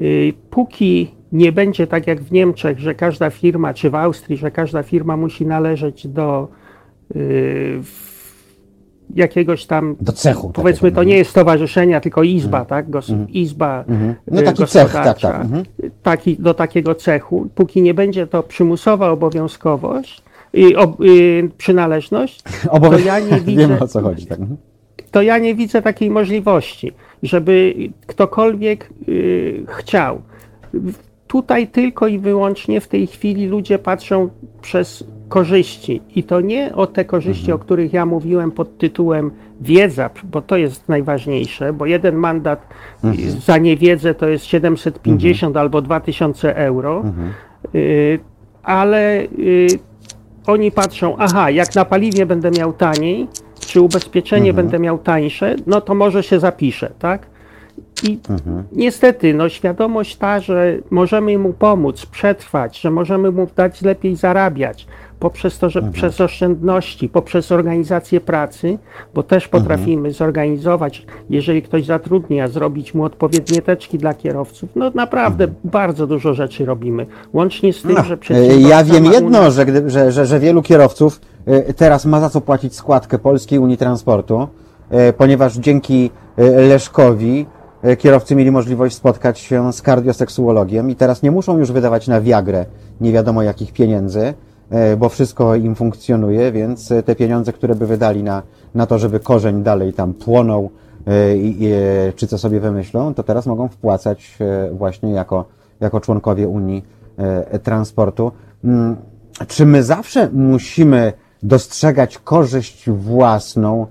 [0.00, 4.50] Y, Póki nie będzie tak jak w Niemczech, że każda firma, czy w Austrii, że
[4.50, 6.48] każda firma musi należeć do
[9.14, 10.50] jakiegoś tam, Do cechu.
[10.54, 12.90] powiedzmy, takiego, to nie jest stowarzyszenia, tylko izba, tak?
[12.90, 14.14] Gos, Izba Mhm.
[14.30, 15.40] No y, taki cech, tak, tak.
[15.40, 15.64] Mhm.
[16.02, 22.90] taki, do takiego cechu, póki nie będzie to przymusowa obowiązkowość i ob, y, przynależność, Obowią-
[22.90, 24.26] to ja nie widzę, Wiemy o co chodzi.
[24.26, 24.38] Tak.
[24.38, 24.56] Mhm.
[25.10, 26.92] to ja nie widzę takiej możliwości,
[27.22, 27.74] żeby
[28.06, 30.22] ktokolwiek y, chciał.
[31.26, 34.28] Tutaj tylko i wyłącznie w tej chwili ludzie patrzą
[34.62, 36.02] przez korzyści.
[36.14, 40.56] I to nie o te korzyści, o których ja mówiłem pod tytułem wiedza, bo to
[40.56, 42.68] jest najważniejsze, bo jeden mandat
[43.04, 47.04] y, za niewiedzę to jest 750 albo 2000 euro.
[47.74, 48.18] Y,
[48.62, 49.68] ale y,
[50.46, 53.28] oni patrzą, aha, jak na paliwie będę miał taniej,
[53.60, 57.26] czy ubezpieczenie będę miał tańsze, no to może się zapiszę, tak?
[58.02, 58.18] I
[58.72, 64.86] niestety, no świadomość ta, że możemy mu pomóc przetrwać, że możemy mu dać lepiej zarabiać
[65.20, 68.78] poprzez to, że przez oszczędności, poprzez organizację pracy,
[69.14, 74.70] bo też potrafimy zorganizować, jeżeli ktoś zatrudnia, zrobić mu odpowiednie teczki dla kierowców.
[74.76, 77.06] No naprawdę bardzo dużo rzeczy robimy.
[77.32, 80.40] Łącznie z tym, No, że e, przedsiębiorca ja wiem jedno, że, gdy, że, że, że
[80.40, 84.48] wielu kierowców e, teraz ma za co płacić składkę Polskiej Unii Transportu,
[84.90, 86.10] e, ponieważ dzięki
[86.68, 87.46] Leszkowi
[87.98, 92.66] kierowcy mieli możliwość spotkać się z kardioseksuologiem i teraz nie muszą już wydawać na Viagrę
[93.00, 94.34] nie wiadomo jakich pieniędzy,
[94.70, 98.42] e, bo wszystko im funkcjonuje, więc e, te pieniądze, które by wydali na,
[98.74, 100.70] na to, żeby korzeń dalej tam płonął,
[101.06, 105.44] e, i- i, e, czy co sobie wymyślą, to teraz mogą wpłacać e, właśnie jako,
[105.80, 106.84] jako członkowie Unii
[107.18, 108.32] e, Transportu.
[108.64, 108.96] Mm,
[109.48, 111.12] Czy my zawsze musimy
[111.42, 113.86] dostrzegać korzyść własną?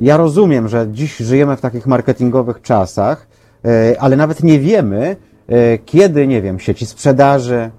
[0.00, 3.26] Ja rozumiem, że dziś żyjemy w takich marketingowych czasach,
[3.64, 5.16] e, ale nawet nie wiemy,
[5.48, 7.70] e, kiedy, nie wiem, sieci sprzedaży,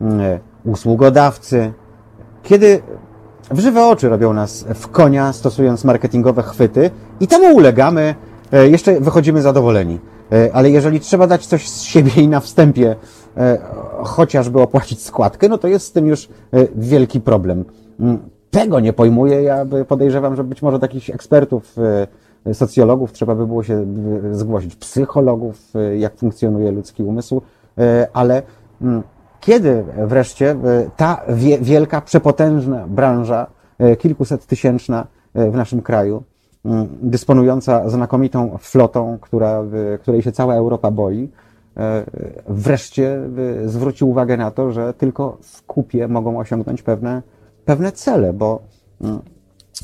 [0.00, 1.72] mm, e, usługodawcy,
[2.42, 2.82] kiedy
[3.50, 6.90] w żywe oczy robią nas w konia, stosując marketingowe chwyty
[7.20, 8.14] i temu ulegamy,
[8.52, 10.00] jeszcze wychodzimy zadowoleni.
[10.52, 12.96] Ale jeżeli trzeba dać coś z siebie i na wstępie
[14.04, 16.28] chociażby opłacić składkę, no to jest z tym już
[16.76, 17.64] wielki problem.
[18.56, 21.76] Tego nie pojmuję, ja podejrzewam, że być może takich ekspertów,
[22.46, 27.42] e, socjologów trzeba by było się e, zgłosić, psychologów, e, jak funkcjonuje ludzki umysł,
[28.12, 28.42] ale
[28.82, 29.02] mm,
[29.40, 30.56] kiedy wreszcie
[30.96, 33.46] ta wie, wielka, przepotężna branża,
[33.98, 36.22] kilkusettysięczna e, w naszym kraju,
[36.64, 39.64] mm, dysponująca znakomitą flotą, która,
[40.00, 41.28] której się cała Europa boi,
[42.48, 43.20] wreszcie
[43.66, 47.22] zwróci uwagę na to, że tylko w kupie mogą osiągnąć pewne,
[47.66, 48.62] pewne cele, bo
[49.00, 49.20] mm,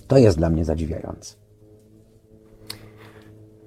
[0.09, 1.35] to jest dla mnie zadziwiające.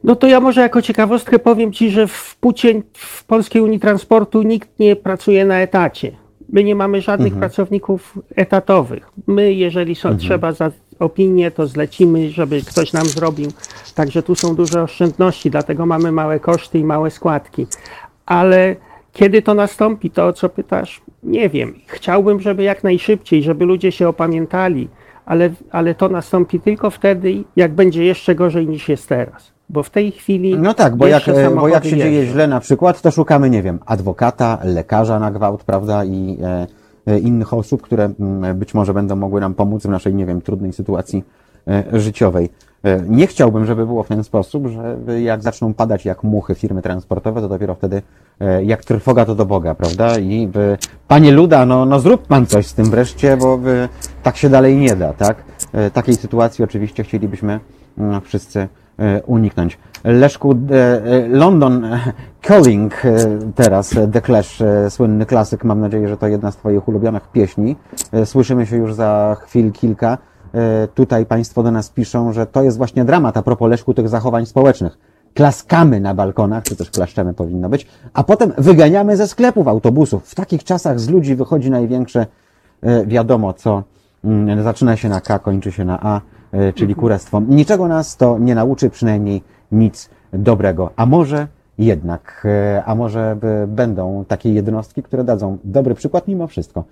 [0.04, 4.44] No to ja może jako ciekawostkę powiem Ci, że w Pucie, w Polskiej Unii Transportu
[4.44, 6.12] nikt nie pracuje na etacie.
[6.50, 9.10] My nie mamy żadnych pracowników etatowych.
[9.28, 13.52] My, jeżeli są, trzeba za opinię, to zlecimy, żeby ktoś nam zrobił.
[13.96, 17.68] Także tu są duże oszczędności, dlatego mamy małe koszty i małe składki.
[18.26, 18.76] Ale
[19.14, 21.02] kiedy to nastąpi, to o co pytasz?
[21.26, 21.74] Nie wiem.
[21.88, 24.90] Chciałbym, żeby jak najszybciej, żeby ludzie się opamiętali,
[25.26, 29.52] ale, ale to nastąpi tylko wtedy, jak będzie jeszcze gorzej niż jest teraz.
[29.70, 30.58] Bo w tej chwili.
[30.58, 33.64] No tak, bo jak, e, bo jak się dzieje źle na przykład, to szukamy, nie
[33.64, 36.68] wiem, adwokata, lekarza na gwałt, prawda, i e,
[37.06, 40.42] e, innych osób, które mm, być może będą mogły nam pomóc w naszej, nie wiem,
[40.42, 41.24] trudnej sytuacji
[41.68, 42.50] e, życiowej.
[42.86, 46.82] E, Nie chciałbym, żeby było w ten sposób, że jak zaczną padać jak muchy firmy
[46.82, 48.02] transportowe, to dopiero wtedy
[48.40, 50.20] e, jak trwoga to do Boga, prawda?
[50.20, 53.90] I e, panie Luda, no, no zrób pan coś z tym wreszcie, bo e,
[54.24, 55.38] tak się dalej nie da, tak?
[55.94, 57.60] Takiej sytuacji oczywiście chcielibyśmy
[57.98, 58.68] mm, wszyscy
[59.26, 59.78] uniknąć.
[60.04, 60.56] Leszku,
[61.30, 61.88] London
[62.42, 63.02] Calling
[63.56, 67.76] teraz, The Clash, słynny klasyk, mam nadzieję, że to jedna z Twoich ulubionych pieśni.
[68.26, 70.18] Słyszymy się już za chwil kilka.
[70.56, 74.10] E, Tutaj Państwo do nas piszą, że to jest właśnie dramat a propos Leszku tych
[74.10, 74.98] zachowań społecznych.
[75.34, 80.28] klaskamy na balkonach, czy też klaszczemy powinno być, a potem wyganiamy ze sklepów autobusów.
[80.28, 82.28] W takich czasach z ludzi wychodzi największe,
[82.82, 83.84] e, wiadomo co,
[84.24, 86.22] mm, zaczyna się na K, kończy się na A,
[86.52, 87.42] e, czyli kurestwo.
[87.42, 90.90] Niczego nas to nie nauczy, przynajmniej nic dobrego.
[90.96, 92.48] A może jednak,
[92.86, 93.38] a może
[93.68, 96.84] będą takie jednostki, które dadzą dobry przykład mimo wszystko,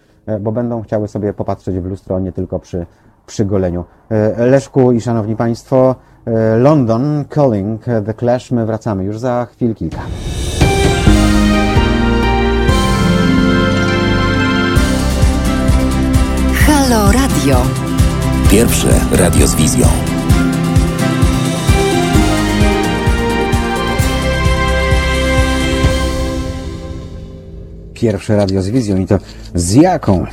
[0.41, 2.85] bo będą chciały sobie popatrzeć w lustro nie tylko przy,
[3.25, 3.85] przy goleniu.
[4.09, 5.95] E, Leszku i szanowni państwo,
[6.25, 10.01] e, London Calling The Clash, my wracamy już za chwil kilka.
[16.67, 17.57] Halo Radio.
[18.51, 20.12] Pierwsze radio z wizją.
[28.03, 29.17] Pierwsze radio z wizją i to
[29.55, 30.25] z jaką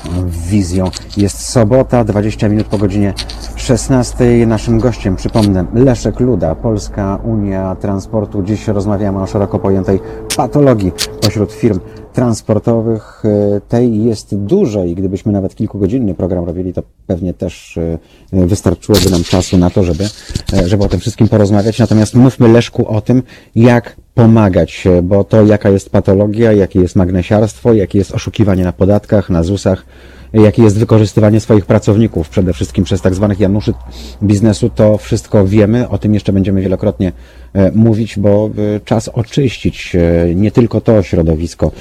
[0.49, 0.91] wizją?
[1.17, 3.15] Jest sobota, 20 minut po godzinie
[3.57, 4.47] 16.
[4.47, 8.43] Naszym gościem, przypomnę, Leszek Luda, Polska Unia Transportu.
[8.43, 10.01] Dziś rozmawiamy o szeroko pojętej
[10.37, 10.93] patologii
[11.23, 11.81] pośród firm
[12.13, 13.23] transportowych.
[13.25, 17.99] E, Tej jest dużo i gdybyśmy nawet kilkugodzinny program robili, to pewnie też e,
[18.47, 20.05] wystarczyłoby nam czasu na to, żeby,
[20.53, 21.79] e, żeby o tym wszystkim porozmawiać.
[21.79, 23.23] Natomiast mówmy Leszku o tym,
[23.55, 29.31] jak pomagać, bo to jaka jest patologia, jakie jest magnesiarstwo, jakie jest oszukiwanie na podatkach,
[29.31, 29.85] na ZUS-ach,
[30.33, 33.75] jakie jest wykorzystywanie swoich pracowników, przede wszystkim przez tak zwanych Januszy
[34.23, 37.13] biznesu, to wszystko wiemy, o tym jeszcze będziemy wielokrotnie
[37.53, 41.73] e, mówić, bo e, czas oczyścić e, nie tylko to środowisko,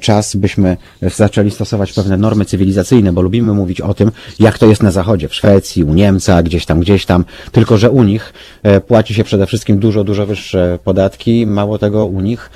[0.00, 4.10] czas byśmy zaczęli stosować pewne normy cywilizacyjne, bo lubimy mówić o tym,
[4.40, 7.90] jak to jest na Zachodzie, w Szwecji, u Niemca, gdzieś tam, gdzieś tam, tylko że
[7.90, 8.32] u nich
[8.86, 12.50] płaci się przede wszystkim dużo, dużo wyższe podatki, mało tego u nich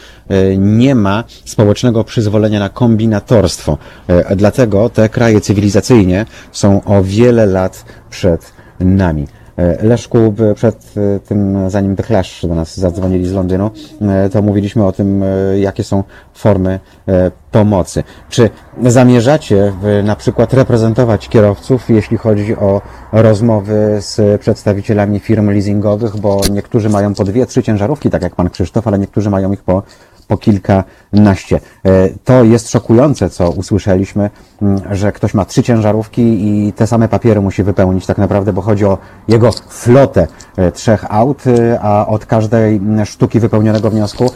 [0.58, 3.78] nie ma społecznego przyzwolenia na kombinatorstwo.
[4.08, 9.26] E, Dlatego te kraje cywilizacyjnie są o wiele lat przed nami.
[9.56, 13.70] E, Leszku, przed e, tym, zanim The do nas zadzwonili z Londynu,
[14.00, 16.04] e, to mówiliśmy o tym, e, jakie są
[16.34, 18.02] formy e, pomocy.
[18.28, 18.50] Czy
[18.82, 19.72] zamierzacie
[20.04, 22.80] na przykład reprezentować kierowców, jeśli chodzi o
[23.12, 28.50] rozmowy z przedstawicielami firm leasingowych, bo niektórzy mają po dwie, trzy ciężarówki, tak jak pan
[28.50, 29.82] Krzysztof, ale niektórzy mają ich po
[30.30, 31.60] po kilkanaście.
[31.84, 34.30] E, To jest szokujące, co usłyszeliśmy,
[34.62, 38.62] m, że ktoś ma trzy ciężarówki i te same papiery musi wypełnić tak naprawdę, bo
[38.62, 38.98] chodzi o
[39.28, 40.26] jego flotę
[40.56, 44.26] e, trzech aut, e, a od każdej sztuki wypełnionego wniosku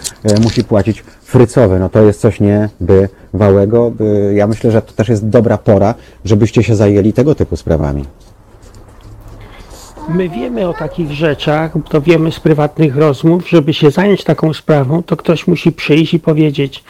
[0.42, 1.78] musi płacić frycowy.
[1.78, 3.92] No to jest coś niebywałego.
[4.34, 5.94] Ja myślę, że to też jest dobra pora,
[6.24, 8.04] żebyście się zajęli tego typu sprawami.
[10.08, 15.02] My wiemy o takich rzeczach, to wiemy z prywatnych rozmów, żeby się zająć taką sprawą,
[15.02, 16.84] to ktoś musi przyjść i powiedzieć: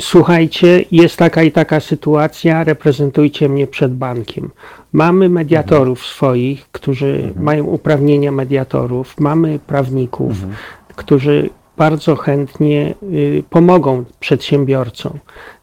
[0.00, 4.50] Słuchajcie, jest taka i taka sytuacja, reprezentujcie mnie przed bankiem.
[4.92, 10.36] Mamy mediatorów swoich, którzy mają uprawnienia mediatorów, mamy prawników,
[10.96, 15.18] którzy bardzo chętnie y, pomogą przedsiębiorcom.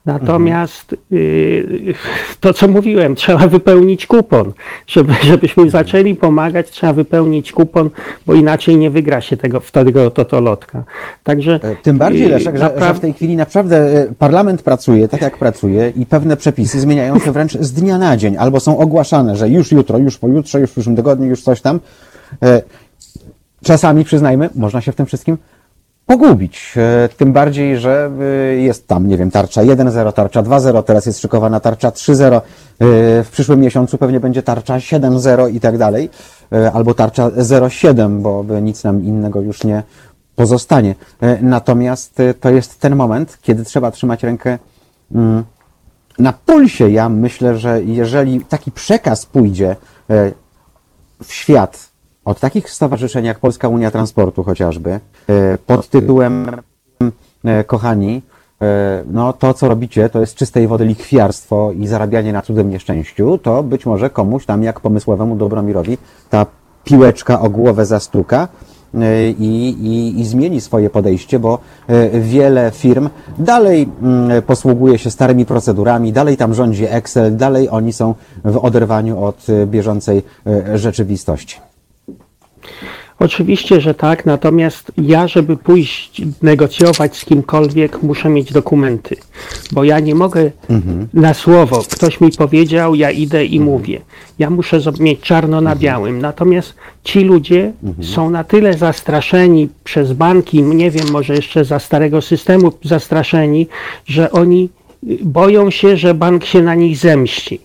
[0.06, 1.94] Natomiast y,
[2.40, 4.54] to, co mówiłem, trzeba wypełnić kupon.
[4.88, 7.90] Żeby, żebyśmy zaczęli pomagać, trzeba wypełnić kupon,
[8.26, 10.84] bo inaczej nie wygra się tego, w tego totolotka.
[11.24, 15.08] Także E, Tym bardziej, y, Leszek, że, że w tej chwili naprawdę e, parlament pracuje
[15.08, 18.78] tak, jak pracuje i pewne przepisy zmieniają się wręcz z dnia na dzień, albo są
[18.78, 21.80] ogłaszane, że już jutro, już pojutrze, już w przyszłym tygodniu, już coś tam.
[22.44, 22.62] E,
[23.64, 25.38] Czasami, przyznajmy, można się w tym wszystkim
[26.06, 26.74] pogubić.
[26.78, 31.22] E, Tym bardziej, że e, jest tam, nie wiem, tarcza 1.0, tarcza 2.0, teraz jest
[31.22, 32.42] szykowana tarcza 3.0, e,
[33.24, 36.10] w przyszłym miesiącu pewnie będzie tarcza 7.0 i tak dalej,
[36.74, 39.84] albo tarcza 0.7, bo nic nam innego już nie
[40.36, 40.96] pozostanie.
[41.42, 44.60] Natomiast to jest ten moment, kiedy trzeba trzymać rękę
[45.12, 45.44] mm,
[46.20, 46.90] na pulsie.
[46.90, 49.76] Ja myślę, że jeżeli taki przekaz pójdzie
[51.24, 51.90] w świat
[52.26, 55.00] od takich stowarzyszeń jak Polska Unia Transportu chociażby, e,
[55.66, 56.48] pod tytułem
[57.46, 58.22] e, kochani,
[58.62, 63.38] e, no to co robicie to jest czystej wody lichwiarstwo i zarabianie na cudzym nieszczęściu,
[63.38, 65.98] to być może komuś tam jak pomysłowemu Dobromirowi
[66.30, 66.46] ta
[66.84, 68.48] piłeczka o głowę zastuka
[69.40, 71.60] i, i, i zmieni swoje podejście, bo
[72.14, 78.16] wiele firm dalej mm, posługuje się starymi procedurami, dalej tam rządzi Excel, dalej oni są
[78.46, 80.24] w oderwaniu od bieżącej
[80.76, 81.65] rzeczywistości.
[83.20, 89.16] Oczywiście, że tak, natomiast ja, żeby pójść negocjować z kimkolwiek, muszę mieć dokumenty,
[89.72, 90.52] bo ja nie mogę
[91.14, 94.02] na słowo, ktoś mi powiedział, ja idę i mówię.
[94.40, 96.22] Ja muszę mieć czarno na białym.
[96.22, 96.74] Natomiast
[97.04, 102.72] ci ludzie są na tyle zastraszeni przez banki, nie wiem, może jeszcze za starego systemu
[102.84, 103.68] zastraszeni,
[104.06, 104.70] że oni
[105.04, 107.60] y, boją się, że bank się na nich zemści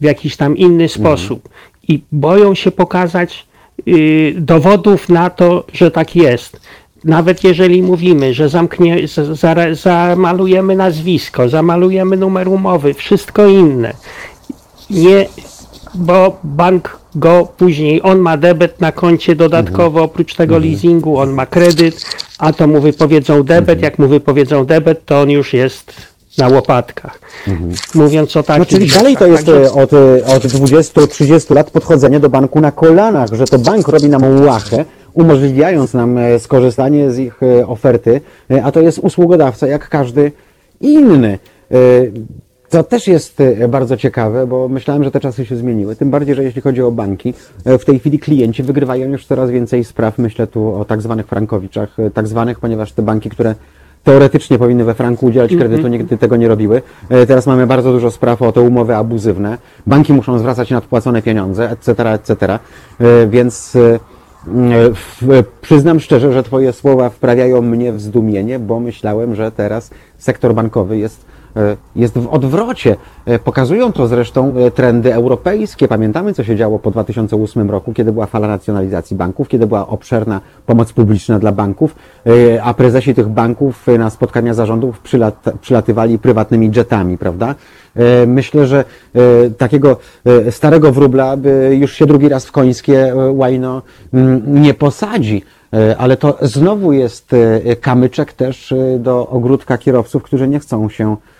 [0.00, 1.48] w jakiś tam inny sposób.
[1.88, 3.46] I boją się pokazać
[4.34, 6.60] dowodów na to, że tak jest.
[7.04, 8.98] nawet jeżeli mówimy, że zamknie,
[9.72, 13.94] zamalujemy nazwisko, zamalujemy numer umowy, wszystko inne,
[14.90, 15.26] nie,
[15.94, 21.46] bo bank go później, on ma debet na koncie dodatkowo, oprócz tego leasingu, on ma
[21.46, 22.06] kredyt,
[22.38, 27.20] a to mu wypowiedzą debet, jak mu wypowiedzą debet, to on już jest na łopatkach.
[27.94, 28.60] Mówiąc o takim...
[28.60, 29.96] No czyli dalej to jest e, od, e,
[30.36, 34.84] od 20-30 lat podchodzenie do banku na kolanach, że to bank robi nam łachę,
[35.14, 38.20] umożliwiając nam e, skorzystanie z ich oferty,
[38.62, 40.32] a to jest usługodawca jak każdy
[40.80, 41.38] inny.
[42.68, 45.96] To też jest bardzo ciekawe, bo myślałem, że te czasy się zmieniły.
[45.96, 47.34] Tym bardziej, że jeśli chodzi o banki,
[47.64, 50.18] w tej chwili klienci wygrywają już coraz więcej spraw.
[50.18, 53.54] Myślę tu o tak zwanych frankowiczach, tak zwanych, ponieważ te banki, które
[54.06, 56.82] teoretycznie powinny we franku udzielać kredytu, nigdy tego nie robiły.
[57.08, 59.58] E, Teraz mamy bardzo dużo spraw o te umowy abuzywne.
[59.86, 62.58] Banki muszą zwracać nadpłacone pieniądze, etc., etc.
[63.00, 63.98] E, Więc e,
[65.60, 70.98] przyznam szczerze, że Twoje słowa wprawiają mnie w zdumienie, bo myślałem, że teraz sektor bankowy
[70.98, 71.24] jest
[71.96, 72.96] jest w odwrocie.
[73.26, 75.88] E, Pokazują to zresztą e, trendy europejskie.
[75.88, 80.40] Pamiętamy, co się działo po 2008 roku, kiedy była fala nacjonalizacji banków, kiedy była obszerna
[80.66, 81.96] pomoc publiczna dla banków,
[82.26, 87.54] e, a prezesi tych banków e, na spotkania zarządów przylat, przylatywali prywatnymi jetami, prawda?
[87.96, 88.84] E, Myślę, że
[89.14, 93.82] e, takiego e, starego wróbla by już się drugi raz w końskie e, łajno
[94.14, 95.42] mm, nie posadzi.
[95.72, 100.88] E, Ale to znowu jest e, kamyczek też e, do ogródka kierowców, którzy nie chcą
[100.88, 101.35] się e,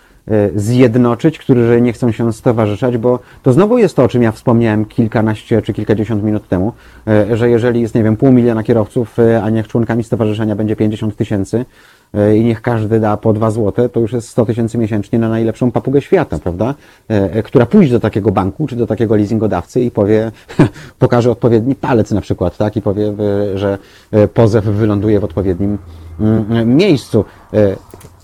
[0.55, 4.85] zjednoczyć, którzy nie chcą się stowarzyszać, bo to znowu jest to, o czym ja wspomniałem
[4.85, 6.73] kilkanaście czy kilkadziesiąt minut temu,
[7.07, 10.75] e, że jeżeli jest, nie wiem, pół miliona kierowców, e, a niech członkami stowarzyszenia będzie
[10.75, 11.65] 50 tysięcy
[12.13, 15.29] e, i niech każdy da po dwa złote, to już jest 100 tysięcy miesięcznie na
[15.29, 16.75] najlepszą papugę świata, prawda?
[17.09, 20.31] E, e, Która pójdzie do takiego banku czy do takiego leasingodawcy i powie,
[20.99, 22.75] pokaże odpowiedni palec na przykład, tak?
[22.75, 23.13] I powie,
[23.53, 23.77] e, że
[24.11, 25.77] e, pozew wyląduje w odpowiednim
[26.19, 27.25] mm, miejscu.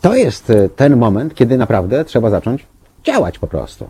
[0.04, 2.66] E, To jest e, ten moment, kiedy naprawdę trzeba zacząć
[3.04, 3.88] działać po prostu.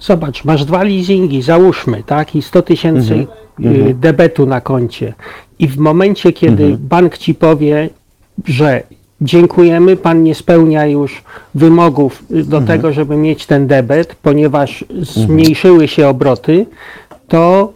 [0.00, 3.26] Zobacz, masz dwa leasingi, załóżmy, tak, i 100 tysięcy
[3.60, 5.14] y, debetu na koncie.
[5.58, 7.88] I w momencie, kiedy bank ci powie,
[8.44, 8.82] że
[9.20, 11.22] dziękujemy, pan nie spełnia już
[11.54, 16.66] wymogów y, do tego, żeby mieć ten debet, ponieważ zmniejszyły się obroty,
[17.28, 17.72] to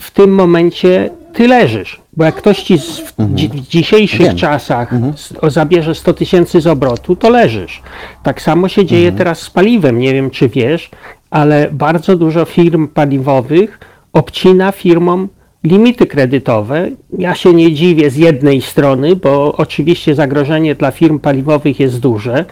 [0.00, 2.00] w tym momencie ty leżysz.
[2.16, 4.36] Bo jak ktoś ci z, w, dzi- w dzisiejszych Wiem.
[4.36, 7.82] czasach s- o, zabierze 100 tysięcy z obrotu, to leżysz.
[8.22, 9.98] Tak samo się dzieje teraz z paliwem.
[9.98, 10.90] Nie wiem, czy wiesz,
[11.30, 13.78] ale bardzo dużo firm paliwowych
[14.12, 15.28] obcina firmom
[15.64, 16.88] limity kredytowe.
[17.18, 22.44] Ja się nie dziwię z jednej strony, bo oczywiście zagrożenie dla firm paliwowych jest duże,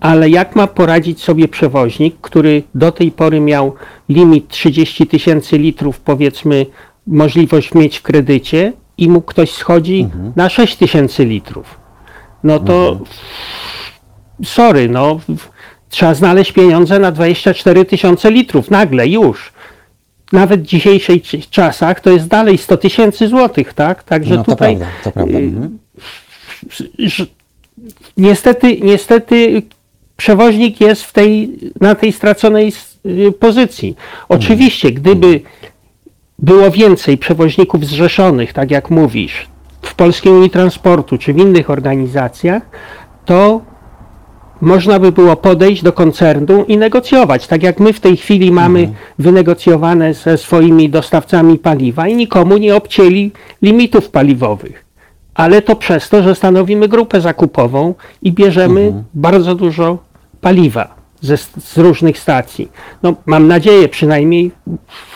[0.00, 3.74] ale jak ma poradzić sobie przewoźnik, który do tej pory miał
[4.08, 6.66] limit 30 tysięcy litrów, powiedzmy,
[7.08, 11.78] możliwość mieć w kredycie i mu ktoś schodzi na 6 tysięcy litrów?
[12.44, 12.98] No to
[14.44, 15.20] sorry, no
[15.88, 19.52] trzeba znaleźć pieniądze na 24 tysiące litrów nagle już.
[20.32, 24.02] Nawet w dzisiejszych czasach to jest dalej 100 tysięcy złotych, tak?
[24.02, 25.38] Także No to tutaj prawda, to prawda.
[25.38, 25.78] y, Mhm.
[28.16, 29.62] niestety, niestety
[30.16, 32.72] przewoźnik jest w tej, na tej straconej
[33.06, 33.96] y, pozycji.
[34.28, 35.40] Oczywiście, gdyby
[36.38, 39.46] było więcej przewoźników zrzeszonych, tak jak mówisz,
[39.82, 42.62] w Polskiej Unii Transportu czy w innych organizacjach,
[43.24, 43.60] to
[44.60, 47.46] można by było podejść do koncernu i negocjować.
[47.46, 52.76] Tak jak my w tej chwili mamy wynegocjowane ze swoimi dostawcami paliwa i nikomu nie
[52.76, 53.32] obcięli
[53.62, 54.84] limitów paliwowych.
[55.34, 59.98] Ale to przez to, że stanowimy grupę zakupową i bierzemy bardzo dużo
[60.40, 62.68] paliwa ze, z różnych stacji.
[63.02, 64.50] No, mam nadzieję przynajmniej,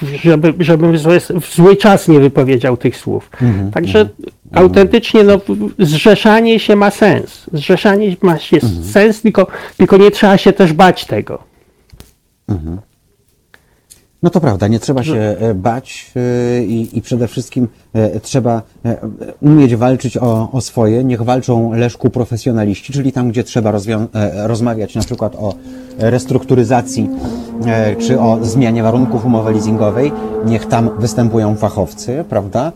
[0.03, 3.31] żeby, żebym w zły, w zły czas nie wypowiedział tych słów.
[3.75, 4.09] Także
[4.53, 5.41] autentycznie no,
[5.79, 7.47] zrzeszanie się ma sens.
[7.53, 8.59] Zrzeszanie ma się
[8.93, 9.47] sens, tylko,
[9.77, 11.45] tylko nie trzeba się też bać tego.
[14.23, 18.63] No to prawda, nie trzeba się e, bać e, i, i przede wszystkim e, trzeba
[19.41, 21.05] umieć walczyć o, o swoje.
[21.05, 23.73] Niech walczą Leszku profesjonaliści, czyli tam, gdzie trzeba
[24.47, 25.55] rozmawiać na przykład o
[25.99, 27.09] restrukturyzacji
[27.99, 30.13] czy o zmianie warunków umowy leasingowej.
[30.45, 32.73] Niech tam występują fachowcy, prawda?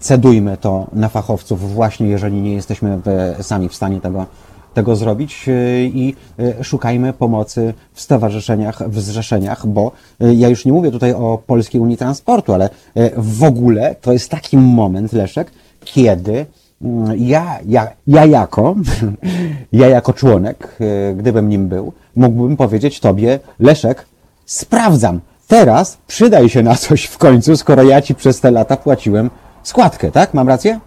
[0.00, 2.98] Cedujmy to na fachowców właśnie, jeżeli nie jesteśmy
[3.40, 4.26] sami w stanie tego
[4.74, 10.64] tego zrobić e, i e, szukajmy pomocy w stowarzyszeniach, w zrzeszeniach, bo e, ja już
[10.64, 12.70] nie mówię tutaj o Polskiej Unii Transportu, ale
[13.16, 15.50] w ogóle to jest taki moment, Leszek,
[15.84, 16.46] kiedy
[16.82, 18.74] mm, ja, ja, ja jako,
[19.72, 20.78] ja jako członek,
[21.16, 24.06] gdybym nim był, mógłbym powiedzieć Tobie, Leszek,
[24.46, 29.30] sprawdzam, teraz przydaj się na coś w końcu, skoro ja Ci przez te lata płaciłem
[29.62, 30.34] składkę, tak?
[30.34, 30.80] Mam rację?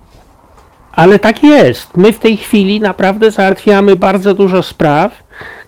[0.95, 1.97] Ale tak jest.
[1.97, 5.23] My w tej chwili naprawdę załatwiamy bardzo dużo spraw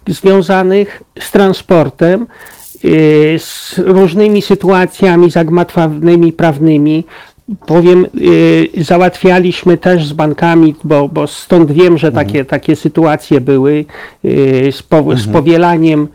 [0.08, 2.28] związanych z transportem,
[2.86, 7.04] y, z różnymi sytuacjami zagmatwanymi prawnymi.
[7.66, 13.86] Powiem, y, załatwialiśmy też z bankami, bo, bo stąd wiem, że takie, takie sytuacje były
[14.26, 16.08] y, z, po, z powielaniem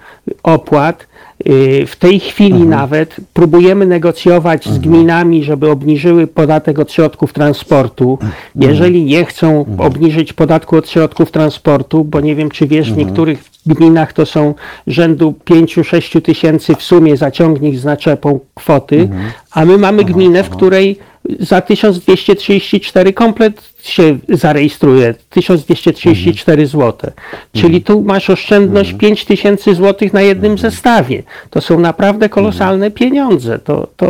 [0.42, 1.06] opłat.
[1.46, 8.18] Y, W tej chwili nawet próbujemy negocjować z gminami, żeby obniżyły podatek od środków transportu.
[8.56, 13.44] Jeżeli nie chcą obniżyć podatku od środków transportu, bo nie wiem, czy wiesz, w niektórych
[13.66, 14.54] gminach to są
[14.86, 19.08] rzędu 5-6 tysięcy w sumie zaciągnik z naczepą kwoty,
[19.52, 20.98] a my mamy gminę, w której
[21.40, 27.10] za 1234 komplet się zarejestruje, 1234 zł.
[27.52, 31.22] Czyli tu masz oszczędność 5000 zł na jednym zestawie.
[31.50, 33.58] To są naprawdę kolosalne pieniądze.
[33.58, 34.06] To, to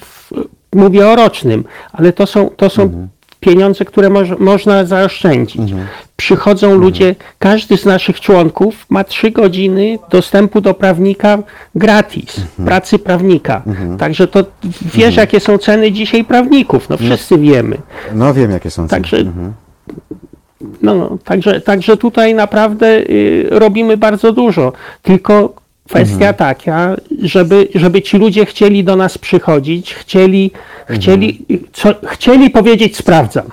[0.00, 0.32] w,
[0.74, 3.08] mówię o rocznym, ale to są, to są
[3.40, 5.72] pieniądze, które moż, można zaoszczędzić.
[6.16, 11.38] Przychodzą ludzie, każdy z naszych członków ma trzy godziny dostępu do prawnika
[11.74, 13.62] gratis, pracy prawnika.
[13.98, 14.44] Także to
[14.94, 17.76] wiesz, jakie są ceny dzisiaj prawników, no wszyscy wiemy.
[18.14, 19.02] No wiem, jakie są ceny.
[19.02, 19.24] Także,
[20.82, 24.72] no, no, także, także tutaj naprawdę y, robimy bardzo dużo.
[25.02, 25.59] Tylko
[25.90, 30.50] kwestia taka, żeby, żeby ci ludzie chcieli do nas przychodzić, chcieli,
[30.88, 33.46] chcieli, co, chcieli powiedzieć sprawdzam.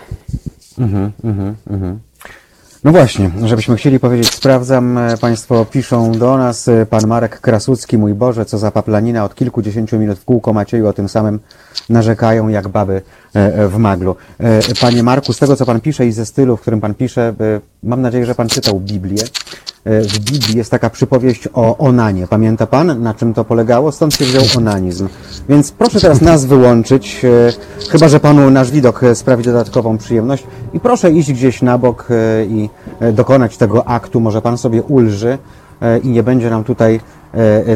[2.83, 7.97] No właśnie, żebyśmy chcieli powiedzieć, sprawdzam, e, Państwo piszą do nas, e, pan Marek Krasucki,
[7.97, 11.39] mój Boże, co za paplanina, od kilkudziesięciu minut w kółko Macieju o tym samym
[11.89, 13.01] narzekają jak baby
[13.69, 14.15] w maglu.
[14.39, 17.33] E, Panie Marku, z tego co Pan pisze i ze stylu, w którym Pan pisze,
[17.39, 19.23] e, mam nadzieję, że Pan czytał Biblię.
[19.83, 22.27] E, W Biblii jest taka przypowieść o Onanie.
[22.27, 23.91] Pamięta Pan, na czym to polegało?
[23.91, 25.07] Stąd się wziął onanizm.
[25.49, 30.43] Więc proszę teraz nas wyłączyć, e, chyba że Panu nasz widok e, sprawi dodatkową przyjemność.
[30.73, 34.19] I proszę iść gdzieś na bok e, i e, dokonać tego aktu.
[34.19, 35.37] Może Pan sobie ulży
[35.81, 37.01] e, i nie będzie nam tutaj e, e,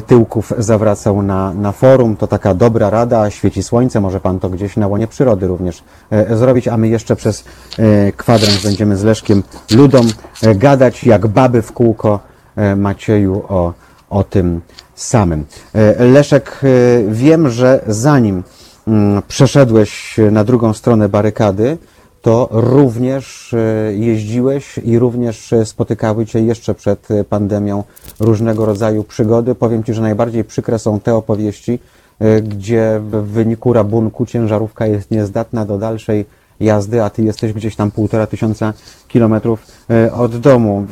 [0.07, 2.18] tyłków zawracał na, na forum.
[2.18, 6.38] To taka dobra rada, świeci słońce, może Pan to gdzieś na łonie przyrody również e,
[6.38, 7.44] zrobić, a my jeszcze przez
[7.80, 9.44] e, kwadrans będziemy z Leszkiem
[9.76, 10.02] Ludą
[10.44, 12.19] e, gadać jak baby w kółko
[12.56, 13.73] e, Macieju o,
[14.10, 14.61] o tym
[14.95, 15.45] samym.
[15.73, 16.68] E, Leszek, e,
[17.11, 18.44] wiem, że zanim
[18.88, 21.78] mm, przeszedłeś na drugą stronę barykady,
[22.22, 27.84] to również e, jeździłeś i również e, spotykały Cię jeszcze przed e, pandemią
[28.19, 29.56] różnego rodzaju przygody.
[29.56, 31.80] Powiem Ci, że najbardziej przykre są te opowieści,
[32.43, 36.26] gdzie w wyniku rabunku ciężarówka jest niezdatna do dalszej
[36.60, 38.73] jazdy, a Ty jesteś gdzieś tam półtora tysiąca
[39.07, 39.65] kilometrów
[40.14, 40.85] od domu.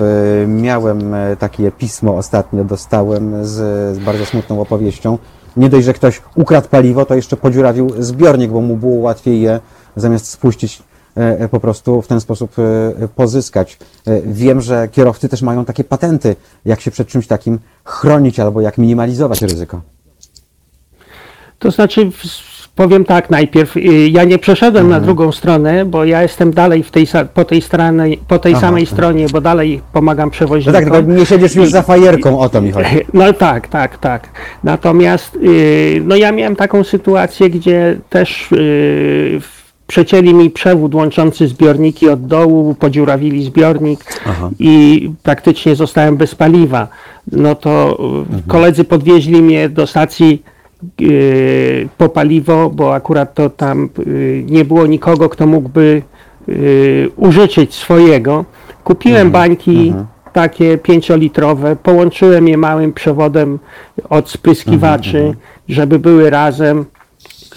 [0.48, 3.50] Miałem takie pismo ostatnio, dostałem z,
[3.96, 5.18] z bardzo smutną opowieścią.
[5.58, 9.60] Nie dość, że ktoś ukradł paliwo, to jeszcze podziurawił zbiornik, bo mu było łatwiej je
[9.96, 10.84] zamiast spuścić
[11.52, 13.78] po prostu w ten sposób e, pozyskać.
[14.08, 18.62] E, Wiem, że kierowcy też mają takie patenty, jak się przed czymś takim chronić albo
[18.62, 19.82] jak minimalizować ryzyko.
[21.60, 22.10] To znaczy,
[22.76, 25.02] powiem tak najpierw, y, ja nie przeszedłem Mhm.
[25.02, 28.62] na drugą stronę, bo ja jestem dalej w tej, po tej, stronie, po tej Aha,
[28.62, 28.92] samej aha.
[28.96, 30.74] stronie, bo dalej pomagam No przewoźnikom.
[30.74, 32.90] tak, tylko nie siedzisz już za fajerką, o to mi chodzi.
[33.14, 34.30] No tak, tak, tak.
[34.64, 38.58] Natomiast yy, no ja miałem taką sytuację, gdzie też yy,
[39.40, 39.59] w-
[39.90, 44.50] przecięli mi przewód łączący zbiorniki od dołu, podziurawili zbiornik Aha.
[44.60, 46.88] i praktycznie zostałem bez paliwa.
[47.32, 47.98] No to
[48.30, 50.44] yy, koledzy podwieźli mnie do stacji
[51.00, 56.02] yy, po paliwo, bo akurat to tam yy, nie było nikogo, kto mógłby
[56.48, 58.46] yy, użyczyć swojego.
[58.84, 59.94] Kupiłem bańki
[60.34, 63.60] takie pięciolitrowe, połączyłem je małym przewodem
[64.10, 65.34] od spryskiwaczy,
[65.70, 66.86] żeby były razem.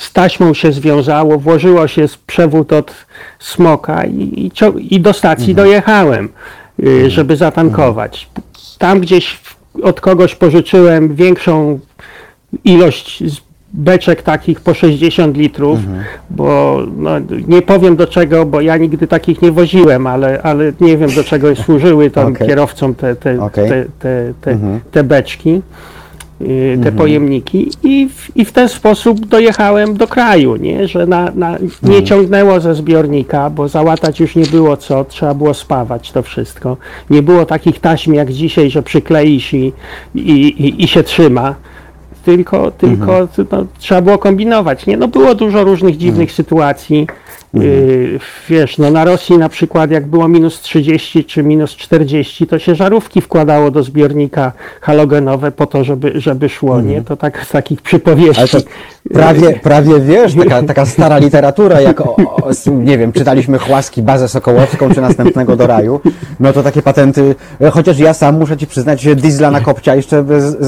[0.03, 2.95] Z taśmą się związało, włożyło się z przewód od
[3.39, 4.51] smoka i,
[4.91, 6.29] i, do stacji dojechałem,
[6.85, 8.29] y, żeby zatankować.
[8.79, 9.41] Tam gdzieś
[9.83, 11.79] od kogoś pożyczyłem większą
[12.65, 13.23] ilość
[13.73, 15.79] beczek takich po 60 litrów,
[16.31, 17.11] bo no,
[17.49, 21.25] nie powiem do czego, bo ja nigdy takich nie woziłem, ale, ale nie wiem do
[21.25, 22.49] czego służyły tam Okej.
[22.49, 23.69] kierowcom te, te, Okej.
[23.69, 24.59] te, te, te,
[24.91, 25.63] te beczki,
[26.43, 30.89] y, te pojemniki i w, i w ten sposób dojechałem do kraju, nie?
[30.89, 35.55] że na, na, nie ciągnęło ze zbiornika, bo załatać już nie było co, trzeba było
[35.55, 36.77] spawać to wszystko.
[37.11, 39.73] Nie było takich taśm jak dzisiaj, że przykleisz i,
[40.15, 41.55] i, i, i się trzyma
[42.25, 44.87] tylko, tylko no, trzeba było kombinować.
[44.87, 44.97] Nie?
[44.97, 47.07] No, było dużo różnych dziwnych sytuacji.
[47.61, 48.19] Y,
[48.49, 52.75] wiesz, no na Rosji na przykład jak było minus 30 czy minus 40, to się
[52.75, 57.03] żarówki wkładało do zbiornika halogenowe po to, żeby, żeby szło, nie?
[57.03, 58.41] To tak z takich przypowieści.
[58.41, 58.59] Ale to
[59.15, 64.29] prawie, prawie wiesz, taka, taka stara literatura, jak o, o, nie wiem, czytaliśmy Chłaski, Bazę
[64.29, 66.01] Sokołowską, czy Następnego do raju,
[66.41, 67.35] no to takie patenty,
[67.73, 70.25] chociaż ja sam muszę Ci przyznać, że diesla na kopcia jeszcze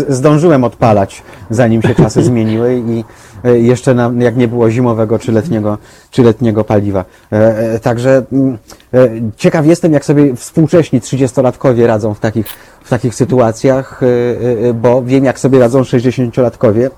[0.09, 3.05] zdążyłem odpalać, zanim się czasy zmieniły i
[3.53, 5.79] jeszcze na, jak nie było zimowego czy letniego,
[6.11, 7.05] czy letniego paliwa.
[7.33, 8.59] E, e, Także mm,
[8.95, 12.47] e, ciekaw jestem, jak sobie współcześni 30-latkowie radzą w takich,
[12.85, 16.91] w takich sytuacjach, e, e, bo wiem, jak sobie radzą 60-latkowie.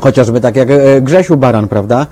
[0.00, 2.06] Chociażby tak jak e, Grzesiu Baran, prawda?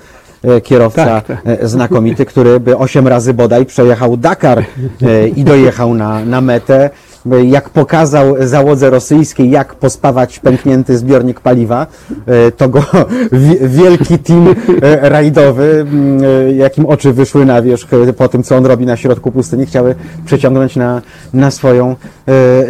[0.44, 1.38] E, Kierowca Tak, tak.
[1.44, 6.90] e, znakomity, który by osiem razy bodaj przejechał Dakar e, i dojechał na, na metę.
[7.32, 11.86] E, Jak pokazał załodze rosyjskiej, jak pospawać pęknięty zbiornik paliwa,
[12.26, 12.82] e, to go
[13.32, 16.18] wi- wielki team e, rajdowy, m,
[16.48, 19.94] e, jakim oczy wyszły na wierzch po tym, co on robi na środku pustyni, chciały
[20.26, 21.02] przeciągnąć na,
[21.32, 21.96] na swoją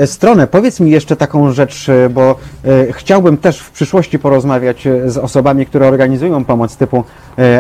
[0.07, 0.47] stronę.
[0.47, 2.37] Powiedz mi jeszcze taką rzecz, bo
[2.93, 7.05] chciałbym też w przyszłości porozmawiać z osobami, które organizują pomoc typu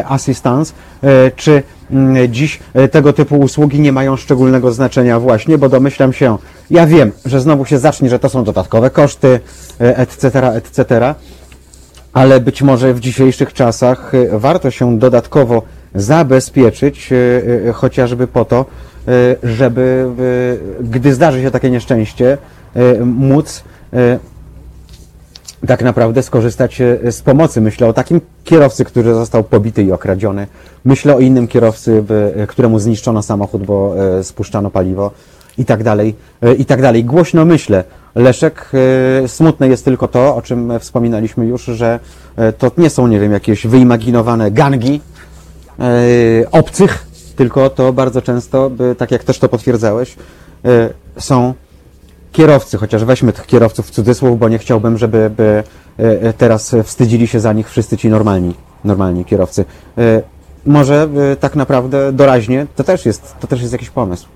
[0.08, 0.72] assistance,
[1.36, 1.62] czy mm,
[2.28, 6.38] dziś e, tego typu usługi nie mają szczególnego znaczenia właśnie, bo domyślam się,
[6.70, 9.40] ja wiem, że znowu się zacznie, że to są dodatkowe koszty,
[9.78, 11.14] etc., etc.,
[12.12, 15.62] ale być może w dzisiejszych czasach e, warto się dodatkowo
[15.94, 17.10] zabezpieczyć,
[17.68, 18.64] e, chociażby po to,
[19.42, 20.08] żeby,
[20.80, 22.38] gdy zdarzy się takie nieszczęście,
[23.04, 23.64] móc
[25.66, 27.60] tak naprawdę skorzystać e, z pomocy.
[27.60, 30.46] Myślę o takim kierowcy, który został pobity i okradziony.
[30.84, 32.04] Myślę o innym kierowcy,
[32.36, 35.10] e, któremu zniszczono samochód, bo e, spuszczano paliwo
[35.58, 36.14] i tak dalej,
[36.58, 37.04] i tak dalej.
[37.04, 37.84] Głośno myślę.
[38.14, 38.72] Leszek,
[39.26, 42.00] smutne jest tylko to, o czym wspominaliśmy już, że
[42.58, 45.00] to nie są, nie wiem, jakieś wyimaginowane gangi
[46.52, 50.16] obcych, tylko to bardzo często, tak jak też to potwierdzałeś,
[51.18, 51.54] są
[52.34, 55.62] kierowcy, chociaż weźmy tych kierowców w cudzysłów, bo nie chciałbym, żeby by,
[55.98, 58.54] e, e, teraz wstydzili się za nich wszyscy ci normalni,
[58.84, 59.64] normalni kierowcy.
[59.98, 60.22] E,
[60.66, 61.08] Może
[61.40, 64.26] tak naprawdę doraźnie to też jest, to też jest jakiś pomysł.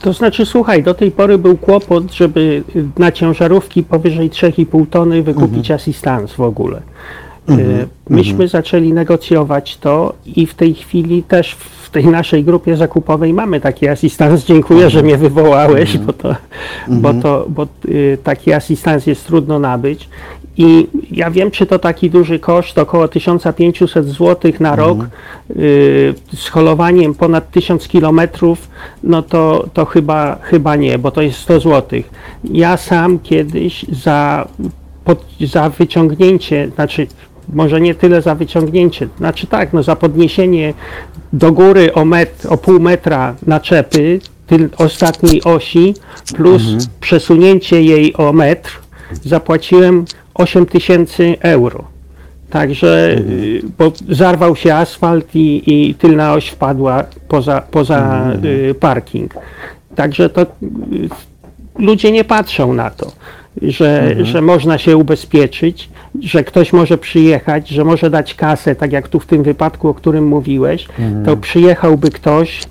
[0.00, 2.62] To znaczy, słuchaj, do tej pory był kłopot, żeby
[2.98, 6.82] na ciężarówki powyżej 3,5 tony wykupić asystans w ogóle.
[7.50, 13.32] Y, Myśmy zaczęli negocjować to i w tej chwili też w tej naszej grupie zakupowej
[13.32, 14.44] mamy taki asystans.
[14.44, 16.36] Dziękuję, że mnie wywołałeś, bo, to,
[16.88, 20.08] bo, to, bo y, taki asystans jest trudno nabyć.
[20.56, 24.98] I ja wiem, czy to taki duży koszt, około 1500 zł na rok,
[25.50, 28.68] y, z holowaniem ponad 1000 kilometrów,
[29.02, 32.00] no to, to chyba, chyba nie, bo to jest 100 zł.
[32.44, 34.48] Ja sam kiedyś za,
[35.04, 37.06] pod, za wyciągnięcie, znaczy
[37.52, 40.74] może nie tyle za wyciągnięcie, znaczy tak, no za podniesienie
[41.32, 45.94] do góry o, met, o pół metra naczepy tyl, ostatniej osi
[46.36, 46.62] plus
[47.00, 48.80] przesunięcie jej o metr
[49.22, 50.04] zapłaciłem
[50.34, 51.84] 8 tysięcy euro.
[52.50, 59.34] Także, y, bo zarwał się asfalt i, i tylna oś wpadła poza, poza y, parking.
[59.94, 60.46] Także to y,
[61.78, 63.12] ludzie nie patrzą na to,
[63.62, 69.08] że, że można się ubezpieczyć, że ktoś może przyjechać, że może dać kasę, tak jak
[69.08, 70.88] tu w tym wypadku, o którym mówiłeś,
[71.24, 72.62] to przyjechałby ktoś,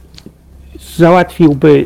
[0.98, 1.86] załatwiłby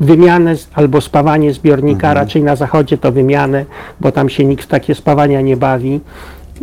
[0.00, 3.64] wymianę albo spawanie zbiornika, raczej na zachodzie to wymianę,
[4.00, 6.00] bo tam się nikt w takie spawania nie bawi.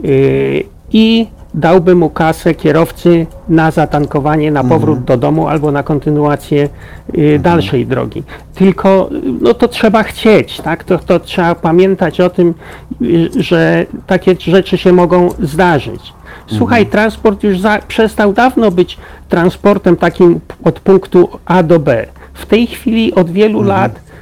[0.03, 6.69] Yy, I dałby mu kasę kierowcy na zatankowanie, na powrót do domu albo na kontynuację
[7.13, 8.23] yy, dalszej drogi.
[8.55, 9.09] Tylko
[9.41, 10.83] no to trzeba chcieć, tak?
[10.83, 12.53] To, to trzeba pamiętać o tym,
[13.01, 16.13] yy, że takie rzeczy się mogą zdarzyć.
[16.47, 18.97] Słuchaj, transport już za, przestał dawno być
[19.29, 22.05] transportem takim od punktu A do B.
[22.33, 24.12] W tej chwili od wielu lat y,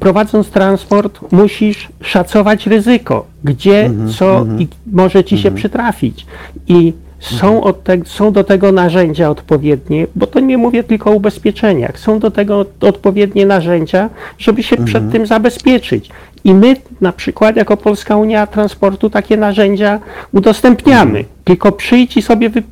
[0.00, 6.26] prowadząc transport musisz szacować ryzyko, gdzie, co i może ci się przytrafić.
[6.68, 11.14] I są, od te, są do tego narzędzia odpowiednie, bo to nie mówię tylko o
[11.14, 16.10] ubezpieczeniach, są do tego odpowiednie narzędzia, żeby się przed tym zabezpieczyć.
[16.44, 20.00] I my na przykład jako Polska Unia Transportu takie narzędzia
[20.32, 21.24] udostępniamy.
[21.44, 22.62] Tylko przyjdź i sobie wy...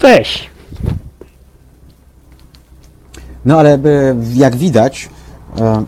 [0.00, 0.50] weź.
[3.44, 3.78] No ale e,
[4.34, 5.08] jak widać,
[5.60, 5.84] e,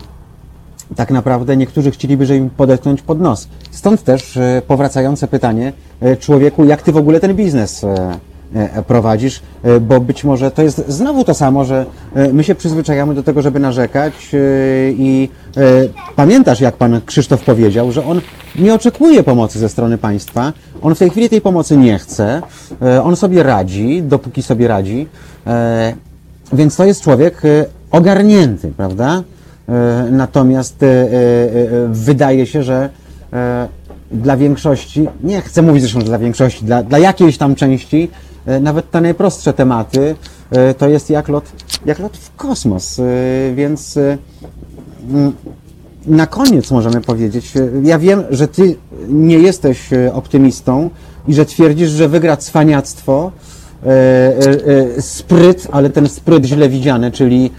[0.97, 3.49] tak naprawdę niektórzy chcieliby, żeby im podepnąć pod nos.
[3.71, 8.19] Stąd też e, powracające pytanie, e, człowieku, jak ty w ogóle ten biznes e,
[8.87, 9.43] prowadzisz,
[9.81, 11.87] bo być może to jest znowu to samo, że
[12.33, 14.12] my się przyzwyczajamy do tego, żeby narzekać
[14.91, 15.29] i
[16.17, 18.21] pamiętasz, jak pan Krzysztof powiedział, że on
[18.59, 20.53] nie oczekuje pomocy ze strony państwa,
[20.83, 22.43] on w tej chwili tej pomocy nie chce,
[23.05, 25.07] on sobie radzi, dopóki sobie radzi,
[26.53, 27.43] więc to jest człowiek
[27.91, 29.23] ogarnięty, prawda?
[29.71, 31.09] E, Natomiast e, e,
[31.89, 32.89] wydaje się, że
[34.13, 38.11] dla większości, nie chcę mówić zresztą, dla większości, dla, dla jakiejś tam części,
[38.61, 40.15] nawet te najprostsze tematy,
[40.79, 41.45] to jest jak lot,
[41.87, 43.01] jak lot w kosmos.
[43.55, 43.99] Więc
[46.07, 47.53] na koniec możemy powiedzieć,
[47.83, 48.77] ja wiem, że ty
[49.09, 50.91] nie jesteś optymistą
[51.29, 53.33] i że twierdzisz, że wygra cwaniactwo,
[55.01, 57.51] spryt, ale ten spryt źle widziany, czyli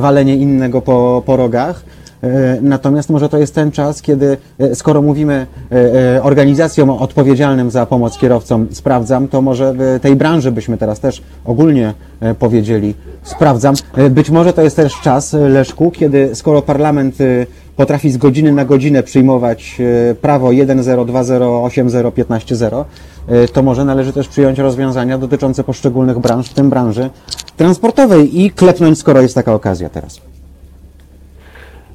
[0.00, 1.82] walenie innego po, po rogach.
[2.22, 7.70] E, Natomiast może to jest ten czas, kiedy e, skoro mówimy e, e, organizacjom odpowiedzialnym
[7.70, 13.74] za pomoc kierowcom sprawdzam, to może tej branży byśmy teraz też ogólnie e, powiedzieli sprawdzam.
[13.96, 17.46] E, Być może to jest też czas, e, Leszku, kiedy skoro parlament e,
[17.76, 19.76] potrafi z godziny na godzinę przyjmować
[20.10, 22.84] e, prawo 1.0.2.0.8.0.15.0,
[23.28, 27.10] e, to może należy też przyjąć rozwiązania dotyczące poszczególnych branż, w tym branży
[27.56, 30.20] transportowej i klepnąć, skoro jest taka okazja teraz.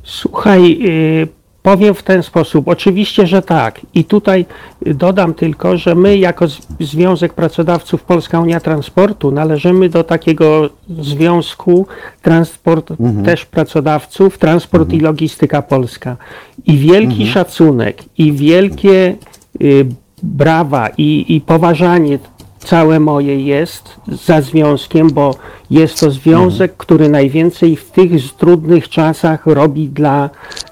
[0.03, 2.67] Słuchaj, y, powiem w ten sposób.
[2.67, 3.81] Oczywiście, że tak.
[3.93, 4.45] I tutaj
[4.85, 6.45] dodam tylko, że my jako
[6.79, 10.69] Związek Pracodawców Polska Unia Transportu należymy do takiego
[10.99, 11.88] związku
[12.21, 12.93] transport
[13.25, 16.17] też pracodawców, transport i logistyka polska.
[16.65, 19.15] I wielki szacunek i wielkie
[19.61, 19.85] y,
[20.23, 22.19] brawa i, i poważanie
[22.59, 25.35] całe moje jest za związkiem, bo
[25.69, 30.29] jest to związek, który najwięcej w tych trudnych czasach robi dla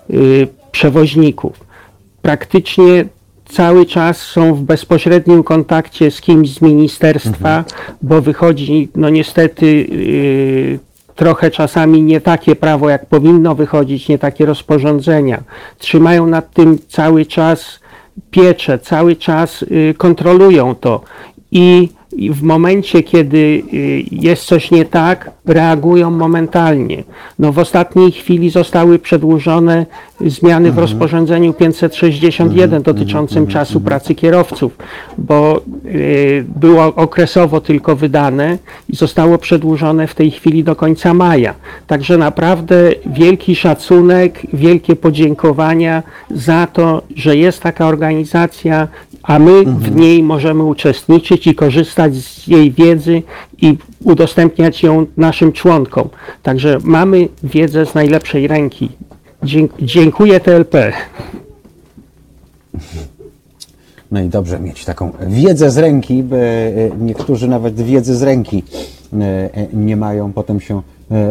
[0.10, 1.60] y, przewoźników.
[2.22, 3.06] Praktycznie
[3.50, 7.64] cały czas są w bezpośrednim kontakcie z kimś z ministerstwa,
[8.02, 10.80] bo wychodzi, no niestety, y,
[11.16, 15.44] trochę czasami nie takie prawo, jak powinno wychodzić, nie takie rozporządzenia.
[15.78, 17.80] Trzymają nad tym cały czas
[18.32, 21.02] pieczę, cały czas y, kontrolują to
[21.52, 27.04] i i w momencie, kiedy y, jest coś nie tak, reagują momentalnie.
[27.40, 29.86] No, w ostatniej chwili zostały przedłużone
[30.26, 34.78] zmiany w rozporządzeniu 561 dotyczącym czasu pracy kierowców,
[35.18, 38.58] bo y, było okresowo tylko wydane
[38.90, 41.54] i zostało przedłużone w tej chwili do końca maja.
[41.88, 42.76] Także naprawdę
[43.06, 48.88] wielki szacunek, wielkie podziękowania za to, że jest taka organizacja,
[49.24, 53.24] a my w niej możemy uczestniczyć i korzystać z jej wiedzy
[53.62, 56.10] i udostępniać ją naszym członkom.
[56.44, 58.90] Także mamy wiedzę z najlepszej ręki.
[59.82, 60.94] Dziękuję TLP.
[64.12, 68.64] No i dobrze mieć taką wiedzę z ręki, bo e, niektórzy nawet wiedzy z ręki
[69.14, 69.18] e,
[69.54, 70.82] e, nie mają, potem się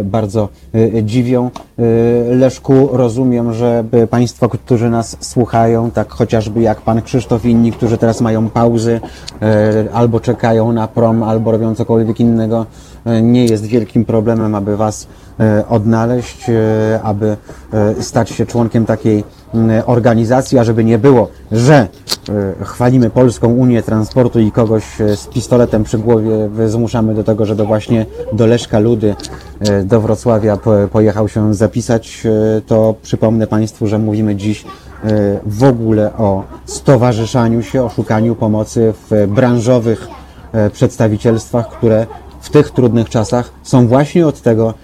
[0.05, 1.51] bardzo e, dziwią.
[1.79, 7.73] E, Leszku, rozumiem, że Państwo, którzy nas słuchają, tak chociażby jak Pan Krzysztof i inni,
[7.73, 9.01] którzy teraz mają pauzy,
[9.43, 12.67] e, albo czekają na prom, albo robią cokolwiek innego,
[13.05, 15.07] e, nie jest wielkim problemem, aby Was
[15.41, 17.37] e, odnaleźć, e, aby
[17.73, 19.25] e, stać się członkiem takiej
[19.87, 25.27] organizacji, a żeby nie było, że e, chwalimy Polską Unię Transportu i kogoś e, z
[25.27, 29.15] pistoletem przy głowie e, zmuszamy do tego, żeby właśnie do Leszka Ludy,
[29.85, 32.27] do Wrocławia po- pojechał się zapisać,
[32.67, 34.65] to przypomnę Państwu, że mówimy dziś
[35.47, 40.09] w ogóle o stowarzyszaniu się, o szukaniu pomocy w branżowych
[40.73, 42.07] przedstawicielstwach, które
[42.41, 44.75] w tych trudnych czasach są właśnie od tego, mm,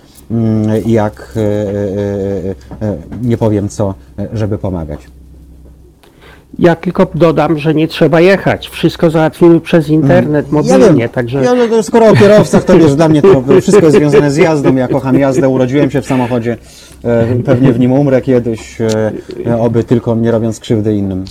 [0.87, 3.95] jak e, e, e, nie powiem co,
[4.33, 5.01] żeby pomagać.
[6.59, 8.69] Ja tylko dodam, że nie trzeba jechać.
[8.69, 11.09] Wszystko załatwimy przez internet, mobilnie.
[11.09, 14.31] Także Ja, no, to skoro o kierowcach, to wiesz, dla mnie to wszystko jest związane
[14.31, 14.77] z jazdą.
[14.77, 16.57] Ja kocham jazdę, urodziłem się w samochodzie.
[17.45, 18.79] Pewnie w nim umrę kiedyś,
[19.59, 21.25] oby tylko nie robiąc krzywdy innym.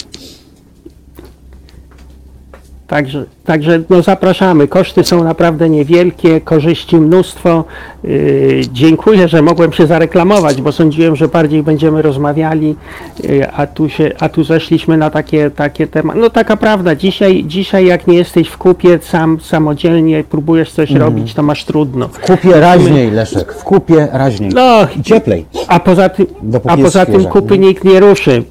[2.94, 4.68] Także, także no zapraszamy.
[4.68, 7.64] Koszty są naprawdę niewielkie, korzyści mnóstwo.
[8.04, 12.76] Yy, dziękuję, że mogłem się zareklamować, bo sądziłem, że bardziej będziemy rozmawiali,
[13.24, 16.20] yy, a, tu się, a tu zeszliśmy na takie, takie tematy.
[16.20, 21.34] No taka prawda, dzisiaj, dzisiaj jak nie jesteś w kupie sam samodzielnie, próbujesz coś robić,
[21.34, 22.08] to masz trudno.
[22.08, 24.50] W kupie raźniej, Leszek, w kupie raźniej.
[24.54, 25.46] No, I cieplej.
[25.68, 28.44] a poza tym, Dopóki a poza tym kupy nikt nie ruszy.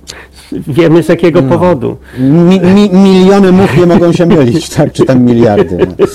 [0.68, 1.96] Wiemy z jakiego powodu.
[2.18, 4.92] Mi, mi, miliony much nie mogą się mylić, tak?
[4.92, 5.78] Czy tam miliardy.
[5.78, 6.04] No.
[6.04, 6.06] E,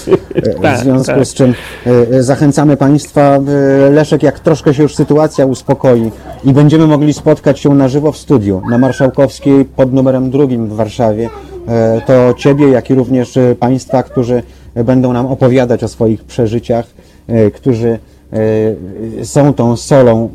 [0.58, 1.26] W Tak, związku tak.
[1.26, 1.54] z czym
[1.86, 6.12] e, zachęcamy Państwa, e, Leszek, jak troszkę się już sytuacja uspokoi
[6.44, 10.74] i będziemy mogli spotkać się na żywo w studiu na Marszałkowskiej pod numerem drugim w
[10.74, 11.30] Warszawie,
[11.68, 14.44] e, to Ciebie, jak i również Państwa, którzy
[14.76, 16.86] będą nam opowiadać o swoich przeżyciach,
[17.54, 18.00] którzy
[19.24, 20.30] są tą solą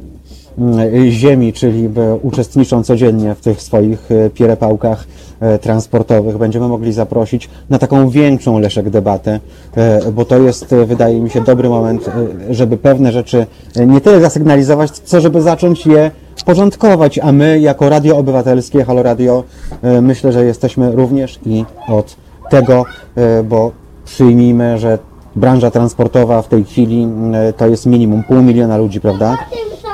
[1.11, 5.05] ziemi, czyli e, uczestniczą codziennie w tych swoich e, pierepałkach
[5.41, 6.39] e, transportowych.
[6.39, 9.41] Będziemy mogli zaprosić na taką większą Leszek debatę,
[9.77, 13.47] e, bo to jest, e, wydaje mi się, dobry moment, e, żeby pewne rzeczy
[13.77, 16.11] e, nie tyle zasygnalizować, co żeby zacząć je
[16.45, 19.45] porządkować, a my jako Radio Obywatelskie, Halo Radio,
[19.83, 22.17] e, myślę, że jesteśmy również i od
[22.51, 22.85] tego,
[23.17, 23.73] e, bo
[24.05, 24.99] przyjmijmy, że
[25.37, 29.37] branża transportowa w tej chwili e, to jest minimum pół miliona ludzi, prawda?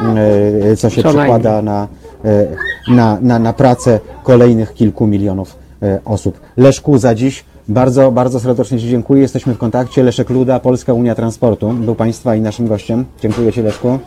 [0.01, 1.89] E, Co się Co przekłada na,
[2.25, 2.47] e,
[2.89, 6.41] na, na, na pracę kolejnych kilku milionów e, osób.
[6.57, 9.23] Leszku, za dziś bardzo, bardzo serdecznie Ci dziękuję.
[9.23, 10.03] Jesteśmy w kontakcie.
[10.03, 13.05] Leszek Luda, Polska Unia Transportu, był Państwa i naszym gościem.
[13.21, 13.99] Dziękuję Ci, Leszku.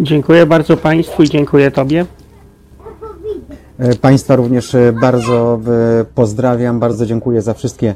[0.00, 2.06] Dziękuję bardzo Państwu i dziękuję Tobie.
[4.00, 5.60] Państwa również bardzo
[6.14, 7.94] pozdrawiam, bardzo dziękuję za wszystkie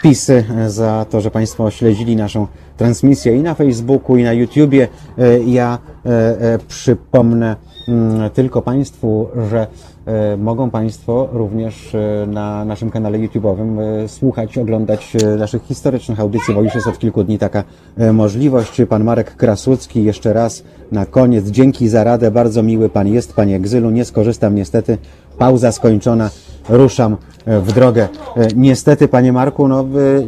[0.00, 2.46] wpisy, e, za to, że Państwo śledzili naszą
[2.76, 4.88] transmisję i na Facebooku, i na YouTubie.
[5.18, 6.10] E, Ja e,
[6.40, 7.56] e, przypomnę
[7.88, 9.66] mm, tylko Państwu, że
[10.06, 16.20] e, mogą Państwo również e, na naszym kanale YouTube'owym e, słuchać, oglądać e, naszych historycznych
[16.20, 17.64] audycji, bo już jest od kilku dni taka
[17.98, 18.82] e, możliwość.
[18.88, 20.62] Pan Marek Krasucki jeszcze raz
[20.92, 21.46] na koniec.
[21.48, 23.90] Dzięki za radę, bardzo miły Pan jest, Panie Egzylu.
[23.90, 24.98] Nie skorzystam niestety.
[25.38, 26.30] Pauza skończona.
[26.68, 27.16] Ruszam e,
[27.48, 28.08] w drogę.
[28.36, 29.84] E, Niestety, Panie Marku, no e,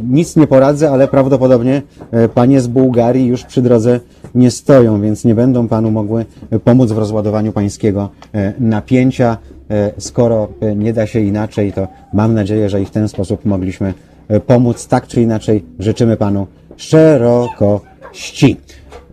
[0.09, 1.81] nic nie poradzę, ale prawdopodobnie
[2.11, 3.99] e, Panie z Bułgarii już przy drodze
[4.35, 9.37] nie stoją, więc nie będą Panu mogły e, pomóc w rozładowaniu Pańskiego e, napięcia.
[9.71, 13.45] E, Skoro e, nie da się inaczej, to mam nadzieję, że i w ten sposób
[13.45, 13.93] mogliśmy
[14.27, 14.87] e, pomóc.
[14.87, 18.57] Tak czy inaczej, życzymy Panu szerokości.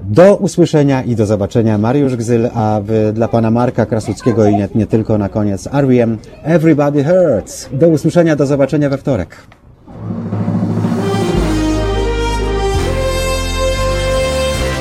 [0.01, 1.79] Do usłyszenia i do zobaczenia.
[1.79, 6.19] Mariusz Gzyl, a w, dla pana Marka Krasuckiego i nie, nie tylko na koniec R.E.M.
[6.43, 7.69] Everybody Hurts.
[7.73, 9.37] Do usłyszenia, do zobaczenia we wtorek.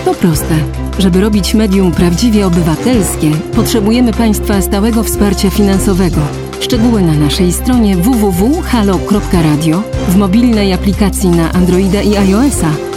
[0.05, 0.55] To proste.
[0.99, 6.21] Żeby robić medium prawdziwie obywatelskie, potrzebujemy Państwa stałego wsparcia finansowego.
[6.59, 12.96] Szczegóły na naszej stronie www.halo.radio, w mobilnej aplikacji na Androida i iOS-a